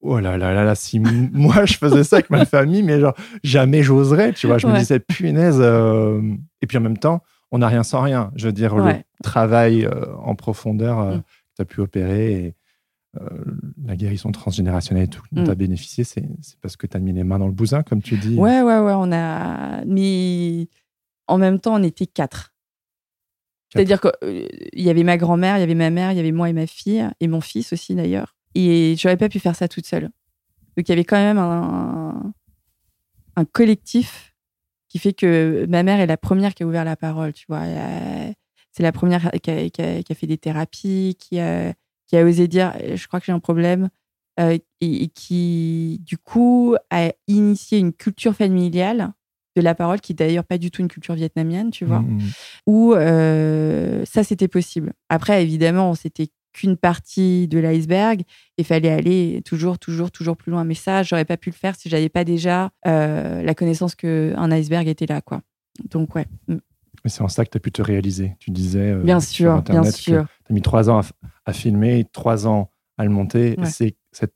oh 0.00 0.18
là 0.20 0.36
là 0.36 0.52
là 0.52 0.64
là, 0.64 0.74
si 0.74 1.00
moi 1.32 1.64
je 1.64 1.76
faisais 1.78 2.04
ça 2.04 2.16
avec 2.16 2.30
ma 2.30 2.44
famille, 2.44 2.82
mais 2.82 3.00
genre 3.00 3.14
jamais 3.42 3.82
j'oserais, 3.82 4.32
tu 4.32 4.46
vois. 4.46 4.58
Je 4.58 4.66
me 4.66 4.76
disais, 4.78 5.00
punaise. 5.00 5.58
euh, 5.60 6.20
Et 6.62 6.66
puis 6.66 6.76
en 6.78 6.82
même 6.82 6.98
temps, 6.98 7.22
on 7.50 7.58
n'a 7.58 7.68
rien 7.68 7.82
sans 7.82 8.00
rien. 8.02 8.30
Je 8.36 8.46
veux 8.46 8.52
dire, 8.52 8.74
le 8.76 8.94
travail 9.22 9.84
euh, 9.86 10.14
en 10.18 10.34
profondeur 10.34 10.98
euh, 11.00 11.16
Mm. 11.16 11.20
que 11.22 11.26
tu 11.56 11.62
as 11.62 11.64
pu 11.64 11.80
opérer 11.80 12.32
et 12.34 12.54
la 13.86 13.94
guérison 13.96 14.32
transgénérationnelle 14.32 15.04
et 15.04 15.08
tout 15.08 15.22
dont 15.30 15.42
Mm. 15.42 15.44
tu 15.44 15.50
as 15.50 15.54
bénéficié, 15.54 16.02
c'est 16.04 16.24
parce 16.60 16.76
que 16.76 16.86
tu 16.88 16.96
as 16.96 17.00
mis 17.00 17.12
les 17.12 17.22
mains 17.24 17.38
dans 17.38 17.46
le 17.46 17.52
bousin, 17.52 17.82
comme 17.84 18.02
tu 18.02 18.16
dis. 18.16 18.36
Ouais, 18.36 18.60
ouais, 18.62 18.78
ouais, 18.80 18.92
on 18.96 19.12
a. 19.12 19.84
Mais 19.84 20.66
en 21.26 21.38
même 21.38 21.58
temps, 21.60 21.74
on 21.74 21.82
était 21.82 22.06
quatre. 22.06 22.52
C'est-à-dire 23.72 24.00
qu'il 24.00 24.48
y 24.74 24.88
avait 24.90 25.02
ma 25.02 25.16
grand-mère, 25.16 25.56
il 25.56 25.60
y 25.60 25.64
avait 25.64 25.74
ma 25.74 25.90
mère, 25.90 26.12
il 26.12 26.16
y 26.16 26.20
avait 26.20 26.30
moi 26.32 26.48
et 26.48 26.52
ma 26.52 26.66
fille, 26.66 27.04
et 27.20 27.26
mon 27.28 27.40
fils 27.40 27.72
aussi 27.72 27.94
d'ailleurs. 27.94 28.36
Et 28.54 28.94
j'aurais 28.96 29.16
pas 29.16 29.28
pu 29.28 29.40
faire 29.40 29.56
ça 29.56 29.66
toute 29.66 29.86
seule. 29.86 30.10
Donc 30.76 30.88
il 30.88 30.90
y 30.90 30.92
avait 30.92 31.04
quand 31.04 31.16
même 31.16 31.38
un, 31.38 32.32
un 33.36 33.44
collectif 33.44 34.34
qui 34.88 34.98
fait 35.00 35.12
que 35.12 35.66
ma 35.68 35.82
mère 35.82 35.98
est 35.98 36.06
la 36.06 36.16
première 36.16 36.54
qui 36.54 36.62
a 36.62 36.66
ouvert 36.66 36.84
la 36.84 36.96
parole, 36.96 37.32
tu 37.32 37.46
vois. 37.48 37.62
C'est 38.70 38.82
la 38.82 38.92
première 38.92 39.30
qui 39.42 39.50
a, 39.50 39.70
qui 39.70 39.82
a- 39.82 40.02
qui 40.02 40.12
a 40.12 40.14
fait 40.14 40.26
des 40.26 40.38
thérapies, 40.38 41.16
qui 41.18 41.40
a, 41.40 41.72
qui 42.06 42.16
a 42.16 42.24
osé 42.24 42.46
dire 42.48 42.72
eh, 42.80 42.96
je 42.96 43.06
crois 43.08 43.18
que 43.20 43.26
j'ai 43.26 43.32
un 43.32 43.40
problème, 43.40 43.88
euh, 44.40 44.58
et, 44.80 45.02
et 45.04 45.08
qui, 45.08 46.00
du 46.04 46.18
coup, 46.18 46.76
a 46.90 47.12
initié 47.28 47.78
une 47.78 47.92
culture 47.92 48.34
familiale 48.34 49.12
de 49.56 49.62
la 49.62 49.74
parole 49.74 50.00
qui 50.00 50.12
est 50.12 50.16
d'ailleurs 50.16 50.44
pas 50.44 50.58
du 50.58 50.70
tout 50.70 50.82
une 50.82 50.88
culture 50.88 51.14
vietnamienne, 51.14 51.70
tu 51.70 51.84
vois 51.84 52.00
Mm, 52.00 52.16
mm. 52.18 52.20
où 52.66 52.94
euh, 52.94 54.04
ça 54.04 54.24
c'était 54.24 54.48
possible. 54.48 54.92
Après, 55.08 55.42
évidemment, 55.42 55.94
c'était 55.94 56.28
qu'une 56.52 56.76
partie 56.76 57.48
de 57.48 57.58
l'iceberg. 57.58 58.22
Il 58.58 58.64
fallait 58.64 58.90
aller 58.90 59.42
toujours, 59.44 59.78
toujours, 59.78 60.10
toujours 60.12 60.36
plus 60.36 60.52
loin. 60.52 60.62
Mais 60.64 60.74
ça, 60.74 61.02
j'aurais 61.02 61.24
pas 61.24 61.36
pu 61.36 61.50
le 61.50 61.54
faire 61.54 61.74
si 61.74 61.88
j'avais 61.88 62.08
pas 62.08 62.22
déjà 62.24 62.70
euh, 62.86 63.42
la 63.42 63.54
connaissance 63.54 63.94
qu'un 63.96 64.50
iceberg 64.52 64.86
était 64.86 65.06
là, 65.06 65.20
quoi. 65.20 65.40
Donc, 65.90 66.14
ouais. 66.14 66.26
Mm. 66.48 66.54
Mais 67.04 67.10
c'est 67.10 67.22
en 67.22 67.28
ça 67.28 67.44
que 67.44 67.50
tu 67.50 67.56
as 67.56 67.60
pu 67.60 67.72
te 67.72 67.82
réaliser. 67.82 68.36
Tu 68.38 68.50
disais. 68.52 68.90
euh, 68.92 69.02
Bien 69.02 69.18
sur 69.20 69.34
sûr, 69.34 69.46
bien 69.50 69.58
Internet 69.58 69.94
sûr. 69.94 70.26
Tu 70.46 70.52
as 70.52 70.54
mis 70.54 70.62
trois 70.62 70.88
ans 70.90 71.00
à, 71.44 71.52
filmer, 71.52 72.06
trois 72.12 72.46
ans 72.46 72.70
à 72.98 73.04
le 73.04 73.10
monter. 73.10 73.56
Ouais. 73.58 73.66
Et 73.68 73.96
c'est 74.12 74.32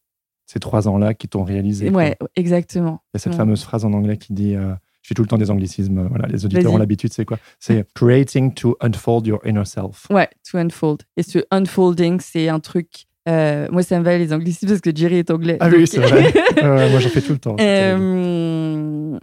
ces 0.46 0.58
trois 0.60 0.88
ans-là 0.88 1.12
qui 1.14 1.28
t'ont 1.28 1.44
réalisé. 1.44 1.90
quoi. 1.92 1.98
Ouais, 2.02 2.16
exactement. 2.34 3.02
Il 3.12 3.16
y 3.16 3.18
a 3.18 3.20
cette 3.20 3.32
Ouais. 3.32 3.38
fameuse 3.38 3.62
phrase 3.62 3.84
en 3.84 3.92
anglais 3.92 4.16
qui 4.16 4.32
dit. 4.32 4.54
euh, 4.56 4.74
je 5.08 5.14
fais 5.14 5.14
tout 5.14 5.22
le 5.22 5.28
temps 5.28 5.38
des 5.38 5.50
anglicismes. 5.50 6.06
Voilà, 6.10 6.28
les 6.28 6.44
auditeurs 6.44 6.70
ont 6.70 6.76
l'habitude, 6.76 7.10
c'est 7.14 7.24
quoi? 7.24 7.38
C'est 7.58 7.86
creating 7.94 8.52
to 8.52 8.76
unfold 8.82 9.26
your 9.26 9.40
inner 9.46 9.64
self. 9.64 10.06
Ouais, 10.10 10.28
to 10.50 10.58
unfold. 10.58 11.02
Et 11.16 11.22
ce 11.22 11.38
unfolding, 11.50 12.20
c'est 12.20 12.48
un 12.50 12.60
truc. 12.60 13.06
euh, 13.26 13.68
moi, 13.72 13.82
ça 13.82 13.98
me 13.98 14.04
va 14.04 14.18
les 14.18 14.34
anglicismes 14.34 14.68
parce 14.68 14.82
que 14.82 14.94
Jerry 14.94 15.16
est 15.16 15.30
anglais. 15.30 15.56
Ah 15.60 15.70
Donc- 15.70 15.78
oui, 15.80 15.86
c'est 15.86 16.00
vrai. 16.00 16.30
Euh, 16.62 16.90
moi, 16.90 16.98
j'en 17.00 17.08
fais 17.08 17.22
tout 17.22 17.32
le 17.32 17.38
temps. 17.38 17.56
Euh, 17.60 19.18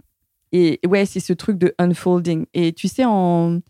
et 0.50 0.80
ouais, 0.88 1.06
c'est 1.06 1.20
ce 1.20 1.32
truc 1.34 1.56
de 1.58 1.72
unfolding. 1.78 2.46
Et 2.54 2.72
tu 2.72 2.88
sais, 2.88 3.04
en 3.04 3.60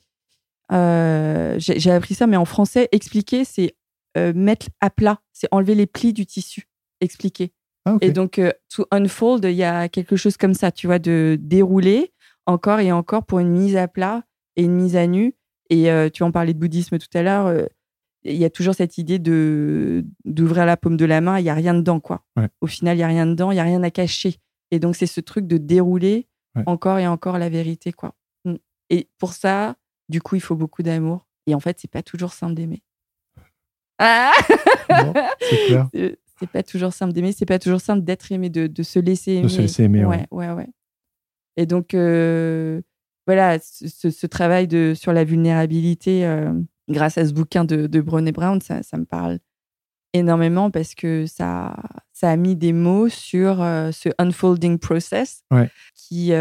euh, 0.72 1.56
j'ai 1.58 1.78
j'ai 1.78 1.90
appris 1.90 2.14
ça, 2.14 2.26
mais 2.26 2.36
en 2.36 2.44
français, 2.46 2.88
expliquer, 2.92 3.44
c'est 3.44 3.74
mettre 4.34 4.68
à 4.80 4.88
plat, 4.88 5.20
c'est 5.34 5.48
enlever 5.50 5.74
les 5.74 5.86
plis 5.86 6.14
du 6.14 6.24
tissu. 6.24 6.68
Expliquer. 7.02 7.52
Ah. 7.86 7.96
Et 8.00 8.10
donc, 8.10 8.38
euh, 8.38 8.50
to 8.68 8.84
unfold, 8.90 9.44
il 9.44 9.52
y 9.52 9.62
a 9.64 9.88
quelque 9.88 10.16
chose 10.16 10.36
comme 10.36 10.54
ça, 10.54 10.70
tu 10.72 10.86
vois, 10.86 10.98
de 10.98 11.38
dérouler 11.40 12.12
encore 12.46 12.80
et 12.80 12.92
encore 12.92 13.24
pour 13.24 13.38
une 13.38 13.50
mise 13.50 13.76
à 13.76 13.88
plat 13.88 14.24
et 14.56 14.64
une 14.64 14.74
mise 14.74 14.96
à 14.96 15.06
nu. 15.06 15.34
Et 15.70 15.90
euh, 15.90 16.08
tu 16.10 16.22
en 16.22 16.30
parlais 16.32 16.52
de 16.52 16.58
bouddhisme 16.58 16.98
tout 16.98 17.08
à 17.16 17.22
l'heure. 17.22 17.46
euh, 17.46 17.66
il 18.24 18.36
y 18.36 18.44
a 18.44 18.50
toujours 18.50 18.74
cette 18.74 18.98
idée 18.98 19.20
de 19.20 20.04
d'ouvrir 20.24 20.66
la 20.66 20.76
paume 20.76 20.96
de 20.96 21.04
la 21.04 21.20
main, 21.20 21.38
il 21.38 21.44
y 21.44 21.48
a 21.48 21.54
rien 21.54 21.74
dedans, 21.74 22.00
quoi. 22.00 22.24
Ouais. 22.36 22.48
Au 22.60 22.66
final, 22.66 22.96
il 22.96 23.00
y 23.00 23.04
a 23.04 23.06
rien 23.06 23.24
dedans, 23.26 23.52
il 23.52 23.56
y 23.56 23.60
a 23.60 23.64
rien 23.64 23.82
à 23.84 23.90
cacher. 23.90 24.36
Et 24.72 24.80
donc, 24.80 24.96
c'est 24.96 25.06
ce 25.06 25.20
truc 25.20 25.46
de 25.46 25.56
dérouler 25.58 26.26
Ouais. 26.56 26.62
encore 26.66 26.98
et 26.98 27.06
encore 27.06 27.38
la 27.38 27.48
vérité, 27.50 27.92
quoi. 27.92 28.14
Mm. 28.46 28.54
Et 28.90 29.08
pour 29.18 29.32
ça, 29.34 29.76
du 30.08 30.20
coup, 30.22 30.34
il 30.36 30.40
faut 30.40 30.56
beaucoup 30.56 30.82
d'amour. 30.82 31.26
Et 31.46 31.54
en 31.54 31.60
fait, 31.60 31.78
c'est 31.78 31.90
pas 31.90 32.02
toujours 32.02 32.32
simple 32.32 32.54
d'aimer. 32.54 32.82
Ah 33.98 34.32
c'est 35.40 35.66
clair. 35.66 35.88
c'est 36.38 36.50
pas 36.50 36.62
toujours 36.62 36.92
simple 36.92 37.12
d'aimer, 37.12 37.32
c'est 37.32 37.46
pas 37.46 37.58
toujours 37.58 37.80
simple 37.80 38.02
d'être 38.04 38.30
aimé, 38.32 38.50
de, 38.50 38.66
de 38.66 38.82
se 38.82 38.98
laisser 38.98 39.32
aimer. 39.32 39.42
De 39.42 39.48
se 39.48 39.60
laisser 39.62 39.84
aimer, 39.84 40.04
ouais. 40.04 40.26
ouais, 40.30 40.48
ouais, 40.48 40.52
ouais. 40.54 40.68
Et 41.56 41.66
donc, 41.66 41.94
euh, 41.94 42.82
voilà, 43.26 43.58
ce, 43.60 44.26
travail 44.26 44.68
de, 44.68 44.92
sur 44.94 45.12
la 45.12 45.24
vulnérabilité, 45.24 46.26
euh, 46.26 46.52
grâce 46.88 47.16
à 47.18 47.26
ce 47.26 47.32
bouquin 47.32 47.64
de, 47.64 47.86
de 47.86 48.00
Brené 48.00 48.32
Brown, 48.32 48.60
ça, 48.60 48.82
ça 48.82 48.98
me 48.98 49.04
parle 49.04 49.38
énormément 50.12 50.70
parce 50.70 50.94
que 50.94 51.26
ça, 51.26 51.76
ça 52.12 52.30
a 52.30 52.36
mis 52.36 52.56
des 52.56 52.72
mots 52.72 53.08
sur 53.08 53.62
euh, 53.62 53.90
ce 53.92 54.08
unfolding 54.18 54.78
process 54.78 55.42
Ouais. 55.50 55.70
qui, 55.94 56.32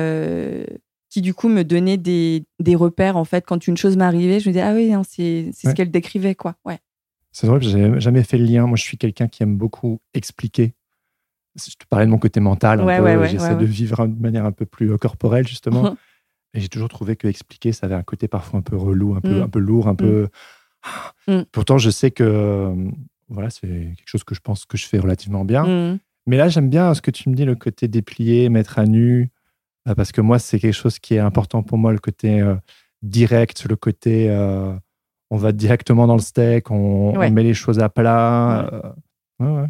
qui, 1.10 1.22
du 1.22 1.34
coup, 1.34 1.48
me 1.48 1.64
donnait 1.64 1.98
des, 1.98 2.46
des 2.60 2.76
repères. 2.76 3.16
En 3.18 3.26
fait, 3.26 3.46
quand 3.46 3.68
une 3.68 3.78
chose 3.78 3.96
m'arrivait, 3.96 4.40
je 4.42 4.50
me 4.50 4.54
disais, 4.54 4.66
ah 4.66 4.74
oui, 4.74 4.90
non, 4.90 5.04
c'est 5.08 5.50
c'est 5.54 5.68
Ouais. 5.68 5.72
ce 5.72 5.76
qu'elle 5.76 5.92
décrivait, 5.92 6.36
quoi. 6.36 6.56
Ouais. 6.66 6.80
C'est 7.36 7.48
drôle, 7.48 7.62
j'ai 7.62 8.00
jamais 8.00 8.24
fait 8.24 8.38
le 8.38 8.46
lien. 8.46 8.66
Moi, 8.66 8.78
je 8.78 8.84
suis 8.84 8.98
quelqu'un 8.98 9.28
qui 9.28 9.44
aime 9.44 9.58
beaucoup 9.58 10.00
expliquer. 10.14 10.74
Je 11.58 11.76
te 11.76 11.86
parlais 11.90 12.06
de 12.06 12.12
mon 12.12 12.18
côté 12.18 12.40
mental. 12.40 12.82
Ouais, 12.82 13.02
ouais, 13.02 13.28
J'essaie 13.28 13.58
de 13.58 13.66
vivre 13.66 14.08
de 14.08 14.22
manière 14.22 14.46
un 14.46 14.54
peu 14.54 14.66
plus 14.66 14.94
euh, 14.94 14.98
corporelle, 14.98 15.46
justement. 15.46 15.98
Et 16.54 16.62
j'ai 16.62 16.70
toujours 16.70 16.88
trouvé 16.88 17.18
que 17.18 17.28
expliquer, 17.28 17.74
ça 17.74 17.88
avait 17.88 17.96
un 17.96 18.04
côté 18.04 18.30
parfois 18.30 18.60
un 18.60 18.62
peu 18.62 18.78
relou, 18.78 19.16
un 19.16 19.20
peu, 19.20 19.42
Mm. 19.42 19.44
un 19.44 19.50
peu 19.50 19.60
lourd, 19.60 19.90
un 19.90 19.96
peu. 19.96 20.30
Mm. 21.28 21.42
Pourtant, 21.52 21.78
je 21.78 21.90
sais 21.90 22.10
que 22.10 22.24
euh, 22.24 22.74
voilà, 23.28 23.50
c'est 23.50 23.68
quelque 23.68 24.08
chose 24.08 24.24
que 24.24 24.34
je 24.34 24.40
pense 24.40 24.66
que 24.66 24.78
je 24.78 24.86
fais 24.86 25.00
relativement 25.00 25.44
bien. 25.44 25.66
Mm. 25.66 26.00
Mais 26.28 26.38
là, 26.38 26.48
j'aime 26.48 26.70
bien 26.70 26.94
ce 26.94 27.02
que 27.02 27.12
tu 27.12 27.30
me 27.30 27.36
dis, 27.36 27.44
le 27.44 27.56
côté 27.56 27.90
déplier, 27.90 28.48
mettre 28.48 28.80
à 28.80 28.86
nu, 28.86 29.30
euh, 29.90 29.94
parce 29.94 30.14
que 30.14 30.22
moi, 30.22 30.40
c'est 30.40 30.58
quelque 30.58 30.74
chose 30.74 31.00
qui 31.00 31.16
est 31.16 31.20
important 31.20 31.64
pour 31.64 31.78
moi, 31.78 31.92
le 31.92 32.00
côté 32.00 32.40
euh, 32.40 32.56
direct, 33.02 33.66
le 33.68 33.76
côté 33.76 34.30
euh, 34.30 34.74
on 35.36 35.38
va 35.38 35.52
directement 35.52 36.08
dans 36.08 36.16
le 36.16 36.22
steak, 36.22 36.72
on, 36.72 37.14
met 37.32 37.44
les 37.44 37.54
choses 37.54 37.80
à 37.80 37.90
plat. 37.90 38.70
euh, 38.72 38.82
ouais, 39.64 39.68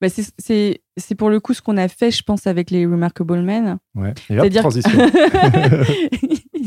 Bah, 0.00 0.08
c'est- 0.08 1.14
pour 1.16 1.28
le 1.30 1.40
coup 1.40 1.54
ce 1.54 1.60
qu'on 1.62 1.76
a 1.76 1.88
fait, 1.88 2.10
je 2.12 2.22
pense, 2.22 2.46
avec 2.46 2.70
les 2.70 2.86
Remarkable 2.86 3.42
Men. 3.42 3.78
ouais. 3.96 4.14
C'est-à-dire- 4.28 4.62
transition. 4.62 4.90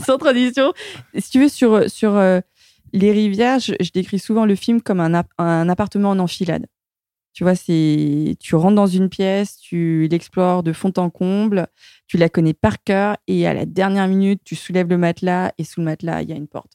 Sans 0.05 0.17
transition. 0.25 0.73
Si 1.17 1.29
tu 1.31 1.39
veux, 1.39 1.49
sur, 1.49 1.89
sur 1.89 2.15
euh, 2.17 2.41
les 2.93 3.11
rivières, 3.11 3.59
je, 3.59 3.73
je 3.79 3.91
décris 3.91 4.19
souvent 4.19 4.45
le 4.45 4.55
film 4.55 4.81
comme 4.81 4.99
un, 4.99 5.23
un 5.37 5.69
appartement 5.69 6.09
en 6.09 6.19
enfilade. 6.19 6.65
Tu 7.33 7.45
vois, 7.45 7.55
c'est 7.55 8.35
tu 8.41 8.55
rentres 8.55 8.75
dans 8.75 8.87
une 8.87 9.07
pièce, 9.07 9.55
tu 9.57 10.09
l'explores 10.11 10.63
de 10.63 10.73
fond 10.73 10.91
en 10.97 11.09
comble, 11.09 11.67
tu 12.07 12.17
la 12.17 12.27
connais 12.27 12.53
par 12.53 12.83
cœur 12.83 13.15
et 13.27 13.47
à 13.47 13.53
la 13.53 13.65
dernière 13.65 14.09
minute, 14.09 14.41
tu 14.43 14.57
soulèves 14.57 14.89
le 14.89 14.97
matelas 14.97 15.53
et 15.57 15.63
sous 15.63 15.79
le 15.79 15.85
matelas, 15.85 16.23
il 16.23 16.29
y 16.29 16.33
a 16.33 16.35
une 16.35 16.49
porte. 16.49 16.73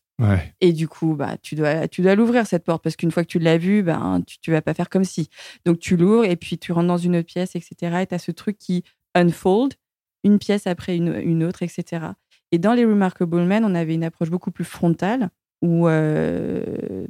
Et 0.60 0.72
du 0.72 0.88
coup, 0.88 1.14
bah, 1.14 1.36
tu 1.42 1.54
dois, 1.54 1.88
tu 1.88 2.02
dois 2.02 2.14
l'ouvrir 2.14 2.46
cette 2.46 2.64
porte 2.64 2.82
parce 2.82 2.96
qu'une 2.96 3.10
fois 3.10 3.22
que 3.22 3.28
tu 3.28 3.38
l'as 3.38 3.58
vue, 3.58 3.82
ben, 3.82 4.22
tu, 4.26 4.38
tu 4.40 4.50
vas 4.50 4.62
pas 4.62 4.74
faire 4.74 4.88
comme 4.88 5.04
si. 5.04 5.28
Donc 5.64 5.78
tu 5.78 5.96
l'ouvres 5.96 6.24
et 6.24 6.36
puis 6.36 6.58
tu 6.58 6.72
rentres 6.72 6.88
dans 6.88 6.96
une 6.96 7.16
autre 7.16 7.26
pièce, 7.26 7.54
etc. 7.54 7.98
Et 8.00 8.06
tu 8.06 8.14
as 8.14 8.18
ce 8.18 8.30
truc 8.30 8.56
qui 8.58 8.82
unfold, 9.14 9.74
une 10.24 10.38
pièce 10.38 10.66
après 10.66 10.96
une, 10.96 11.14
une 11.14 11.44
autre, 11.44 11.62
etc. 11.62 12.06
Et 12.52 12.58
dans 12.58 12.74
les 12.74 12.84
Remarkable 12.84 13.44
Men, 13.44 13.64
on 13.64 13.74
avait 13.74 13.94
une 13.94 14.04
approche 14.04 14.30
beaucoup 14.30 14.50
plus 14.50 14.64
frontale 14.64 15.30
où, 15.62 15.88
euh, 15.88 17.06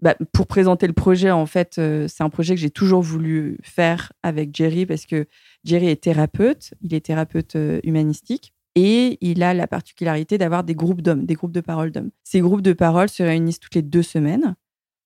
bah, 0.00 0.14
pour 0.32 0.46
présenter 0.46 0.86
le 0.86 0.92
projet, 0.92 1.30
en 1.30 1.46
fait, 1.46 1.78
euh, 1.78 2.06
c'est 2.08 2.22
un 2.22 2.30
projet 2.30 2.54
que 2.54 2.60
j'ai 2.60 2.70
toujours 2.70 3.02
voulu 3.02 3.58
faire 3.62 4.12
avec 4.22 4.54
Jerry 4.54 4.86
parce 4.86 5.06
que 5.06 5.26
Jerry 5.64 5.88
est 5.88 6.02
thérapeute, 6.02 6.74
il 6.82 6.94
est 6.94 7.04
thérapeute 7.04 7.56
euh, 7.56 7.80
humanistique. 7.82 8.52
Et 8.76 9.16
il 9.22 9.42
a 9.42 9.54
la 9.54 9.66
particularité 9.66 10.36
d'avoir 10.36 10.62
des 10.62 10.74
groupes 10.74 11.00
d'hommes, 11.00 11.24
des 11.24 11.34
groupes 11.34 11.52
de 11.52 11.62
parole 11.62 11.90
d'hommes. 11.90 12.10
Ces 12.24 12.40
groupes 12.40 12.60
de 12.60 12.74
parole 12.74 13.08
se 13.08 13.22
réunissent 13.22 13.58
toutes 13.58 13.74
les 13.74 13.82
deux 13.82 14.02
semaines. 14.02 14.54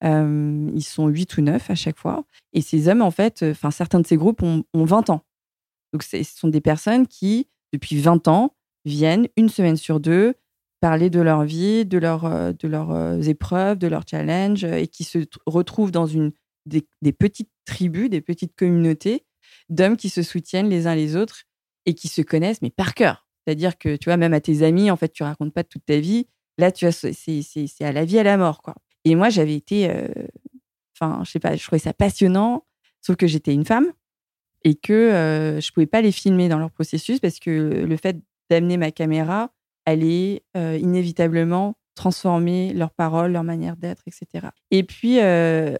Euh, 0.03 0.69
ils 0.75 0.83
sont 0.83 1.07
huit 1.07 1.37
ou 1.37 1.41
neuf 1.41 1.69
à 1.69 1.75
chaque 1.75 1.97
fois. 1.97 2.25
Et 2.51 2.61
ces 2.61 2.89
hommes, 2.89 3.01
en 3.01 3.11
fait, 3.11 3.43
euh, 3.43 3.51
enfin, 3.51 3.71
certains 3.71 4.01
de 4.01 4.07
ces 4.07 4.17
groupes 4.17 4.43
ont, 4.43 4.65
ont 4.73 4.83
20 4.83 5.09
ans. 5.09 5.23
Donc, 5.93 6.03
ce 6.03 6.21
sont 6.23 6.49
des 6.49 6.59
personnes 6.59 7.07
qui, 7.07 7.47
depuis 7.71 7.97
20 7.97 8.27
ans, 8.27 8.55
viennent 8.83 9.27
une 9.37 9.49
semaine 9.49 9.77
sur 9.77 10.01
deux 10.01 10.35
parler 10.81 11.09
de 11.09 11.21
leur 11.21 11.43
vie, 11.43 11.85
de, 11.85 11.97
leur, 11.97 12.25
euh, 12.25 12.51
de 12.51 12.67
leurs 12.67 13.29
épreuves, 13.29 13.77
de 13.77 13.87
leurs 13.87 14.03
challenges, 14.05 14.65
et 14.65 14.87
qui 14.87 15.05
se 15.05 15.19
retrouvent 15.45 15.91
dans 15.91 16.07
une, 16.07 16.33
des 16.65 17.13
petites 17.13 17.51
tribus, 17.65 18.09
des 18.09 18.21
petites 18.21 18.55
communautés 18.55 19.23
d'hommes 19.69 19.97
qui 19.97 20.09
se 20.09 20.23
soutiennent 20.23 20.69
les 20.69 20.87
uns 20.87 20.95
les 20.95 21.15
autres 21.15 21.43
et 21.85 21.93
qui 21.93 22.07
se 22.07 22.21
connaissent, 22.21 22.61
mais 22.61 22.69
par 22.69 22.93
cœur. 22.93 23.20
C'est-à-dire 23.45 23.77
que, 23.77 23.95
tu 23.95 24.05
vois, 24.05 24.17
même 24.17 24.33
à 24.33 24.41
tes 24.41 24.63
amis, 24.63 24.91
en 24.91 24.95
fait, 24.95 25.09
tu 25.09 25.23
racontes 25.23 25.53
pas 25.53 25.63
toute 25.63 25.85
ta 25.85 25.99
vie. 25.99 26.27
Là, 26.57 26.71
tu 26.71 26.85
vois, 26.85 26.91
c'est 26.91 27.67
à 27.81 27.91
la 27.91 28.05
vie, 28.05 28.19
à 28.19 28.23
la 28.23 28.37
mort, 28.37 28.61
quoi. 28.61 28.75
Et 29.03 29.15
moi, 29.15 29.29
j'avais 29.29 29.55
été, 29.55 29.89
euh, 29.89 30.07
enfin, 30.95 31.23
je 31.23 31.31
sais 31.31 31.39
pas, 31.39 31.55
je 31.55 31.63
trouvais 31.63 31.79
ça 31.79 31.93
passionnant, 31.93 32.65
sauf 33.01 33.15
que 33.15 33.25
j'étais 33.25 33.53
une 33.53 33.65
femme 33.65 33.87
et 34.63 34.75
que 34.75 34.93
euh, 34.93 35.59
je 35.59 35.71
pouvais 35.71 35.87
pas 35.87 36.01
les 36.01 36.11
filmer 36.11 36.49
dans 36.49 36.59
leur 36.59 36.69
processus 36.69 37.19
parce 37.19 37.39
que 37.39 37.49
le 37.49 37.97
fait 37.97 38.17
d'amener 38.51 38.77
ma 38.77 38.91
caméra 38.91 39.51
allait 39.85 40.43
euh, 40.55 40.77
inévitablement 40.79 41.75
transformer 41.95 42.73
leurs 42.73 42.91
paroles, 42.91 43.31
leur 43.31 43.43
manière 43.43 43.75
d'être, 43.75 44.03
etc. 44.07 44.47
Et 44.69 44.83
puis, 44.83 45.19
euh, 45.19 45.75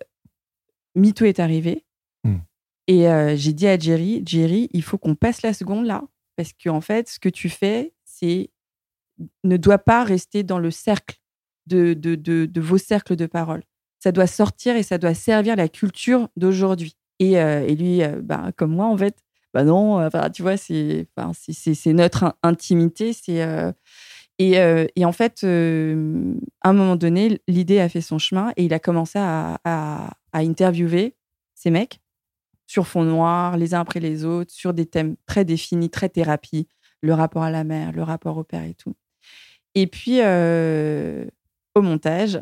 MeToo 0.96 1.26
est 1.26 1.40
arrivé. 1.40 1.86
Hmm. 2.24 2.38
Et 2.88 3.08
euh, 3.08 3.36
j'ai 3.36 3.54
dit 3.54 3.68
à 3.68 3.78
Jerry, 3.78 4.24
Jerry, 4.26 4.70
il 4.74 4.84
faut 4.84 4.98
qu'on 4.98 5.16
passe 5.16 5.42
la 5.42 5.54
seconde 5.54 5.86
là. 5.86 6.04
Parce 6.36 6.52
qu'en 6.54 6.78
en 6.78 6.82
fait, 6.82 7.10
ce 7.10 7.20
que 7.20 7.30
tu 7.30 7.50
fais, 7.50 7.94
c'est 8.06 8.50
ne 9.44 9.58
doit 9.58 9.78
pas 9.78 10.04
rester 10.04 10.44
dans 10.44 10.60
le 10.60 10.72
cercle 10.72 11.18
de, 11.68 11.94
de, 11.94 12.16
de, 12.16 12.62
vos 12.62 12.78
cercles 12.78 13.16
de 13.16 13.26
parole. 13.26 13.64
Ça 14.00 14.12
doit 14.12 14.28
sortir 14.28 14.76
et 14.76 14.84
ça 14.84 14.98
doit 14.98 15.14
servir 15.14 15.56
la 15.56 15.68
culture 15.70 16.28
d'aujourd'hui. 16.36 16.96
Et, 17.20 17.40
euh, 17.40 17.68
lui, 17.68 18.02
euh, 18.04 18.20
bah, 18.24 18.52
comme 18.56 18.72
moi, 18.74 18.88
en 18.88 18.98
fait, 18.98 19.18
bah 19.54 19.64
non, 19.64 20.00
euh, 20.00 20.10
tu 20.34 20.42
vois, 20.42 20.58
c'est 20.58 21.08
enfin, 21.16 21.32
notre 21.94 22.24
in- 22.24 22.34
intimité. 22.44 23.14
c'est 23.14 23.44
euh, 23.44 23.72
et, 24.40 24.54
et 24.96 25.06
en 25.06 25.12
fait, 25.12 25.44
à 25.44 26.70
un 26.70 26.74
moment 26.74 26.96
donné, 26.96 27.40
l'idée 27.48 27.80
a 27.80 27.90
fait 27.90 28.02
son 28.02 28.18
chemin 28.18 28.52
et 28.58 28.66
il 28.66 28.74
a 28.74 28.80
commencé 28.80 29.20
à, 29.20 29.60
à 29.64 30.10
interviewer 30.34 31.16
ces 31.54 31.70
mecs 31.70 32.01
sur 32.72 32.88
fond 32.88 33.04
noir, 33.04 33.58
les 33.58 33.74
uns 33.74 33.82
après 33.82 34.00
les 34.00 34.24
autres, 34.24 34.52
sur 34.54 34.74
des 34.74 34.86
thèmes 34.86 35.18
très 35.26 35.44
définis, 35.44 35.90
très 35.90 36.08
thérapie, 36.08 36.70
le 37.02 37.14
rapport 37.14 37.44
à 37.44 37.52
la 37.52 37.66
mère, 37.66 37.92
le 37.92 38.02
rapport 38.02 38.38
au 38.38 38.46
père 38.46 38.64
et 38.64 38.74
tout. 38.76 38.96
Et 39.76 39.88
puis, 39.88 40.20
euh, 40.22 41.26
au 41.76 41.82
montage, 41.82 42.40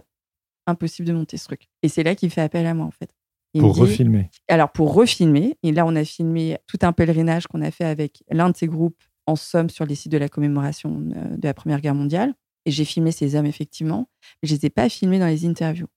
impossible 0.68 1.08
de 1.08 1.14
monter 1.14 1.38
ce 1.38 1.46
truc. 1.46 1.68
Et 1.82 1.90
c'est 1.90 2.04
là 2.04 2.14
qu'il 2.14 2.30
fait 2.30 2.42
appel 2.42 2.68
à 2.68 2.76
moi, 2.76 2.86
en 2.86 2.92
fait. 2.92 3.10
Il 3.56 3.62
Pour 3.62 3.74
dit- 3.74 3.82
refilmer. 3.82 4.30
alors, 4.48 4.72
pour 4.72 4.94
refilmer, 4.94 5.58
et 5.64 5.72
là, 5.72 5.84
on 5.88 5.96
a 5.96 6.04
filmé 6.06 6.60
tout 6.68 6.78
un 6.84 6.94
pèlerinage 6.94 7.48
qu'on 7.48 7.64
a 7.64 7.72
fait 7.72 7.86
avec 7.86 8.24
l'un 8.30 8.52
de 8.52 8.56
ces 8.56 8.68
groupes 8.68 9.02
en 9.26 9.36
somme 9.36 9.72
sur 9.72 9.86
les 9.88 9.96
sites 9.96 10.12
de 10.12 10.20
la 10.20 10.30
commémoration 10.30 10.92
euh, 11.16 11.38
de 11.38 11.48
la 11.48 11.56
Première 11.56 11.82
Guerre 11.82 11.96
mondiale. 11.96 12.36
Et 12.68 12.72
j'ai 12.72 12.86
filmé 12.86 13.12
ces 13.12 13.34
hommes, 13.36 13.48
effectivement, 13.48 14.10
mais 14.44 14.50
je 14.50 14.54
ne 14.54 14.60
les 14.60 14.66
ai 14.68 14.70
pas 14.70 14.90
filmés 14.90 15.18
dans 15.18 15.26
les 15.26 15.48
interviews. 15.48 15.88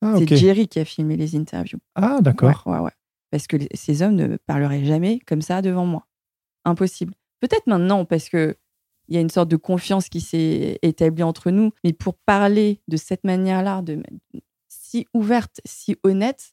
Ah, 0.00 0.14
C'est. 0.18 0.36
Jerry 0.36 0.68
qui 0.68 0.78
a 0.78 0.84
filmé 0.84 1.16
les 1.16 1.34
interviews. 1.34 1.80
Ah, 1.96 2.18
d'accord. 2.20 2.62
Ouais, 2.66 2.72
ouais, 2.74 2.78
ouais. 2.84 2.90
Parce 3.34 3.48
que 3.48 3.56
les- 3.56 3.68
ces 3.74 4.00
hommes 4.02 4.14
ne 4.14 4.36
parleraient 4.36 4.84
jamais 4.84 5.18
comme 5.26 5.42
ça 5.42 5.60
devant 5.60 5.86
moi. 5.86 6.06
Impossible. 6.64 7.14
Peut-être 7.40 7.66
maintenant, 7.66 8.04
parce 8.04 8.28
que 8.28 8.54
il 9.08 9.16
y 9.16 9.18
a 9.18 9.20
une 9.20 9.28
sorte 9.28 9.48
de 9.48 9.56
confiance 9.56 10.08
qui 10.08 10.20
s'est 10.20 10.78
établie 10.82 11.24
entre 11.24 11.50
nous. 11.50 11.72
Mais 11.82 11.92
pour 11.92 12.14
parler 12.14 12.80
de 12.86 12.96
cette 12.96 13.24
manière-là, 13.24 13.82
de 13.82 14.00
si 14.68 15.08
ouverte, 15.14 15.60
si 15.64 15.96
honnête, 16.04 16.52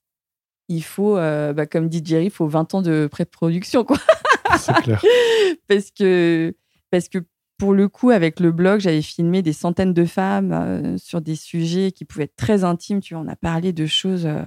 il 0.70 0.84
faut, 0.84 1.18
euh, 1.18 1.54
bah, 1.54 1.68
comme 1.68 1.88
dit 1.88 2.02
Jerry, 2.04 2.26
il 2.26 2.32
faut 2.32 2.48
20 2.48 2.74
ans 2.74 2.82
de 2.82 3.08
pré-production, 3.12 3.84
quoi. 3.86 3.98
C'est 4.58 4.74
clair. 4.82 5.04
parce 5.68 5.92
que 5.92 6.56
parce 6.90 7.10
que 7.10 7.20
pour 7.60 7.74
le 7.74 7.88
coup, 7.90 8.10
avec 8.10 8.40
le 8.40 8.52
blog, 8.52 8.80
j'avais 8.80 9.04
filmé 9.04 9.44
des 9.44 9.54
centaines 9.54 9.94
de 9.94 10.06
femmes 10.06 10.52
euh, 10.52 10.98
sur 10.98 11.22
des 11.22 11.36
sujets 11.36 11.92
qui 11.92 12.06
pouvaient 12.06 12.24
être 12.26 12.36
très 12.36 12.64
intimes. 12.64 13.02
Tu 13.02 13.14
vois, 13.14 13.22
on 13.24 13.28
a 13.28 13.36
parlé 13.36 13.72
de 13.72 13.86
choses 13.86 14.26
euh, 14.26 14.42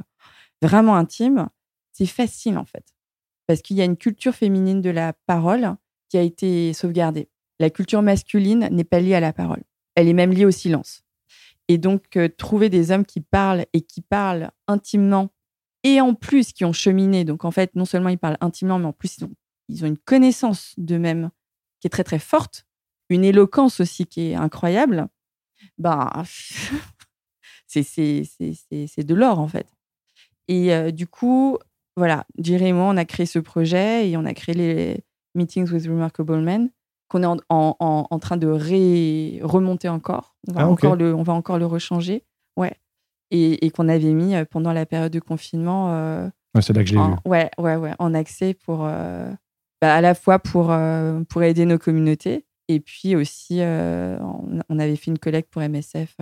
vraiment 0.62 0.96
intimes. 0.96 1.48
C'est 1.94 2.06
facile 2.06 2.58
en 2.58 2.64
fait, 2.66 2.84
parce 3.46 3.62
qu'il 3.62 3.76
y 3.76 3.80
a 3.80 3.84
une 3.84 3.96
culture 3.96 4.34
féminine 4.34 4.82
de 4.82 4.90
la 4.90 5.12
parole 5.26 5.76
qui 6.10 6.18
a 6.18 6.22
été 6.22 6.72
sauvegardée. 6.74 7.28
La 7.60 7.70
culture 7.70 8.02
masculine 8.02 8.68
n'est 8.70 8.84
pas 8.84 9.00
liée 9.00 9.14
à 9.14 9.20
la 9.20 9.32
parole. 9.32 9.62
Elle 9.94 10.08
est 10.08 10.12
même 10.12 10.32
liée 10.32 10.44
au 10.44 10.50
silence. 10.50 11.02
Et 11.68 11.78
donc, 11.78 12.16
euh, 12.16 12.28
trouver 12.28 12.68
des 12.68 12.90
hommes 12.90 13.06
qui 13.06 13.20
parlent 13.20 13.64
et 13.72 13.80
qui 13.80 14.02
parlent 14.02 14.50
intimement, 14.68 15.30
et 15.84 16.00
en 16.00 16.14
plus 16.14 16.52
qui 16.52 16.64
ont 16.64 16.72
cheminé. 16.74 17.24
Donc, 17.24 17.44
en 17.44 17.52
fait, 17.52 17.74
non 17.76 17.84
seulement 17.84 18.08
ils 18.10 18.18
parlent 18.18 18.36
intimement, 18.40 18.78
mais 18.78 18.86
en 18.86 18.92
plus, 18.92 19.18
ils 19.18 19.24
ont, 19.24 19.32
ils 19.68 19.84
ont 19.84 19.86
une 19.88 19.96
connaissance 19.98 20.74
d'eux-mêmes 20.78 21.30
qui 21.80 21.86
est 21.86 21.90
très, 21.90 22.04
très 22.04 22.18
forte, 22.18 22.66
une 23.08 23.24
éloquence 23.24 23.80
aussi 23.80 24.04
qui 24.06 24.30
est 24.32 24.34
incroyable. 24.34 25.08
C'est- 27.66 28.24
c'est 28.86 29.04
de 29.04 29.14
l'or, 29.14 29.38
en 29.38 29.48
fait. 29.48 29.66
Et 30.48 30.74
euh, 30.74 30.90
du 30.90 31.06
coup, 31.06 31.58
voilà, 31.96 32.26
Jerry 32.38 32.66
et 32.68 32.72
moi, 32.72 32.84
on 32.86 32.96
a 32.96 33.04
créé 33.04 33.26
ce 33.26 33.38
projet 33.38 34.08
et 34.10 34.16
on 34.16 34.24
a 34.24 34.34
créé 34.34 34.54
les 34.54 35.04
Meetings 35.34 35.70
with 35.72 35.84
Remarkable 35.86 36.40
Men 36.40 36.70
qu'on 37.08 37.22
est 37.22 37.26
en, 37.26 37.36
en- 37.50 37.76
en- 37.80 38.06
en 38.10 38.18
train 38.18 38.36
de 38.36 38.46
ré- 38.48 39.40
remonter 39.42 39.88
encore. 39.88 40.34
On 40.48 40.52
va, 40.52 40.60
Ah, 40.62 40.68
ok. 40.68 40.72
encore 40.84 40.96
le, 40.96 41.14
on 41.14 41.22
va 41.22 41.32
encore 41.34 41.58
le 41.58 41.66
rechanger. 41.66 42.24
Ouais. 42.56 42.72
Et, 43.30 43.64
et 43.66 43.70
qu'on 43.70 43.88
avait 43.88 44.12
mis 44.12 44.34
euh, 44.34 44.44
pendant 44.44 44.72
la 44.72 44.86
période 44.86 45.12
de 45.12 45.20
confinement. 45.20 45.92
euh, 45.94 46.28
Ouais, 46.54 46.62
c'est 46.62 46.72
là 46.72 46.82
que 46.82 46.88
je 46.88 46.94
l'ai 46.94 47.00
vu. 47.00 47.12
ouais, 47.26 47.50
ouais, 47.58 47.76
ouais, 47.76 47.92
en 47.98 48.14
accès 48.14 48.54
pour, 48.54 48.84
euh, 48.84 49.30
bah, 49.80 49.94
à 49.94 50.00
la 50.00 50.14
fois 50.14 50.38
pour, 50.38 50.70
euh, 50.72 51.22
pour 51.28 51.42
aider 51.42 51.64
nos 51.66 51.78
communautés 51.78 52.46
et 52.68 52.80
puis 52.80 53.14
aussi, 53.16 53.60
on, 53.60 54.60
on 54.68 54.78
avait 54.78 54.96
fait 54.96 55.10
une 55.10 55.18
collecte 55.18 55.50
pour 55.52 55.62
MSF 55.62 56.16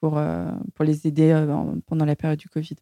pour, 0.00 0.20
pour 0.74 0.84
les 0.84 1.06
aider 1.06 1.34
en- 1.34 1.78
pendant 1.86 2.04
la 2.04 2.16
période 2.16 2.38
du 2.38 2.48
Covid. 2.48 2.76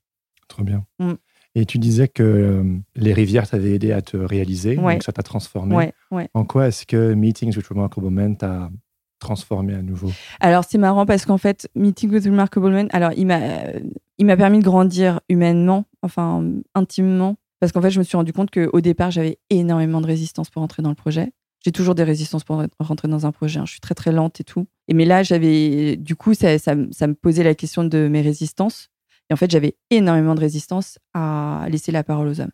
Trop 0.49 0.63
bien. 0.63 0.87
Mm. 0.99 1.13
Et 1.55 1.65
tu 1.65 1.79
disais 1.79 2.09
que 2.09 2.23
euh, 2.23 2.63
les 2.95 3.13
rivières 3.13 3.49
t'avaient 3.49 3.73
aidé 3.73 3.93
à 3.93 4.03
te 4.03 4.17
réaliser, 4.17 4.79
Ouais. 4.79 4.95
donc 4.95 5.03
ça 5.03 5.13
t'a 5.13 5.23
transformé. 5.23 5.75
Ouais, 5.75 5.93
ouais. 6.11 6.29
En 6.35 6.45
quoi 6.45 6.69
est-ce 6.69 6.87
que 6.87 7.15
Meetings 7.15 7.57
with 7.57 7.67
Remarkable 7.67 8.11
Men 8.11 8.37
t'a 8.37 8.71
transformé 9.19 9.75
à 9.75 9.83
nouveau? 9.83 10.11
Alors, 10.41 10.65
c'est 10.69 10.79
marrant 10.79 11.05
parce 11.07 11.25
qu'en 11.27 11.39
fait, 11.39 11.69
Meeting 11.75 12.11
with 12.13 12.25
Remarkable 12.25 12.71
Men, 12.71 12.89
alors, 12.93 13.13
il 13.17 13.27
m'a, 13.27 13.41
euh, 13.41 13.81
il 14.19 14.27
m'a 14.27 14.37
permis 14.37 14.59
de 14.61 14.65
grandir 14.65 15.21
humainement, 15.29 15.87
enfin, 16.03 16.45
intimement. 16.75 17.37
Parce 17.61 17.73
qu'en 17.73 17.81
fait, 17.83 17.91
je 17.91 17.99
me 17.99 18.05
suis 18.05 18.17
rendu 18.17 18.33
compte 18.33 18.51
qu'au 18.53 18.81
départ, 18.81 19.11
j'avais 19.11 19.39
énormément 19.51 20.01
de 20.01 20.07
résistance 20.07 20.49
pour 20.51 20.63
entrer 20.63 20.83
dans 20.83 20.91
le 20.91 20.95
projet. 20.95 21.33
J'ai 21.65 21.73
toujours 21.73 21.97
des 21.97 22.05
résistances 22.05 22.45
pour 22.45 22.63
rentrer 22.79 23.09
dans 23.09 23.27
un 23.27 23.33
projet. 23.33 23.59
hein. 23.59 23.65
Je 23.67 23.73
suis 23.73 23.81
très, 23.81 23.97
très 23.97 24.13
lente 24.13 24.41
et 24.41 24.45
tout. 24.45 24.69
Et 24.87 24.95
mais 24.95 25.05
là, 25.05 25.25
j'avais, 25.25 25.97
du 25.97 26.15
coup, 26.15 26.35
ça, 26.35 26.57
ça 26.61 26.77
me 26.77 27.15
posait 27.15 27.43
la 27.43 27.57
question 27.57 27.83
de 27.83 28.07
mes 28.07 28.21
résistances. 28.21 28.91
Et 29.31 29.35
en 29.35 29.37
fait, 29.37 29.51
j'avais 29.51 29.77
énormément 29.91 30.35
de 30.35 30.41
résistance 30.41 30.99
à 31.15 31.67
laisser 31.71 31.93
la 31.93 32.03
parole 32.03 32.29
aux 32.29 32.41
hommes. 32.41 32.53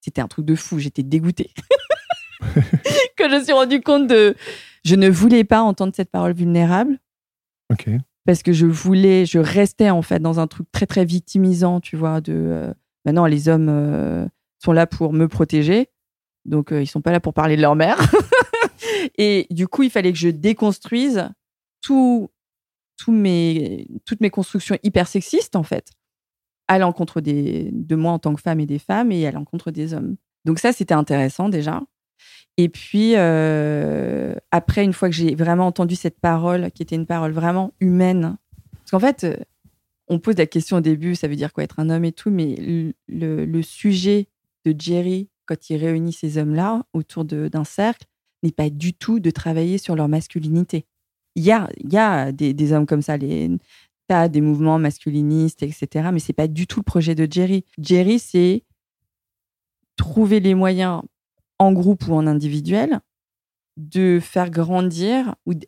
C'était 0.00 0.20
un 0.20 0.28
truc 0.28 0.46
de 0.46 0.54
fou. 0.54 0.78
J'étais 0.78 1.02
dégoûtée. 1.02 1.50
que 3.16 3.28
je 3.28 3.34
me 3.36 3.44
suis 3.44 3.52
rendu 3.52 3.80
compte 3.80 4.06
de. 4.06 4.34
Je 4.84 4.94
ne 4.94 5.08
voulais 5.08 5.44
pas 5.44 5.60
entendre 5.60 5.92
cette 5.94 6.10
parole 6.10 6.32
vulnérable 6.32 6.98
Ok. 7.70 7.90
parce 8.24 8.42
que 8.42 8.52
je 8.52 8.64
voulais, 8.66 9.26
je 9.26 9.38
restais 9.38 9.90
en 9.90 10.02
fait 10.02 10.20
dans 10.20 10.40
un 10.40 10.46
truc 10.46 10.70
très 10.72 10.86
très 10.86 11.04
victimisant, 11.04 11.80
tu 11.80 11.96
vois, 11.96 12.20
de 12.20 12.32
euh, 12.32 12.72
maintenant 13.04 13.26
les 13.26 13.48
hommes 13.48 13.68
euh, 13.68 14.26
sont 14.64 14.72
là 14.72 14.86
pour 14.86 15.12
me 15.12 15.28
protéger, 15.28 15.88
donc 16.44 16.72
euh, 16.72 16.80
ils 16.80 16.86
sont 16.86 17.02
pas 17.02 17.12
là 17.12 17.20
pour 17.20 17.34
parler 17.34 17.56
de 17.56 17.62
leur 17.62 17.74
mère. 17.74 17.98
Et 19.18 19.46
du 19.50 19.68
coup, 19.68 19.82
il 19.82 19.90
fallait 19.90 20.12
que 20.12 20.18
je 20.18 20.28
déconstruise 20.28 21.28
tout, 21.82 22.30
tout 22.96 23.12
mes, 23.12 23.86
toutes 24.06 24.20
mes 24.20 24.30
constructions 24.30 24.78
hyper 24.82 25.08
sexistes 25.08 25.56
en 25.56 25.64
fait, 25.64 25.90
à 26.68 26.78
l'encontre 26.78 27.20
des, 27.20 27.70
de 27.72 27.96
moi 27.96 28.12
en 28.12 28.18
tant 28.18 28.34
que 28.34 28.40
femme 28.40 28.60
et 28.60 28.66
des 28.66 28.78
femmes 28.78 29.10
et 29.10 29.26
à 29.26 29.32
l'encontre 29.32 29.70
des 29.70 29.94
hommes. 29.94 30.16
Donc 30.44 30.58
ça, 30.58 30.72
c'était 30.72 30.94
intéressant 30.94 31.48
déjà. 31.48 31.82
Et 32.58 32.68
puis, 32.68 33.12
euh, 33.16 34.34
après, 34.50 34.84
une 34.84 34.92
fois 34.92 35.08
que 35.08 35.14
j'ai 35.14 35.34
vraiment 35.34 35.66
entendu 35.66 35.96
cette 35.96 36.18
parole, 36.20 36.70
qui 36.72 36.82
était 36.82 36.96
une 36.96 37.06
parole 37.06 37.32
vraiment 37.32 37.72
humaine, 37.80 38.36
parce 38.72 38.90
qu'en 38.90 39.00
fait, 39.00 39.24
euh, 39.24 39.36
on 40.08 40.18
pose 40.18 40.36
la 40.36 40.46
question 40.46 40.78
au 40.78 40.80
début, 40.80 41.14
ça 41.14 41.28
veut 41.28 41.36
dire 41.36 41.52
quoi 41.52 41.64
être 41.64 41.78
un 41.78 41.88
homme 41.88 42.04
et 42.04 42.12
tout, 42.12 42.30
mais 42.30 42.56
le, 43.08 43.62
sujet 43.62 44.26
de 44.64 44.74
Jerry, 44.76 45.28
quand 45.46 45.70
il 45.70 45.76
réunit 45.76 46.12
ces 46.12 46.36
hommes-là 46.36 46.84
autour 46.92 47.24
de- 47.24 47.48
d'un 47.48 47.64
cercle, 47.64 48.06
n'est 48.42 48.52
pas 48.52 48.70
du 48.70 48.92
tout 48.92 49.20
de 49.20 49.30
travailler 49.30 49.78
sur 49.78 49.94
leur 49.94 50.08
masculinité. 50.08 50.84
Il 51.36 51.44
y 51.44 51.52
a, 51.52 51.68
y 51.84 51.96
a 51.96 52.32
des, 52.32 52.54
des 52.54 52.72
hommes 52.72 52.86
comme 52.86 53.02
ça, 53.02 53.16
les, 53.16 53.50
t'as 54.08 54.28
des 54.28 54.40
mouvements 54.40 54.78
masculinistes, 54.78 55.62
etc., 55.62 56.08
mais 56.12 56.18
c'est 56.18 56.32
pas 56.32 56.48
du 56.48 56.66
tout 56.66 56.80
le 56.80 56.84
projet 56.84 57.14
de 57.14 57.26
Jerry. 57.30 57.64
Jerry, 57.78 58.18
c'est 58.18 58.64
trouver 59.96 60.40
les 60.40 60.54
moyens 60.54 61.02
en 61.58 61.72
groupe 61.72 62.06
ou 62.08 62.14
en 62.14 62.26
individuel, 62.26 63.00
de 63.76 64.18
faire 64.20 64.50
grandir 64.50 65.34
ou 65.46 65.54
de, 65.54 65.66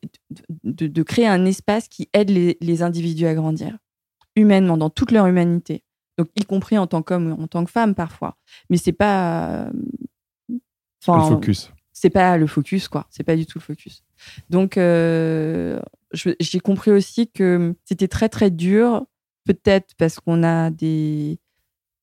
de- 0.64 0.86
de 0.88 1.02
créer 1.02 1.26
un 1.28 1.44
espace 1.44 1.86
qui 1.88 2.08
aide 2.12 2.30
les, 2.30 2.56
les 2.60 2.82
individus 2.82 3.26
à 3.26 3.34
grandir, 3.34 3.76
humainement, 4.36 4.76
dans 4.76 4.90
toute 4.90 5.10
leur 5.12 5.26
humanité. 5.26 5.84
Donc, 6.18 6.28
y 6.36 6.44
compris 6.44 6.76
en 6.78 6.86
tant 6.86 7.02
qu'homme 7.02 7.32
ou 7.32 7.42
en 7.42 7.46
tant 7.46 7.64
que 7.64 7.70
femme 7.70 7.94
parfois. 7.94 8.36
Mais 8.68 8.76
c'est 8.76 8.92
pas. 8.92 9.70
Le 10.50 10.58
focus. 11.28 11.72
c'est 11.92 12.10
pas 12.10 12.36
le 12.36 12.46
focus, 12.46 12.88
quoi. 12.88 13.06
C'est 13.10 13.22
pas 13.24 13.36
du 13.36 13.46
tout 13.46 13.58
le 13.58 13.62
focus. 13.64 14.02
Donc, 14.50 14.76
euh, 14.76 15.80
j'ai 16.12 16.60
compris 16.60 16.90
aussi 16.90 17.30
que 17.30 17.74
c'était 17.84 18.08
très, 18.08 18.28
très 18.28 18.50
dur, 18.50 19.06
peut-être 19.44 19.94
parce 19.96 20.20
qu'on 20.20 20.42
a 20.42 20.70
des, 20.70 21.38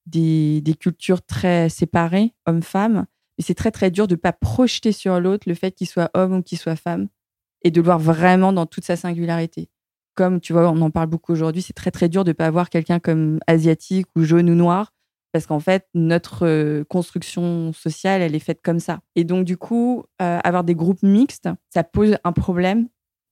des, 0.05 0.75
cultures 0.79 1.21
très 1.21 1.69
séparées, 1.69 2.33
hommes-femmes, 2.45 3.05
mais 3.37 3.43
c'est 3.43 3.55
très, 3.55 3.71
très 3.71 3.91
dur 3.91 4.07
de 4.07 4.15
pas 4.15 4.33
projeter 4.33 4.91
sur 4.91 5.19
l'autre 5.19 5.47
le 5.47 5.55
fait 5.55 5.71
qu'il 5.71 5.87
soit 5.87 6.09
homme 6.13 6.37
ou 6.37 6.41
qu'il 6.41 6.57
soit 6.57 6.75
femme 6.75 7.07
et 7.63 7.71
de 7.71 7.81
le 7.81 7.85
voir 7.85 7.99
vraiment 7.99 8.53
dans 8.53 8.65
toute 8.65 8.85
sa 8.85 8.95
singularité. 8.95 9.69
Comme, 10.15 10.39
tu 10.39 10.53
vois, 10.53 10.69
on 10.69 10.81
en 10.81 10.89
parle 10.89 11.07
beaucoup 11.07 11.33
aujourd'hui, 11.33 11.61
c'est 11.61 11.73
très, 11.73 11.91
très 11.91 12.09
dur 12.09 12.23
de 12.23 12.31
pas 12.31 12.49
voir 12.49 12.69
quelqu'un 12.69 12.99
comme 12.99 13.39
asiatique 13.45 14.07
ou 14.15 14.23
jaune 14.23 14.49
ou 14.49 14.55
noir 14.55 14.93
parce 15.31 15.45
qu'en 15.45 15.59
fait, 15.59 15.87
notre 15.93 16.47
euh, 16.47 16.83
construction 16.85 17.71
sociale, 17.73 18.21
elle 18.21 18.33
est 18.33 18.39
faite 18.39 18.61
comme 18.63 18.79
ça. 18.79 19.01
Et 19.15 19.23
donc, 19.23 19.45
du 19.45 19.57
coup, 19.57 20.03
euh, 20.21 20.39
avoir 20.43 20.63
des 20.63 20.73
groupes 20.73 21.03
mixtes, 21.03 21.49
ça 21.69 21.83
pose 21.83 22.17
un 22.23 22.31
problème 22.31 22.87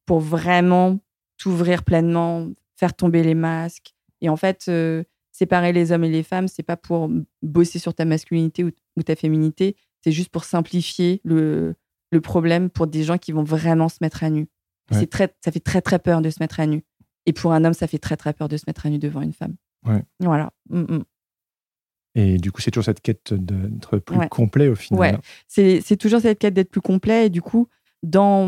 pour 0.05 0.19
vraiment 0.19 0.99
t'ouvrir 1.37 1.83
pleinement, 1.83 2.47
faire 2.75 2.93
tomber 2.93 3.23
les 3.23 3.35
masques. 3.35 3.93
Et 4.21 4.29
en 4.29 4.37
fait, 4.37 4.65
euh, 4.69 5.03
séparer 5.31 5.73
les 5.73 5.91
hommes 5.91 6.03
et 6.03 6.09
les 6.09 6.23
femmes, 6.23 6.47
c'est 6.47 6.63
pas 6.63 6.77
pour 6.77 7.09
bosser 7.41 7.79
sur 7.79 7.93
ta 7.93 8.05
masculinité 8.05 8.63
ou, 8.63 8.71
ou 8.97 9.03
ta 9.03 9.15
féminité, 9.15 9.75
c'est 10.03 10.11
juste 10.11 10.29
pour 10.29 10.43
simplifier 10.45 11.19
le, 11.23 11.75
le 12.11 12.21
problème 12.21 12.69
pour 12.69 12.87
des 12.87 13.03
gens 13.03 13.17
qui 13.17 13.31
vont 13.31 13.43
vraiment 13.43 13.89
se 13.89 13.97
mettre 14.01 14.23
à 14.23 14.29
nu. 14.29 14.47
Ouais. 14.91 14.99
C'est 14.99 15.07
très, 15.09 15.35
ça 15.43 15.51
fait 15.51 15.59
très, 15.59 15.81
très 15.81 15.99
peur 15.99 16.21
de 16.21 16.29
se 16.29 16.37
mettre 16.39 16.59
à 16.59 16.65
nu. 16.67 16.83
Et 17.25 17.33
pour 17.33 17.51
un 17.53 17.65
homme, 17.65 17.73
ça 17.73 17.87
fait 17.87 17.97
très, 17.97 18.15
très 18.17 18.33
peur 18.33 18.47
de 18.47 18.55
se 18.55 18.63
mettre 18.67 18.85
à 18.85 18.89
nu 18.89 18.99
devant 18.99 19.21
une 19.21 19.33
femme. 19.33 19.55
Ouais. 19.85 20.03
Voilà. 20.19 20.51
Mm, 20.69 20.81
mm. 20.81 21.03
Et 22.17 22.37
du 22.37 22.51
coup, 22.51 22.61
c'est 22.61 22.71
toujours 22.71 22.85
cette 22.85 23.01
quête 23.01 23.33
d'être 23.33 23.97
plus 23.97 24.15
Ouais. 24.15 24.29
complet 24.29 24.67
au 24.69 24.75
final. 24.75 24.99
Ouais. 24.99 25.17
c'est 25.47 25.81
c'est 25.81 25.97
toujours 25.97 26.21
cette 26.21 26.39
quête 26.39 26.53
d'être 26.53 26.71
plus 26.71 26.81
complet. 26.81 27.25
Et 27.25 27.29
du 27.29 27.41
coup, 27.41 27.67
dans 28.05 28.47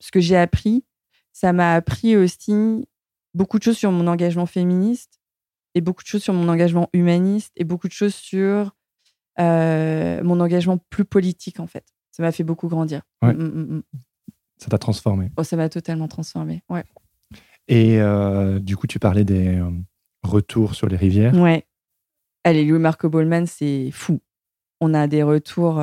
ce 0.00 0.10
que 0.10 0.20
j'ai 0.20 0.36
appris, 0.36 0.84
ça 1.32 1.52
m'a 1.52 1.74
appris 1.74 2.16
aussi 2.16 2.86
beaucoup 3.34 3.58
de 3.58 3.64
choses 3.64 3.76
sur 3.76 3.90
mon 3.90 4.06
engagement 4.06 4.46
féministe 4.46 5.20
et 5.74 5.80
beaucoup 5.80 6.02
de 6.02 6.08
choses 6.08 6.22
sur 6.22 6.32
mon 6.32 6.48
engagement 6.48 6.88
humaniste 6.92 7.52
et 7.56 7.64
beaucoup 7.64 7.88
de 7.88 7.92
choses 7.92 8.14
sur 8.14 8.74
euh, 9.40 10.22
mon 10.22 10.38
engagement 10.40 10.78
plus 10.90 11.04
politique, 11.04 11.58
en 11.58 11.66
fait. 11.66 11.84
Ça 12.12 12.22
m'a 12.22 12.30
fait 12.30 12.44
beaucoup 12.44 12.68
grandir. 12.68 13.02
Ouais. 13.22 13.34
Mm, 13.34 13.42
mm, 13.42 13.76
mm. 13.76 13.82
Ça 14.58 14.68
t'a 14.68 14.78
transformé. 14.78 15.32
Oh, 15.36 15.42
ça 15.42 15.56
m'a 15.56 15.68
totalement 15.68 16.06
transformé. 16.06 16.62
Ouais. 16.68 16.84
Et 17.66 18.00
euh, 18.00 18.60
du 18.60 18.76
coup, 18.76 18.86
tu 18.86 19.00
parlais 19.00 19.24
des 19.24 19.58
euh, 19.58 19.70
retours 20.22 20.76
sur 20.76 20.86
les 20.86 20.96
rivières. 20.96 21.34
Ouais. 21.34 21.66
Allez, 22.44 22.64
Louis 22.64 22.78
Marco 22.78 23.08
Ballman, 23.08 23.46
c'est 23.46 23.90
fou. 23.90 24.20
On 24.80 24.94
a 24.94 25.08
des 25.08 25.22
retours. 25.22 25.82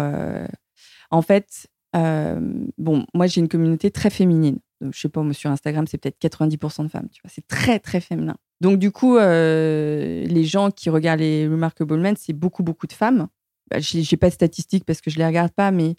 En 1.09 1.21
fait, 1.21 1.67
bon, 1.93 3.05
moi, 3.13 3.27
j'ai 3.27 3.41
une 3.41 3.49
communauté 3.49 3.91
très 3.91 4.09
féminine. 4.09 4.59
Je 4.81 4.99
sais 4.99 5.09
pas, 5.09 5.21
sur 5.33 5.51
Instagram, 5.51 5.85
c'est 5.87 5.97
peut-être 5.97 6.19
90% 6.19 6.83
de 6.83 6.87
femmes. 6.87 7.07
C'est 7.27 7.47
très, 7.47 7.79
très 7.79 8.01
féminin. 8.01 8.35
Donc, 8.61 8.79
du 8.79 8.91
coup, 8.91 9.17
euh, 9.17 10.25
les 10.25 10.43
gens 10.43 10.71
qui 10.71 10.89
regardent 10.89 11.19
les 11.19 11.47
Remarkable 11.47 11.99
Men, 11.99 12.15
c'est 12.17 12.33
beaucoup, 12.33 12.63
beaucoup 12.63 12.87
de 12.87 12.93
femmes. 12.93 13.27
Bah, 13.69 13.79
je 13.79 13.97
n'ai 13.97 14.17
pas 14.17 14.29
de 14.29 14.33
statistiques 14.33 14.85
parce 14.85 15.01
que 15.01 15.11
je 15.11 15.17
ne 15.17 15.23
les 15.23 15.27
regarde 15.27 15.51
pas, 15.51 15.71
mais 15.71 15.95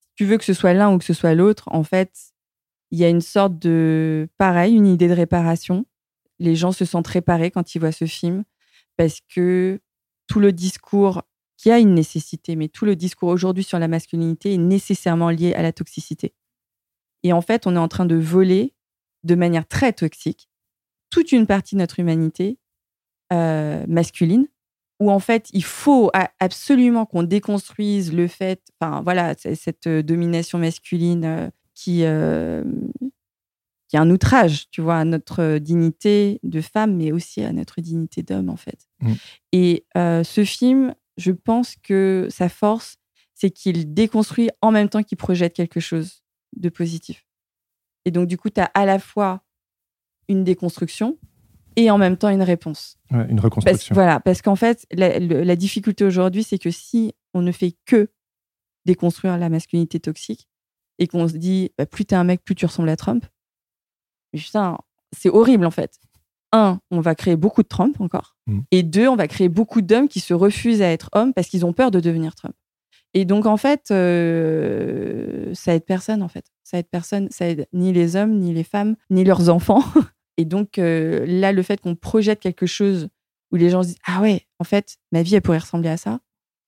si 0.00 0.08
tu 0.16 0.24
veux 0.24 0.38
que 0.38 0.44
ce 0.44 0.54
soit 0.54 0.74
l'un 0.74 0.92
ou 0.92 0.98
que 0.98 1.04
ce 1.04 1.12
soit 1.12 1.34
l'autre, 1.34 1.68
en 1.72 1.82
fait, 1.82 2.12
il 2.90 2.98
y 2.98 3.04
a 3.04 3.08
une 3.08 3.20
sorte 3.20 3.58
de, 3.58 4.28
pareil, 4.38 4.74
une 4.74 4.86
idée 4.86 5.08
de 5.08 5.14
réparation. 5.14 5.86
Les 6.38 6.54
gens 6.54 6.72
se 6.72 6.84
sentent 6.84 7.08
réparés 7.08 7.50
quand 7.50 7.74
ils 7.74 7.78
voient 7.78 7.92
ce 7.92 8.06
film 8.06 8.44
parce 8.96 9.20
que 9.32 9.80
tout 10.26 10.40
le 10.40 10.52
discours 10.52 11.22
qui 11.60 11.70
a 11.70 11.78
une 11.78 11.92
nécessité, 11.92 12.56
mais 12.56 12.68
tout 12.68 12.86
le 12.86 12.96
discours 12.96 13.28
aujourd'hui 13.28 13.64
sur 13.64 13.78
la 13.78 13.86
masculinité 13.86 14.54
est 14.54 14.58
nécessairement 14.58 15.28
lié 15.28 15.52
à 15.52 15.60
la 15.60 15.74
toxicité. 15.74 16.32
Et 17.22 17.34
en 17.34 17.42
fait, 17.42 17.66
on 17.66 17.76
est 17.76 17.78
en 17.78 17.88
train 17.88 18.06
de 18.06 18.16
voler 18.16 18.72
de 19.24 19.34
manière 19.34 19.68
très 19.68 19.92
toxique 19.92 20.48
toute 21.10 21.32
une 21.32 21.46
partie 21.46 21.74
de 21.74 21.80
notre 21.80 22.00
humanité 22.00 22.58
euh, 23.34 23.84
masculine, 23.88 24.46
où 25.00 25.10
en 25.10 25.18
fait, 25.18 25.50
il 25.52 25.64
faut 25.64 26.10
absolument 26.38 27.04
qu'on 27.04 27.24
déconstruise 27.24 28.14
le 28.14 28.26
fait, 28.26 28.62
enfin 28.80 29.02
voilà, 29.02 29.34
cette 29.36 29.86
euh, 29.86 30.02
domination 30.02 30.56
masculine 30.58 31.24
euh, 31.26 31.50
qui, 31.74 32.04
qui 33.88 33.96
est 33.96 33.98
un 33.98 34.10
outrage, 34.10 34.70
tu 34.70 34.80
vois, 34.80 34.96
à 34.96 35.04
notre 35.04 35.58
dignité 35.58 36.40
de 36.42 36.62
femme, 36.62 36.96
mais 36.96 37.12
aussi 37.12 37.42
à 37.42 37.52
notre 37.52 37.82
dignité 37.82 38.22
d'homme, 38.22 38.48
en 38.48 38.56
fait. 38.56 38.88
Mmh. 39.00 39.12
Et 39.52 39.84
ce 39.94 40.44
film, 40.44 40.94
je 41.20 41.32
pense 41.32 41.76
que 41.76 42.26
sa 42.30 42.48
force, 42.48 42.96
c'est 43.34 43.50
qu'il 43.50 43.94
déconstruit 43.94 44.50
en 44.60 44.70
même 44.70 44.88
temps 44.88 45.02
qu'il 45.02 45.18
projette 45.18 45.54
quelque 45.54 45.80
chose 45.80 46.22
de 46.56 46.68
positif. 46.68 47.26
Et 48.04 48.10
donc, 48.10 48.26
du 48.26 48.36
coup, 48.36 48.50
tu 48.50 48.60
as 48.60 48.70
à 48.74 48.86
la 48.86 48.98
fois 48.98 49.42
une 50.28 50.44
déconstruction 50.44 51.18
et 51.76 51.90
en 51.90 51.98
même 51.98 52.16
temps 52.16 52.28
une 52.28 52.42
réponse. 52.42 52.98
une 53.10 53.40
reconstruction. 53.40 53.94
voilà, 53.94 54.20
parce 54.20 54.42
qu'en 54.42 54.56
fait, 54.56 54.86
la, 54.92 55.56
difficulté 55.56 56.04
aujourd'hui, 56.04 56.42
c'est 56.42 56.58
que 56.58 56.70
si 56.70 57.14
on 57.34 57.42
ne 57.42 57.52
fait 57.52 57.76
que 57.84 58.10
déconstruire 58.86 59.36
la 59.38 59.48
masculinité 59.48 60.00
toxique 60.00 60.48
et 60.98 61.06
qu'on 61.06 61.28
se 61.28 61.36
dit 61.36 61.70
bah, 61.78 61.86
plus 61.86 62.04
t'es 62.04 62.16
un 62.16 62.24
mec, 62.24 62.42
plus 62.44 62.54
tu 62.54 62.66
ressembles 62.66 62.88
à 62.88 62.96
Trump, 62.96 63.24
mais 64.32 64.40
putain, 64.40 64.78
c'est 65.12 65.28
horrible 65.28 65.66
en 65.66 65.70
fait. 65.70 65.98
Un, 66.52 66.80
on 66.90 67.00
va 67.00 67.14
créer 67.14 67.36
beaucoup 67.36 67.62
de 67.62 67.68
Trump 67.68 68.00
encore. 68.00 68.36
Mm. 68.46 68.60
Et 68.70 68.82
deux, 68.82 69.08
on 69.08 69.16
va 69.16 69.28
créer 69.28 69.48
beaucoup 69.48 69.82
d'hommes 69.82 70.08
qui 70.08 70.20
se 70.20 70.34
refusent 70.34 70.82
à 70.82 70.90
être 70.90 71.08
hommes 71.12 71.32
parce 71.32 71.48
qu'ils 71.48 71.64
ont 71.64 71.72
peur 71.72 71.90
de 71.90 72.00
devenir 72.00 72.34
Trump. 72.34 72.54
Et 73.14 73.24
donc, 73.24 73.46
en 73.46 73.56
fait, 73.56 73.90
euh, 73.90 75.52
ça 75.54 75.74
aide 75.74 75.84
personne, 75.84 76.22
en 76.22 76.28
fait. 76.28 76.46
Ça 76.62 76.78
aide 76.78 76.88
personne. 76.88 77.28
Ça 77.30 77.48
aide 77.48 77.66
ni 77.72 77.92
les 77.92 78.16
hommes, 78.16 78.38
ni 78.38 78.54
les 78.54 78.64
femmes, 78.64 78.96
ni 79.10 79.24
leurs 79.24 79.48
enfants. 79.48 79.82
Et 80.36 80.44
donc, 80.44 80.78
euh, 80.78 81.24
là, 81.26 81.52
le 81.52 81.62
fait 81.62 81.80
qu'on 81.80 81.96
projette 81.96 82.40
quelque 82.40 82.66
chose 82.66 83.08
où 83.50 83.56
les 83.56 83.68
gens 83.68 83.82
se 83.82 83.88
disent 83.88 83.98
Ah 84.06 84.20
ouais, 84.20 84.46
en 84.58 84.64
fait, 84.64 84.96
ma 85.12 85.22
vie, 85.22 85.34
elle 85.34 85.42
pourrait 85.42 85.58
ressembler 85.58 85.88
à 85.88 85.96
ça. 85.96 86.20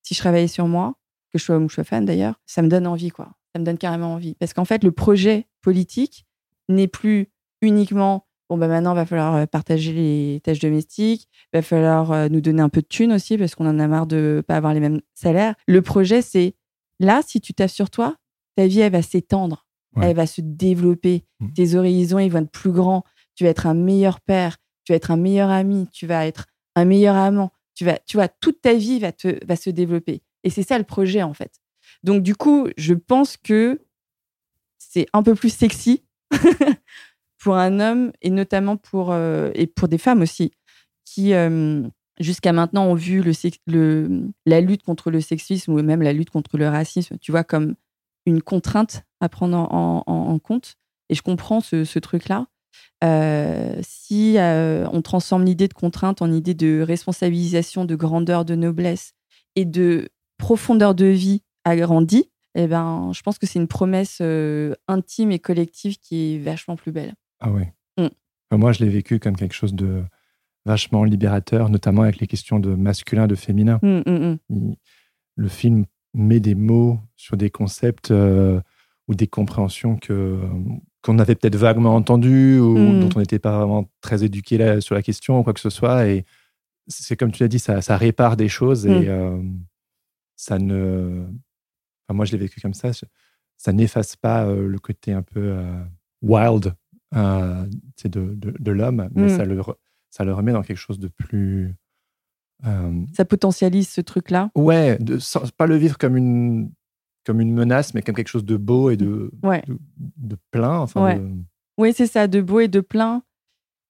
Si 0.03 0.14
je 0.14 0.20
travaillais 0.20 0.49
sur 0.49 0.66
moi, 0.66 0.95
que 1.33 1.39
je 1.39 1.45
sois 1.45 1.57
homme 1.57 1.64
ou 1.64 1.66
que 1.66 1.72
je 1.72 1.76
sois 1.76 1.85
fan 1.85 2.05
d'ailleurs, 2.05 2.41
ça 2.45 2.61
me 2.62 2.68
donne 2.68 2.87
envie, 2.87 3.11
quoi. 3.11 3.33
Ça 3.55 3.61
me 3.61 3.64
donne 3.64 3.78
carrément 3.78 4.14
envie. 4.14 4.35
Parce 4.35 4.53
qu'en 4.53 4.64
fait, 4.64 4.83
le 4.83 4.93
projet 4.93 5.47
politique 5.61 6.26
n'est 6.68 6.89
plus 6.89 7.28
uniquement 7.61 8.26
bon, 8.53 8.59
bah 8.59 8.68
maintenant, 8.68 8.92
il 8.92 8.96
va 8.96 9.07
falloir 9.07 9.34
euh, 9.34 9.46
partager 9.46 9.92
les 9.92 10.40
tâches 10.44 10.59
domestiques, 10.59 11.28
il 11.53 11.59
va 11.59 11.62
falloir 11.62 12.12
euh, 12.12 12.28
nous 12.28 12.40
donner 12.40 12.61
un 12.61 12.68
peu 12.68 12.82
de 12.82 12.86
thunes 12.86 13.12
aussi, 13.12 13.38
parce 13.38 13.55
qu'on 13.55 13.66
en 13.66 13.78
a 13.78 13.88
marre 13.88 14.07
de 14.07 14.34
ne 14.36 14.40
pas 14.42 14.57
avoir 14.57 14.74
les 14.74 14.80
mêmes 14.80 15.00
salaires. 15.14 15.55
Le 15.66 15.80
projet, 15.80 16.20
c'est 16.20 16.55
là, 17.00 17.22
si 17.26 17.40
tu 17.40 17.55
t'assures 17.55 17.88
toi, 17.88 18.16
ta 18.57 18.66
vie, 18.66 18.80
elle 18.80 18.92
va 18.92 19.00
s'étendre, 19.00 19.66
elle 20.00 20.16
va 20.16 20.26
se 20.26 20.42
développer. 20.42 21.24
Mmh. 21.40 21.53
Tes 21.55 21.74
horizons, 21.74 22.18
ils 22.18 22.30
vont 22.30 22.40
être 22.40 22.50
plus 22.50 22.72
grands. 22.72 23.05
Tu 23.34 23.44
vas 23.44 23.50
être 23.50 23.66
un 23.66 23.74
meilleur 23.74 24.20
père, 24.20 24.59
tu 24.84 24.92
vas 24.92 24.96
être 24.96 25.11
un 25.11 25.16
meilleur 25.16 25.48
ami, 25.48 25.88
tu 25.90 26.07
vas 26.07 26.26
être 26.26 26.46
un 26.76 26.84
meilleur 26.84 27.16
amant. 27.16 27.53
Tu, 27.74 27.84
vas, 27.84 27.98
tu 27.98 28.18
vois, 28.18 28.28
toute 28.28 28.61
ta 28.61 28.74
vie 28.74 28.98
va, 28.98 29.12
te, 29.12 29.42
va 29.46 29.57
se 29.57 29.70
développer. 29.70 30.22
Et 30.44 30.50
c'est 30.50 30.62
ça 30.62 30.76
le 30.76 30.84
projet, 30.84 31.22
en 31.22 31.32
fait. 31.32 31.61
Donc, 32.03 32.22
du 32.22 32.36
coup, 32.36 32.68
je 32.76 32.92
pense 32.92 33.38
que 33.38 33.80
c'est 34.78 35.07
un 35.14 35.22
peu 35.22 35.34
plus 35.34 35.50
sexy 35.50 36.05
pour 37.43 37.57
un 37.57 37.80
homme 37.80 38.12
et 38.22 38.30
notamment 38.30 38.76
pour, 38.76 39.11
euh, 39.11 39.51
et 39.55 39.66
pour 39.66 39.88
des 39.88 39.99
femmes 39.99 40.22
aussi, 40.22 40.53
qui 41.05 41.34
euh, 41.34 41.82
jusqu'à 42.20 42.53
maintenant 42.53 42.86
ont 42.86 42.95
vu 42.95 43.20
le, 43.66 44.30
la 44.47 44.61
lutte 44.61 44.84
contre 44.84 45.11
le 45.11 45.20
sexisme 45.20 45.72
ou 45.72 45.82
même 45.82 46.03
la 46.03 46.12
lutte 46.12 46.30
contre 46.30 46.57
le 46.57 46.68
racisme, 46.68 47.18
tu 47.20 47.32
vois, 47.32 47.43
comme 47.43 47.74
une 48.26 48.43
contrainte 48.43 49.03
à 49.20 49.28
prendre 49.28 49.57
en, 49.57 50.38
compte. 50.38 50.76
Et 51.09 51.16
je 51.16 51.22
comprends 51.22 51.61
ce, 51.61 51.99
truc-là. 51.99 52.47
Euh, 53.03 53.76
si 53.82 54.36
on 54.38 55.03
transforme 55.03 55.45
l'idée 55.45 55.66
de 55.66 55.74
contrainte 55.74 56.22
en 56.22 56.30
idée 56.30 56.55
de 56.55 56.80
responsabilisation, 56.80 57.84
de 57.84 57.97
grandeur, 57.97 58.45
de 58.45 58.55
noblesse 58.55 59.14
et 59.57 59.64
de 59.64 60.09
profondeur 60.38 60.95
de 60.95 61.07
vie 61.07 61.43
agrandie, 61.64 62.30
eh 62.55 62.68
ben, 62.68 63.11
je 63.12 63.22
pense 63.22 63.38
que 63.38 63.47
c'est 63.47 63.59
une 63.59 63.66
promesse 63.66 64.22
intime 64.86 65.32
et 65.32 65.40
collective 65.40 65.99
qui 65.99 66.36
est 66.36 66.38
vachement 66.38 66.76
plus 66.76 66.93
belle. 66.93 67.14
Ah 67.43 67.51
oui. 67.51 67.64
Mm. 67.99 68.57
Moi, 68.57 68.72
je 68.72 68.84
l'ai 68.84 68.90
vécu 68.90 69.18
comme 69.18 69.36
quelque 69.36 69.55
chose 69.55 69.74
de 69.74 70.05
vachement 70.64 71.05
libérateur, 71.05 71.68
notamment 71.68 72.03
avec 72.03 72.20
les 72.20 72.26
questions 72.26 72.61
de 72.61 72.74
masculin, 72.74 73.26
de 73.26 73.34
féminin. 73.34 73.80
Mm, 73.82 74.36
mm, 74.49 74.74
le 75.36 75.49
film 75.49 75.84
met 76.14 76.40
des 76.40 76.55
mots 76.55 77.01
sur 77.16 77.36
des 77.36 77.51
concepts 77.51 78.11
euh, 78.11 78.61
ou 79.09 79.14
des 79.14 79.26
compréhensions 79.26 79.97
que 79.97 80.40
qu'on 81.03 81.18
avait 81.18 81.34
peut-être 81.34 81.57
vaguement 81.57 81.97
entendues 81.97 82.61
ou 82.61 82.76
dont 82.76 83.09
on 83.16 83.18
n'était 83.18 83.40
pas 83.40 83.59
vraiment 83.59 83.90
très 84.03 84.22
éduqué 84.22 84.57
là, 84.57 84.80
sur 84.80 84.95
la 84.95 85.03
question 85.03 85.40
ou 85.40 85.43
quoi 85.43 85.53
que 85.53 85.59
ce 85.59 85.70
soit. 85.70 86.07
Et 86.07 86.24
c'est 86.86 87.16
comme 87.16 87.32
tu 87.32 87.43
l'as 87.43 87.49
dit, 87.49 87.59
ça, 87.59 87.82
ça, 87.82 87.97
répare 87.97 88.36
des 88.36 88.49
choses 88.49 88.86
et 88.86 89.09
euh, 89.09 89.43
ça 90.36 90.61
ne. 90.61 91.24
moi, 92.09 92.24
je 92.24 92.32
l'ai 92.32 92.38
vécu 92.38 92.61
comme 92.61 92.74
ça. 92.74 92.90
Ça 93.57 93.72
n'efface 93.72 94.14
pas 94.14 94.45
euh, 94.45 94.68
le 94.68 94.78
côté 94.78 95.12
un 95.12 95.22
peu 95.22 95.57
wild 96.20 96.72
euh, 97.14 97.66
de, 98.04 98.34
de, 98.34 98.70
l'homme, 98.72 99.08
mais 99.14 99.26
mm. 99.26 99.36
ça, 99.36 99.44
le, 99.44 99.60
ça 100.10 100.24
le 100.24 100.32
remet 100.32 100.52
dans 100.52 100.62
quelque 100.62 100.76
chose 100.76 100.98
de 100.98 101.08
plus. 101.08 101.74
Euh, 102.66 103.04
ça 103.12 103.24
potentialise 103.24 103.88
ce 103.88 104.00
truc-là? 104.00 104.50
Ouais, 104.54 104.98
de, 104.98 105.18
pas 105.56 105.66
le 105.66 105.76
vivre 105.76 105.98
comme 105.98 106.16
une, 106.16 106.70
comme 107.24 107.40
une 107.40 107.52
menace, 107.52 107.94
mais 107.94 108.02
comme 108.02 108.14
quelque 108.14 108.28
chose 108.28 108.44
de 108.44 108.56
beau 108.56 108.90
et 108.90 108.96
de, 108.96 109.30
de, 109.98 110.36
plein. 110.50 110.78
Enfin 110.78 111.20
Oui, 111.78 111.92
c'est 111.92 112.06
ça, 112.06 112.28
de 112.28 112.40
beau 112.40 112.60
et 112.60 112.68
de 112.68 112.80
plein. 112.80 113.22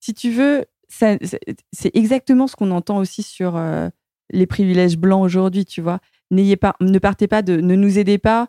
Si 0.01 0.15
tu 0.15 0.31
veux, 0.31 0.65
c'est 0.89 1.95
exactement 1.95 2.47
ce 2.47 2.57
qu'on 2.57 2.71
entend 2.71 2.99
aussi 2.99 3.23
sur 3.23 3.57
euh, 3.57 3.89
les 4.31 4.47
privilèges 4.47 4.99
blancs 4.99 5.23
aujourd'hui, 5.23 5.65
tu 5.65 5.81
vois. 5.81 6.01
N'ayez 6.31 6.57
pas, 6.57 6.75
ne 6.81 6.99
partez 6.99 7.29
pas 7.29 7.43
de, 7.43 7.61
ne 7.61 7.77
nous 7.77 7.99
aidez 7.99 8.19
pas 8.19 8.49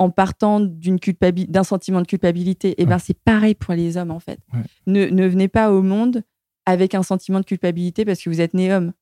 en 0.00 0.08
partant 0.08 0.60
d'une 0.60 0.98
d'un 1.48 1.62
sentiment 1.62 2.00
de 2.00 2.06
culpabilité. 2.06 2.70
Et 2.70 2.74
eh 2.82 2.86
ben 2.86 2.98
c'est 2.98 3.18
pareil 3.22 3.54
pour 3.54 3.74
les 3.74 3.98
hommes 3.98 4.10
en 4.10 4.18
fait. 4.18 4.40
Ne, 4.86 5.06
ne, 5.06 5.26
venez 5.26 5.46
pas 5.46 5.70
au 5.70 5.82
monde 5.82 6.22
avec 6.64 6.94
un 6.94 7.02
sentiment 7.02 7.38
de 7.38 7.44
culpabilité 7.44 8.06
parce 8.06 8.22
que 8.22 8.30
vous 8.30 8.40
êtes 8.40 8.54
né 8.54 8.72
homme. 8.72 8.94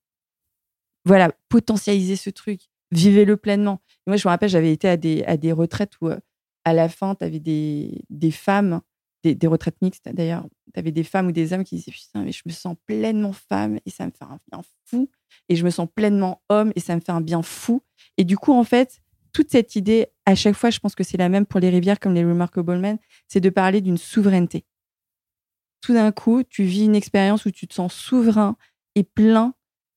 Voilà, 1.05 1.31
potentialisez 1.49 2.17
ce 2.17 2.31
truc, 2.31 2.63
vivez-le 2.91 3.37
pleinement. 3.37 3.81
moi 4.09 4.17
je 4.17 4.27
me 4.27 4.31
rappelle, 4.31 4.49
j'avais 4.49 4.73
été 4.73 4.89
à 4.89 4.97
des, 4.97 5.23
à 5.23 5.37
des 5.37 5.53
retraites 5.53 5.93
où 6.01 6.09
euh, 6.09 6.19
à 6.65 6.73
la 6.73 6.89
fin 6.89 7.15
tu 7.15 7.25
avais 7.25 7.39
des, 7.39 8.03
des 8.11 8.33
femmes, 8.33 8.81
des, 9.23 9.37
des, 9.37 9.47
retraites 9.47 9.81
mixtes 9.81 10.09
d'ailleurs, 10.13 10.49
tu 10.75 10.81
avais 10.81 10.91
des 10.91 11.05
femmes 11.05 11.29
ou 11.29 11.33
des 11.33 11.53
hommes 11.53 11.63
qui 11.63 11.77
disaient 11.77 11.93
putain 11.93 12.25
mais 12.25 12.33
je 12.33 12.43
me 12.45 12.51
sens 12.51 12.75
pleinement 12.87 13.33
femme 13.33 13.79
et 13.87 13.91
ça 13.91 14.05
me 14.05 14.11
fait 14.11 14.25
un 14.25 14.41
bien 14.51 14.63
fou 14.87 15.09
et 15.49 15.55
je 15.55 15.65
me 15.65 15.71
sens 15.71 15.89
pleinement 15.95 16.43
homme 16.49 16.73
et 16.75 16.81
ça 16.81 16.97
me 16.97 17.01
fait 17.01 17.13
un 17.13 17.21
bien 17.21 17.43
fou. 17.43 17.83
Et 18.17 18.25
du 18.25 18.37
coup 18.37 18.53
en 18.53 18.65
fait 18.65 19.01
toute 19.33 19.51
cette 19.51 19.77
idée, 19.77 20.07
à 20.27 20.35
chaque 20.35 20.55
fois, 20.55 20.71
je 20.71 20.79
pense 20.79 20.95
que 20.95 21.05
c'est 21.05 21.17
la 21.17 21.29
même 21.29 21.47
pour 21.47 21.61
les 21.61 21.71
rivières 21.71 22.01
comme 22.01 22.15
les 22.15 22.25
Remarkable 22.25 22.79
Men, 22.79 22.99
c'est 23.29 23.41
de 23.41 23.51
parler 23.51 23.81
d'une 23.81 23.99
souveraineté. 23.99 24.65
Tout 25.81 25.95
d'un 25.95 26.13
coup, 26.13 26.43
tu 26.43 26.65
vis 26.65 26.85
une 26.85 26.97
expérience 26.97 27.45
où 27.47 27.51
tu 27.51 27.67
te 27.67 27.75
sens 27.75 27.95
souverain 27.95 28.57
et 28.95 29.05
plein 29.05 29.55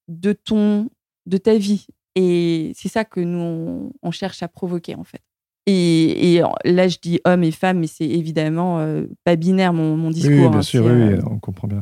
de 0.08 0.34
ton, 0.34 0.90
de 1.26 1.38
ta 1.38 1.56
vie. 1.56 1.88
Et 2.16 2.74
c'est 2.76 2.90
ça 2.90 3.06
que 3.06 3.20
nous, 3.20 3.92
on, 4.02 4.12
cherche 4.12 4.44
à 4.44 4.48
provoquer, 4.48 4.96
en 4.96 5.04
fait. 5.04 5.22
Et, 5.66 6.42
là, 6.66 6.88
je 6.88 6.98
dis 7.02 7.20
homme 7.26 7.44
et 7.44 7.52
femme, 7.52 7.80
mais 7.80 7.88
c'est 7.88 8.08
évidemment 8.08 8.80
euh, 8.80 9.06
pas 9.24 9.36
binaire, 9.36 9.74
mon, 9.74 10.12
discours. 10.12 10.32
Oui, 10.32 10.50
bien 10.50 10.60
hein, 10.60 10.62
sûr, 10.62 10.86
oui, 10.86 10.92
euh, 10.92 11.22
on 11.30 11.40
comprend 11.40 11.68
bien. 11.68 11.80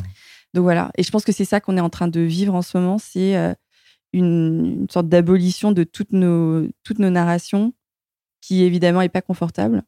Donc 0.54 0.64
voilà. 0.64 0.92
Et 0.98 1.04
je 1.04 1.12
pense 1.12 1.24
que 1.24 1.32
c'est 1.32 1.46
ça 1.46 1.60
qu'on 1.60 1.78
est 1.78 1.82
en 1.82 1.90
train 1.90 2.08
de 2.08 2.20
vivre 2.20 2.54
en 2.54 2.62
ce 2.62 2.78
moment, 2.78 2.98
c'est 2.98 3.36
euh, 3.36 3.54
une, 4.14 4.88
sorte 4.90 5.08
d'abolition 5.08 5.72
de 5.72 5.84
toutes 5.84 6.12
nos, 6.12 6.68
toutes 6.84 7.00
nos 7.00 7.10
narrations, 7.10 7.74
qui 8.42 8.64
évidemment 8.64 9.02
n'est 9.02 9.10
pas 9.10 9.22
confortable, 9.22 9.84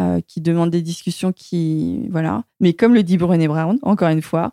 euh, 0.00 0.20
qui 0.26 0.40
demande 0.40 0.70
des 0.70 0.82
discussions 0.82 1.32
qui. 1.32 2.08
Voilà. 2.10 2.44
Mais 2.60 2.72
comme 2.72 2.94
le 2.94 3.02
dit 3.02 3.18
Brené 3.18 3.48
Brown, 3.48 3.78
encore 3.82 4.08
une 4.08 4.22
fois, 4.22 4.52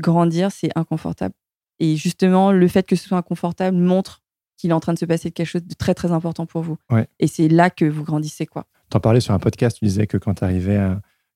grandir, 0.00 0.52
c'est 0.52 0.70
inconfortable. 0.76 1.34
Et 1.78 1.96
justement, 1.96 2.52
le 2.52 2.68
fait 2.68 2.86
que 2.86 2.96
ce 2.96 3.08
soit 3.08 3.18
inconfortable 3.18 3.76
montre 3.76 4.22
qu'il 4.56 4.70
est 4.70 4.74
en 4.74 4.80
train 4.80 4.94
de 4.94 4.98
se 4.98 5.04
passer 5.04 5.30
quelque 5.30 5.46
chose 5.46 5.64
de 5.64 5.74
très, 5.74 5.94
très 5.94 6.12
important 6.12 6.46
pour 6.46 6.62
vous. 6.62 6.78
Et 7.18 7.26
c'est 7.26 7.48
là 7.48 7.68
que 7.68 7.84
vous 7.84 8.04
grandissez, 8.04 8.46
quoi. 8.46 8.66
T'en 8.88 9.00
parlais 9.00 9.20
sur 9.20 9.34
un 9.34 9.38
podcast, 9.38 9.78
tu 9.78 9.84
disais 9.84 10.06
que 10.06 10.16
quand, 10.16 10.42
arrivais 10.42 10.80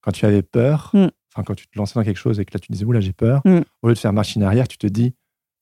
quand 0.00 0.12
tu 0.12 0.26
avais 0.26 0.42
peur, 0.42 0.90
mm. 0.94 1.08
enfin, 1.34 1.42
quand 1.44 1.54
tu 1.54 1.66
te 1.66 1.78
lançais 1.78 1.94
dans 1.94 2.04
quelque 2.04 2.18
chose 2.18 2.40
et 2.40 2.44
que 2.44 2.52
là, 2.54 2.60
tu 2.60 2.72
disais, 2.72 2.84
oula, 2.84 3.00
j'ai 3.00 3.12
peur, 3.12 3.42
Mm. 3.44 3.60
au 3.82 3.88
lieu 3.88 3.94
de 3.94 3.98
faire 3.98 4.12
machine 4.12 4.42
arrière, 4.42 4.68
tu 4.68 4.78
te 4.78 4.86
dis, 4.86 5.14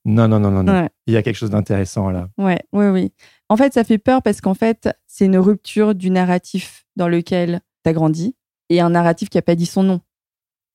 non, 0.05 0.29
non, 0.29 0.41
non, 0.41 0.51
non, 0.51 0.63
non. 0.63 0.73
Ouais. 0.73 0.89
Il 1.07 1.15
y 1.15 1.17
a 1.17 1.23
quelque 1.23 1.37
chose 1.37 1.51
d'intéressant 1.51 2.11
là. 2.11 2.29
Ouais, 2.39 2.61
oui, 2.73 2.87
oui. 2.87 3.13
En 3.49 3.57
fait, 3.57 3.75
ça 3.75 3.85
fait 3.85 3.99
peur 3.99 4.23
parce 4.23 4.41
qu'en 4.41 4.55
fait, 4.55 4.89
c'est 5.07 5.27
une 5.27 5.39
rupture 5.39 5.95
du 5.95 6.11
narratif 6.11 6.87
dans 6.97 7.09
lequel 7.09 7.61
tu 7.85 7.91
as 7.91 7.93
grandi 7.93 8.35
et 8.69 8.81
un 8.81 8.91
narratif 8.91 9.29
qui 9.29 9.39
a 9.39 9.43
pas 9.43 9.55
dit 9.55 9.67
son 9.67 9.83
nom. 9.83 10.01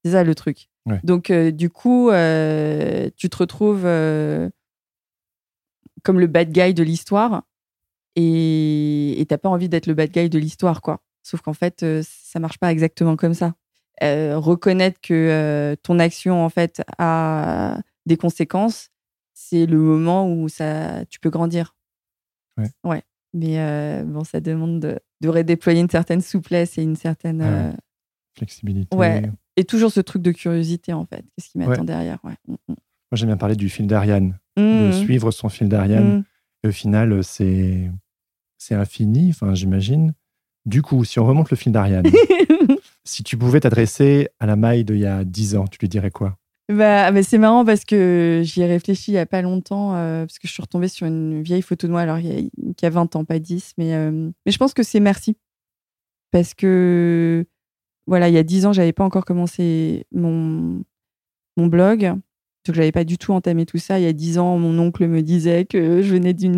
C'est 0.04 0.12
ça 0.12 0.24
le 0.24 0.36
truc. 0.36 0.70
Ouais. 0.86 1.00
Donc, 1.04 1.30
euh, 1.30 1.52
du 1.52 1.70
coup, 1.70 2.10
euh, 2.10 3.10
tu 3.16 3.30
te 3.30 3.38
retrouves 3.38 3.86
euh, 3.86 4.50
comme 6.04 6.20
le 6.20 6.28
bad 6.28 6.52
guy 6.52 6.74
de 6.74 6.84
l'histoire 6.84 7.44
et 8.16 9.26
t'as 9.28 9.38
pas 9.38 9.50
envie 9.50 9.70
d'être 9.70 9.88
le 9.88 9.94
bad 9.94 10.12
guy 10.12 10.30
de 10.30 10.38
l'histoire, 10.38 10.82
quoi. 10.82 11.02
Sauf 11.24 11.42
qu'en 11.42 11.54
fait, 11.54 11.86
ça 12.04 12.40
marche 12.40 12.60
pas 12.60 12.72
exactement 12.72 13.16
comme 13.16 13.34
ça. 13.34 13.56
Reconnaître 14.02 15.00
que 15.02 15.76
ton 15.82 15.98
action, 15.98 16.44
en 16.44 16.50
fait, 16.50 16.84
a 17.00 17.80
des 18.06 18.18
conséquences, 18.18 18.90
c'est 19.54 19.68
le 19.68 19.78
moment 19.78 20.28
où 20.34 20.50
ça, 20.50 21.06
tu 21.06 21.20
peux 21.20 21.30
grandir. 21.30 21.76
Ouais. 22.58 22.70
Ouais. 22.84 23.04
Mais 23.36 23.60
euh, 23.60 24.04
bon, 24.04 24.24
ça 24.24 24.40
demande 24.40 24.80
de, 24.80 25.00
de 25.22 25.30
redéployer 25.30 25.80
une 25.80 25.90
certaine 25.90 26.22
souplesse 26.22 26.78
et 26.80 26.82
une 26.84 26.96
certaine. 26.96 27.42
Ah 27.42 27.46
euh, 27.48 27.72
Flexibilité. 28.36 28.96
Ouais. 28.98 29.30
et 29.58 29.64
toujours 29.64 29.92
ce 29.92 30.00
truc 30.00 30.24
de 30.24 30.32
curiosité, 30.32 30.92
en 30.94 31.06
fait. 31.06 31.24
Qu'est-ce 31.36 31.50
qui 31.50 31.60
m'attend 31.60 31.82
Ouais. 31.82 31.86
derrière 31.86 32.18
ouais. 32.24 32.34
Mm, 32.48 32.56
Moi, 32.68 32.76
j'aime 33.14 33.30
bien 33.30 33.38
parler 33.38 33.56
du 33.56 33.70
fil 33.70 33.86
d'Ariane, 33.86 34.40
mm. 34.58 34.62
de 34.62 34.88
Mm. 34.90 34.94
suivre 34.94 35.30
son 35.32 35.50
fil 35.50 35.70
d'Ariane. 35.70 36.18
Mm. 36.20 36.24
Et 36.64 36.68
au 36.70 36.72
final, 36.72 37.24
c'est 37.24 37.92
c'est 38.58 38.74
infini, 38.76 39.30
enfin, 39.30 39.54
j'imagine. 39.54 40.14
Du 40.66 40.82
coup, 40.82 41.04
si 41.04 41.20
on 41.20 41.26
remonte 41.26 41.52
le 41.52 41.58
fil 41.58 41.72
d'Ariane, 41.72 42.06
si 43.04 43.24
tu 43.24 43.38
pouvais 43.38 43.60
t'adresser 43.60 44.30
à 44.40 44.46
la 44.48 44.56
maille 44.56 44.84
d'il 44.86 44.98
y 45.00 45.06
a 45.06 45.24
10 45.24 45.56
ans, 45.58 45.68
tu 45.68 45.78
lui 45.80 45.90
dirais 45.90 46.12
quoi? 46.12 46.38
Bah, 46.70 47.12
bah, 47.12 47.24
c'est 47.24 47.38
marrant 47.38 47.66
parce 47.66 47.84
que 47.84 48.42
j'y 48.44 48.62
ai 48.62 48.66
réfléchi 48.66 49.12
il 49.12 49.16
y 49.16 49.18
a 49.18 49.26
pas 49.26 49.42
longtemps, 49.42 49.96
euh, 49.96 50.26
parce 50.26 50.40
que 50.40 50.48
je 50.48 50.54
suis 50.54 50.62
retombée 50.62 50.88
sur 50.88 51.06
une 51.06 51.42
vieille 51.44 51.62
photo 51.62 51.88
de 51.88 51.92
moi, 51.92 52.02
alors 52.02 52.20
il 52.20 52.26
y 52.26 52.48
a, 52.48 52.74
qui 52.78 52.86
a 52.86 52.90
20 52.90 53.16
ans, 53.18 53.26
pas 53.26 53.40
10, 53.40 53.74
mais, 53.78 53.94
euh, 53.96 54.32
mais 54.46 54.52
je 54.52 54.58
pense 54.58 54.74
que 54.74 54.82
c'est 54.84 55.02
merci. 55.02 55.36
Parce 56.32 56.54
que, 56.54 57.46
voilà, 58.08 58.30
il 58.30 58.36
y 58.36 58.38
a 58.38 58.44
10 58.44 58.66
ans, 58.66 58.74
j'avais 58.74 58.94
pas 58.94 59.04
encore 59.06 59.26
commencé 59.26 60.06
mon, 60.14 60.84
mon 61.58 61.68
blog, 61.68 62.02
donc 62.66 62.76
j'avais 62.76 62.94
pas 62.94 63.04
du 63.06 63.18
tout 63.18 63.34
entamé 63.34 63.66
tout 63.66 63.78
ça. 63.78 64.00
Il 64.00 64.04
y 64.04 64.08
a 64.08 64.14
10 64.14 64.40
ans, 64.40 64.58
mon 64.58 64.80
oncle 64.80 65.08
me 65.08 65.22
disait 65.22 65.66
que 65.66 66.02
je 66.02 66.14
venais 66.14 66.34
d'une 66.36 66.58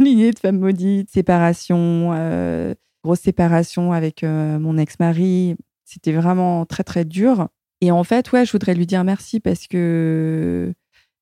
lignée 0.00 0.32
de 0.32 0.38
femmes 0.38 0.58
maudites, 0.58 1.10
séparation, 1.10 2.12
euh, 2.14 2.74
grosse 3.04 3.20
séparation 3.20 3.92
avec 3.92 4.24
mon 4.24 4.78
ex-mari. 4.78 5.56
C'était 5.84 6.12
vraiment 6.12 6.66
très, 6.66 6.84
très 6.84 7.04
dur. 7.04 7.48
Et 7.80 7.90
en 7.90 8.04
fait, 8.04 8.32
ouais, 8.32 8.44
je 8.44 8.52
voudrais 8.52 8.74
lui 8.74 8.86
dire 8.86 9.04
merci 9.04 9.40
parce 9.40 9.66
que, 9.66 10.72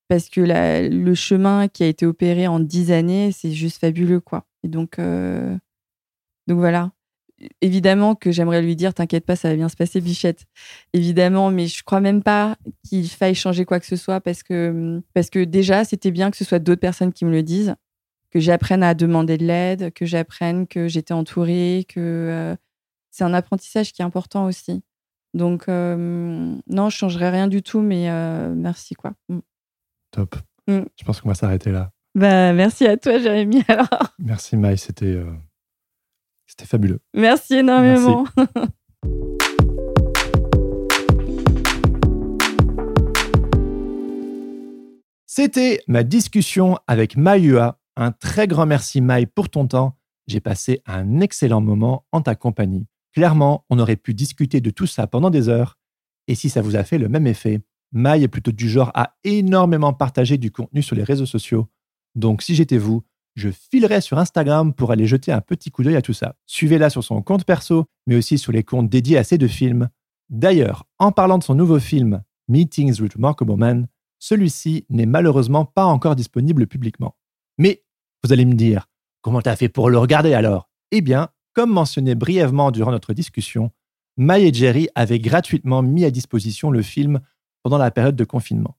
parce 0.09 0.29
que 0.29 0.41
la- 0.41 0.87
le 0.89 1.15
chemin 1.15 1.67
qui 1.67 1.83
a 1.83 1.87
été 1.87 2.05
opéré 2.05 2.47
en 2.47 2.59
dix 2.59 2.91
années, 2.91 3.31
c'est 3.33 3.51
juste 3.51 3.79
fabuleux, 3.79 4.21
quoi. 4.21 4.45
Et 4.63 4.69
donc, 4.69 4.99
euh, 4.99 5.57
donc 6.47 6.59
voilà. 6.59 6.91
Évidemment 7.61 8.15
que 8.15 8.31
j'aimerais 8.31 8.61
lui 8.63 8.75
dire, 8.75 8.93
t'inquiète 8.95 9.25
pas, 9.25 9.35
ça 9.35 9.49
va 9.49 9.55
bien 9.55 9.69
se 9.69 9.75
passer, 9.77 10.01
bichette. 10.01 10.45
Évidemment, 10.93 11.51
mais 11.51 11.67
je 11.67 11.83
crois 11.83 12.01
même 12.01 12.23
pas 12.23 12.57
qu'il 12.87 13.09
faille 13.09 13.35
changer 13.35 13.65
quoi 13.65 13.79
que 13.79 13.85
ce 13.87 13.95
soit 13.97 14.21
parce 14.21 14.43
que, 14.43 15.01
parce 15.13 15.29
que 15.29 15.43
déjà, 15.45 15.85
c'était 15.85 16.11
bien 16.11 16.31
que 16.31 16.37
ce 16.37 16.45
soit 16.45 16.59
d'autres 16.59 16.81
personnes 16.81 17.13
qui 17.13 17.25
me 17.25 17.31
le 17.31 17.43
disent, 17.43 17.75
que 18.31 18.39
j'apprenne 18.41 18.83
à 18.83 18.93
demander 18.95 19.37
de 19.37 19.45
l'aide, 19.45 19.93
que 19.93 20.05
j'apprenne 20.05 20.67
que 20.67 20.87
j'étais 20.89 21.13
entourée, 21.13 21.85
que 21.89 21.99
euh, 22.01 22.55
c'est 23.11 23.23
un 23.25 23.33
apprentissage 23.33 23.93
qui 23.93 24.01
est 24.03 24.05
important 24.05 24.45
aussi. 24.45 24.83
Donc, 25.33 25.67
euh, 25.67 26.55
non, 26.67 26.89
je 26.89 26.97
changerai 26.97 27.29
rien 27.29 27.47
du 27.47 27.61
tout, 27.61 27.81
mais 27.81 28.09
euh, 28.09 28.53
merci, 28.55 28.95
quoi. 28.95 29.13
Mm. 29.29 29.39
Top. 30.11 30.35
Mm. 30.67 30.81
Je 30.99 31.03
pense 31.05 31.21
qu'on 31.21 31.29
va 31.29 31.35
s'arrêter 31.35 31.71
là. 31.71 31.91
Bah, 32.15 32.53
merci 32.53 32.85
à 32.87 32.97
toi, 32.97 33.19
Jérémy. 33.19 33.63
Alors, 33.67 33.87
Merci 34.19 34.57
Maï, 34.57 34.77
c'était 34.77 35.05
euh, 35.05 35.31
c'était 36.47 36.65
fabuleux. 36.65 36.99
merci 37.13 37.55
énormément. 37.55 38.25
C'était 45.39 45.83
ma 45.87 46.03
discussion 46.03 46.79
avec 46.87 47.15
Maïua. 47.15 47.79
Un 47.95 48.11
très 48.11 48.47
grand 48.47 48.65
merci 48.65 49.01
Maï 49.01 49.27
pour 49.27 49.49
ton 49.49 49.67
temps. 49.67 49.95
J'ai 50.25 50.39
passé 50.39 50.81
un 50.87 51.19
excellent 51.19 51.61
moment 51.61 52.05
en 52.11 52.21
ta 52.21 52.33
compagnie. 52.33 52.87
Clairement, 53.17 53.65
on 53.71 53.79
aurait 53.79 53.95
pu 53.95 54.13
discuter 54.13 54.61
de 54.61 54.69
tout 54.69 54.85
ça 54.85 55.07
pendant 55.07 55.31
des 55.31 55.49
heures. 55.49 55.79
Et 56.27 56.35
si 56.35 56.51
ça 56.51 56.61
vous 56.61 56.75
a 56.75 56.83
fait 56.83 56.99
le 56.99 57.09
même 57.09 57.25
effet, 57.25 57.61
Maï 57.91 58.21
est 58.21 58.27
plutôt 58.27 58.51
du 58.51 58.69
genre 58.69 58.91
à 58.93 59.15
énormément 59.23 59.91
partager 59.91 60.37
du 60.37 60.51
contenu 60.51 60.83
sur 60.83 60.95
les 60.95 61.01
réseaux 61.01 61.25
sociaux. 61.25 61.67
Donc 62.13 62.43
si 62.43 62.53
j'étais 62.53 62.77
vous, 62.77 63.01
je 63.33 63.49
filerais 63.49 64.01
sur 64.01 64.19
Instagram 64.19 64.71
pour 64.71 64.91
aller 64.91 65.07
jeter 65.07 65.31
un 65.31 65.41
petit 65.41 65.71
coup 65.71 65.81
d'œil 65.81 65.95
à 65.95 66.03
tout 66.03 66.13
ça. 66.13 66.35
Suivez-la 66.45 66.91
sur 66.91 67.03
son 67.03 67.23
compte 67.23 67.43
perso, 67.43 67.85
mais 68.05 68.15
aussi 68.15 68.37
sur 68.37 68.51
les 68.51 68.61
comptes 68.61 68.87
dédiés 68.87 69.17
à 69.17 69.23
ces 69.23 69.39
deux 69.39 69.47
films. 69.47 69.89
D'ailleurs, 70.29 70.83
en 70.99 71.11
parlant 71.11 71.39
de 71.39 71.43
son 71.43 71.55
nouveau 71.55 71.79
film, 71.79 72.21
Meetings 72.47 73.01
with 73.01 73.15
Remarkable 73.15 73.57
Man, 73.57 73.87
celui-ci 74.19 74.85
n'est 74.91 75.07
malheureusement 75.07 75.65
pas 75.65 75.85
encore 75.85 76.15
disponible 76.15 76.67
publiquement. 76.67 77.17
Mais 77.57 77.83
vous 78.23 78.31
allez 78.31 78.45
me 78.45 78.53
dire, 78.53 78.85
comment 79.23 79.41
t'as 79.41 79.55
fait 79.55 79.69
pour 79.69 79.89
le 79.89 79.97
regarder 79.97 80.35
alors? 80.35 80.69
Eh 80.91 81.01
bien, 81.01 81.29
comme 81.57 81.73
mentionné 81.73 82.13
brièvement 82.13 82.69
durant 82.69 82.91
notre 82.91 83.15
discussion, 83.15 83.71
May 84.15 84.47
et 84.47 84.53
Jerry 84.53 84.89
avaient 84.93 85.17
gratuitement 85.17 85.81
mis 85.81 86.05
à 86.05 86.11
disposition 86.11 86.69
le 86.69 86.83
film 86.83 87.19
pendant 87.63 87.79
la 87.79 87.89
période 87.89 88.15
de 88.15 88.25
confinement. 88.25 88.77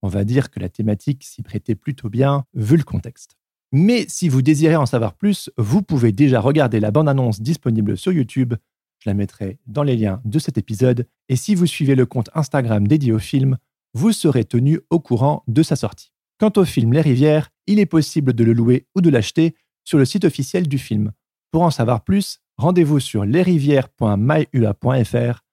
On 0.00 0.08
va 0.08 0.24
dire 0.24 0.50
que 0.50 0.58
la 0.58 0.70
thématique 0.70 1.22
s'y 1.22 1.42
prêtait 1.42 1.74
plutôt 1.74 2.08
bien, 2.08 2.46
vu 2.54 2.78
le 2.78 2.82
contexte. 2.82 3.36
Mais 3.72 4.06
si 4.08 4.30
vous 4.30 4.40
désirez 4.40 4.76
en 4.76 4.86
savoir 4.86 5.12
plus, 5.12 5.50
vous 5.58 5.82
pouvez 5.82 6.12
déjà 6.12 6.40
regarder 6.40 6.80
la 6.80 6.90
bande-annonce 6.90 7.42
disponible 7.42 7.98
sur 7.98 8.10
YouTube. 8.10 8.54
Je 9.00 9.10
la 9.10 9.12
mettrai 9.12 9.58
dans 9.66 9.82
les 9.82 9.94
liens 9.94 10.22
de 10.24 10.38
cet 10.38 10.56
épisode. 10.56 11.06
Et 11.28 11.36
si 11.36 11.54
vous 11.54 11.66
suivez 11.66 11.94
le 11.94 12.06
compte 12.06 12.30
Instagram 12.34 12.88
dédié 12.88 13.12
au 13.12 13.18
film, 13.18 13.58
vous 13.92 14.12
serez 14.12 14.46
tenu 14.46 14.80
au 14.88 14.98
courant 14.98 15.44
de 15.46 15.62
sa 15.62 15.76
sortie. 15.76 16.10
Quant 16.40 16.52
au 16.56 16.64
film 16.64 16.94
Les 16.94 17.02
Rivières, 17.02 17.50
il 17.66 17.78
est 17.80 17.84
possible 17.84 18.32
de 18.32 18.44
le 18.44 18.54
louer 18.54 18.86
ou 18.94 19.02
de 19.02 19.10
l'acheter 19.10 19.54
sur 19.84 19.98
le 19.98 20.06
site 20.06 20.24
officiel 20.24 20.66
du 20.68 20.78
film. 20.78 21.12
Pour 21.54 21.62
en 21.62 21.70
savoir 21.70 22.02
plus, 22.02 22.40
rendez-vous 22.56 22.98
sur 22.98 23.24
lesrivières.myua.fr. 23.24 25.44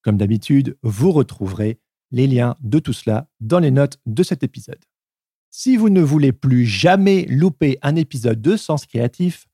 Comme 0.00 0.16
d'habitude, 0.16 0.78
vous 0.82 1.12
retrouverez 1.12 1.78
les 2.10 2.26
liens 2.26 2.56
de 2.62 2.78
tout 2.78 2.94
cela 2.94 3.28
dans 3.40 3.58
les 3.58 3.70
notes 3.70 3.98
de 4.06 4.22
cet 4.22 4.42
épisode. 4.42 4.82
Si 5.50 5.76
vous 5.76 5.90
ne 5.90 6.00
voulez 6.00 6.32
plus 6.32 6.64
jamais 6.64 7.26
louper 7.26 7.78
un 7.82 7.94
épisode 7.96 8.40
de 8.40 8.56
Sens 8.56 8.86
Créatif, 8.86 9.48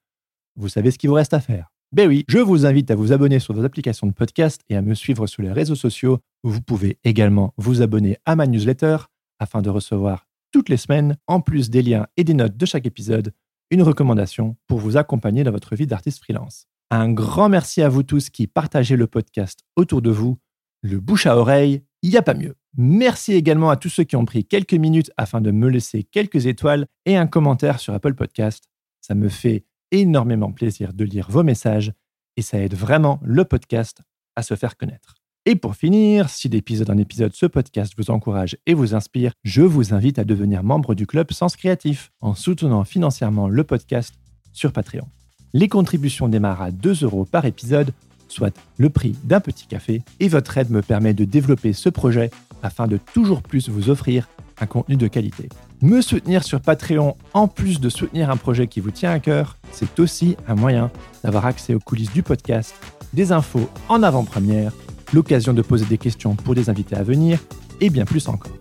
vous 0.55 0.69
savez 0.69 0.93
ce 0.93 0.99
qu'il 0.99 1.11
vous 1.11 1.17
reste 1.17 1.35
à 1.35 1.41
faire. 1.41 1.73
Ben 1.91 2.07
oui, 2.07 2.25
je 2.29 2.39
vous 2.39 2.67
invite 2.67 2.93
à 2.93 2.95
vous 2.95 3.11
abonner 3.11 3.41
sur 3.41 3.55
vos 3.55 3.65
applications 3.65 4.07
de 4.07 4.13
podcast 4.13 4.63
et 4.69 4.77
à 4.77 4.83
me 4.83 4.95
suivre 4.95 5.27
sur 5.27 5.43
les 5.43 5.51
réseaux 5.51 5.75
sociaux. 5.75 6.21
Vous 6.45 6.63
pouvez 6.63 7.01
également 7.03 7.53
vous 7.57 7.83
abonner 7.83 8.17
à 8.27 8.37
ma 8.37 8.47
newsletter 8.47 8.99
afin 9.41 9.61
de 9.61 9.71
recevoir 9.71 10.29
toutes 10.53 10.69
les 10.69 10.77
semaines, 10.77 11.17
en 11.27 11.41
plus 11.41 11.69
des 11.69 11.83
liens 11.83 12.07
et 12.17 12.23
des 12.23 12.35
notes 12.35 12.57
de 12.57 12.65
chaque 12.65 12.87
épisode, 12.87 13.33
une 13.71 13.83
recommandation 13.83 14.57
pour 14.67 14.79
vous 14.79 14.97
accompagner 14.97 15.45
dans 15.45 15.51
votre 15.51 15.75
vie 15.75 15.87
d'artiste 15.87 16.23
freelance. 16.23 16.67
Un 16.91 17.13
grand 17.13 17.49
merci 17.49 17.83
à 17.83 17.89
vous 17.89 18.03
tous 18.03 18.31
qui 18.31 18.47
partagez 18.47 18.97
le 18.97 19.07
podcast 19.07 19.61
autour 19.75 20.03
de 20.03 20.11
vous. 20.11 20.39
Le 20.83 21.01
bouche 21.01 21.27
à 21.27 21.37
oreille, 21.37 21.83
il 22.03 22.11
n'y 22.11 22.17
a 22.17 22.23
pas 22.23 22.35
mieux. 22.35 22.55
Merci 22.77 23.33
également 23.33 23.71
à 23.71 23.77
tous 23.77 23.89
ceux 23.89 24.05
qui 24.05 24.17
ont 24.17 24.25
pris 24.25 24.45
quelques 24.45 24.75
minutes 24.75 25.11
afin 25.17 25.41
de 25.41 25.51
me 25.51 25.69
laisser 25.69 26.05
quelques 26.05 26.47
étoiles 26.47 26.87
et 27.07 27.17
un 27.17 27.27
commentaire 27.27 27.81
sur 27.81 27.95
Apple 27.95 28.15
Podcast. 28.15 28.65
Ça 29.01 29.15
me 29.15 29.29
fait 29.29 29.65
énormément 29.91 30.53
plaisir 30.53 30.93
de 30.93 31.05
lire 31.05 31.31
vos 31.31 31.43
messages 31.43 31.93
et 32.37 32.43
ça 32.43 32.59
aide 32.59 32.75
vraiment 32.75 33.19
le 33.23 33.45
podcast 33.45 34.03
à 34.37 34.43
se 34.43 34.55
faire 34.55 34.77
connaître. 34.77 35.15
Et 35.49 35.55
pour 35.55 35.77
finir, 35.77 36.29
si 36.29 36.49
d'épisode 36.49 36.91
en 36.91 36.99
épisode 36.99 37.33
ce 37.33 37.47
podcast 37.47 37.93
vous 37.97 38.11
encourage 38.11 38.57
et 38.67 38.75
vous 38.75 38.97
inspire, 38.97 39.31
je 39.45 39.63
vous 39.63 39.95
invite 39.95 40.19
à 40.19 40.25
devenir 40.25 40.65
membre 40.65 40.97
du 40.97 41.07
club 41.07 41.31
Sens 41.31 41.55
Créatif 41.55 42.11
en 42.21 42.35
soutenant 42.35 42.83
financièrement 42.83 43.47
le 43.47 43.63
podcast 43.63 44.17
sur 44.53 44.73
Patreon. 44.73 45.07
Les 45.53 45.69
contributions 45.69 46.27
démarrent 46.27 46.63
à 46.63 46.73
2 46.73 47.05
euros 47.05 47.25
par 47.25 47.45
épisode, 47.45 47.93
soit 48.27 48.61
le 48.77 48.91
prix 48.91 49.15
d'un 49.23 49.39
petit 49.39 49.69
café, 49.69 50.03
et 50.19 50.27
votre 50.27 50.59
aide 50.59 50.73
me 50.73 50.83
permet 50.83 51.15
de 51.15 51.25
développer 51.25 51.73
ce 51.73 51.91
projet 51.91 52.33
afin 52.65 52.89
de 52.89 52.99
toujours 53.15 53.43
plus 53.43 53.69
vous 53.69 53.89
offrir 53.89 54.29
un 54.61 54.67
contenu 54.67 54.97
de 54.97 55.07
qualité. 55.07 55.49
Me 55.81 56.01
soutenir 56.01 56.43
sur 56.43 56.61
Patreon, 56.61 57.17
en 57.35 57.47
plus 57.47 57.79
de 57.79 57.89
soutenir 57.89 58.31
un 58.31 58.37
projet 58.37 58.67
qui 58.67 58.81
vous 58.81 58.91
tient 58.91 59.13
à 59.13 59.21
cœur, 59.21 59.59
c'est 59.71 60.01
aussi 60.01 60.37
un 60.49 60.57
moyen 60.57 60.91
d'avoir 61.23 61.47
accès 61.47 61.73
aux 61.73 61.79
coulisses 61.79 62.13
du 62.13 62.25
podcast, 62.25 62.75
des 63.13 63.31
infos 63.31 63.71
en 63.89 64.03
avant-première, 64.03 64.73
l'occasion 65.13 65.53
de 65.53 65.63
poser 65.63 65.87
des 65.87 65.99
questions 65.99 66.35
pour 66.35 66.55
des 66.55 66.71
invités 66.71 66.97
à 66.97 67.03
venir, 67.03 67.39
et 67.81 67.91
bien 67.91 68.05
plus 68.05 68.29
encore. 68.29 68.53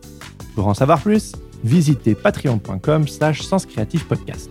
Pour 0.55 0.67
en 0.67 0.73
savoir 0.73 1.01
plus, 1.01 1.33
visitez 1.63 2.15
patreon.com 2.15 3.07
slash 3.07 3.47
podcast. 4.07 4.49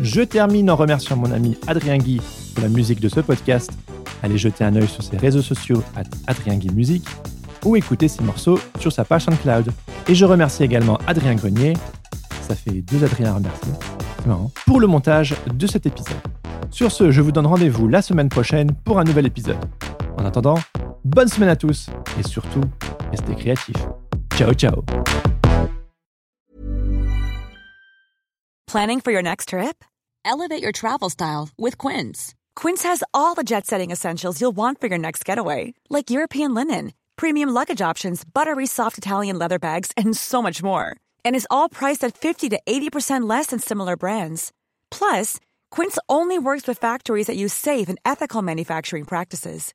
Je 0.00 0.22
termine 0.22 0.70
en 0.70 0.76
remerciant 0.76 1.16
mon 1.16 1.30
ami 1.30 1.56
Adrien 1.66 1.98
Guy 1.98 2.20
pour 2.54 2.62
la 2.64 2.70
musique 2.70 3.00
de 3.00 3.08
ce 3.08 3.20
podcast. 3.20 3.70
Allez 4.22 4.38
jeter 4.38 4.64
un 4.64 4.74
œil 4.76 4.88
sur 4.88 5.02
ses 5.02 5.16
réseaux 5.16 5.42
sociaux 5.42 5.82
à 5.96 6.02
Adrien 6.26 6.56
Guy 6.56 6.70
Musique. 6.70 7.06
ou 7.64 7.76
écouter 7.76 8.08
ses 8.08 8.22
morceaux 8.22 8.58
sur 8.78 8.90
sa 8.90 9.04
page 9.04 9.24
SoundCloud. 9.24 9.70
Et 10.08 10.14
je 10.14 10.24
remercie 10.24 10.62
également 10.62 10.98
Adrien 11.06 11.34
Grenier, 11.34 11.74
ça 12.40 12.54
fait 12.54 12.80
deux 12.80 13.04
Adrien 13.04 13.32
à 13.32 13.34
remercier, 13.34 13.72
marrant, 14.26 14.50
pour 14.66 14.80
le 14.80 14.86
montage 14.86 15.34
de 15.52 15.66
cet 15.66 15.84
épisode. 15.84 16.16
Sur 16.70 16.90
ce, 16.90 17.10
je 17.10 17.20
vous 17.20 17.32
donne 17.32 17.46
rendez-vous 17.46 17.86
la 17.86 18.00
semaine 18.00 18.28
prochaine 18.28 18.72
pour 18.84 18.98
un 18.98 19.04
nouvel 19.04 19.26
épisode. 19.26 19.58
En 20.16 20.24
attendant, 20.24 20.58
bonne 21.04 21.28
semaine 21.28 21.50
à 21.50 21.56
tous 21.56 21.88
et 22.18 22.22
surtout, 22.26 22.64
restez 23.10 23.34
créatifs. 23.34 23.88
Ciao 24.34 24.52
ciao 24.54 24.84
Planning 28.66 29.00
for 29.00 29.10
your 29.10 29.22
next 29.22 29.48
trip? 29.48 29.84
Elevate 30.24 30.62
your 30.62 30.70
travel 30.70 31.10
style 31.10 31.48
with 31.58 31.76
Quince. 31.76 32.34
Quince 32.54 32.84
has 32.84 33.02
all 33.12 33.34
the 33.34 33.42
jet 33.42 33.66
setting 33.66 33.90
essentials 33.90 34.40
you'll 34.40 34.56
want 34.56 34.80
for 34.80 34.86
your 34.86 34.98
next 34.98 35.24
getaway, 35.24 35.74
like 35.88 36.08
European 36.08 36.54
linen, 36.54 36.92
premium 37.16 37.48
luggage 37.48 37.80
options, 37.82 38.22
buttery 38.24 38.66
soft 38.66 38.96
Italian 38.96 39.36
leather 39.40 39.58
bags, 39.58 39.90
and 39.96 40.16
so 40.16 40.40
much 40.40 40.62
more. 40.62 40.96
And 41.24 41.34
is 41.34 41.48
all 41.50 41.68
priced 41.68 42.04
at 42.04 42.16
50 42.16 42.48
to 42.50 42.60
80% 42.64 43.28
less 43.28 43.46
than 43.46 43.58
similar 43.58 43.96
brands. 43.96 44.52
Plus, 44.92 45.40
Quince 45.72 45.98
only 46.08 46.38
works 46.38 46.68
with 46.68 46.78
factories 46.78 47.26
that 47.26 47.36
use 47.36 47.52
safe 47.52 47.88
and 47.88 47.98
ethical 48.04 48.40
manufacturing 48.40 49.04
practices. 49.04 49.74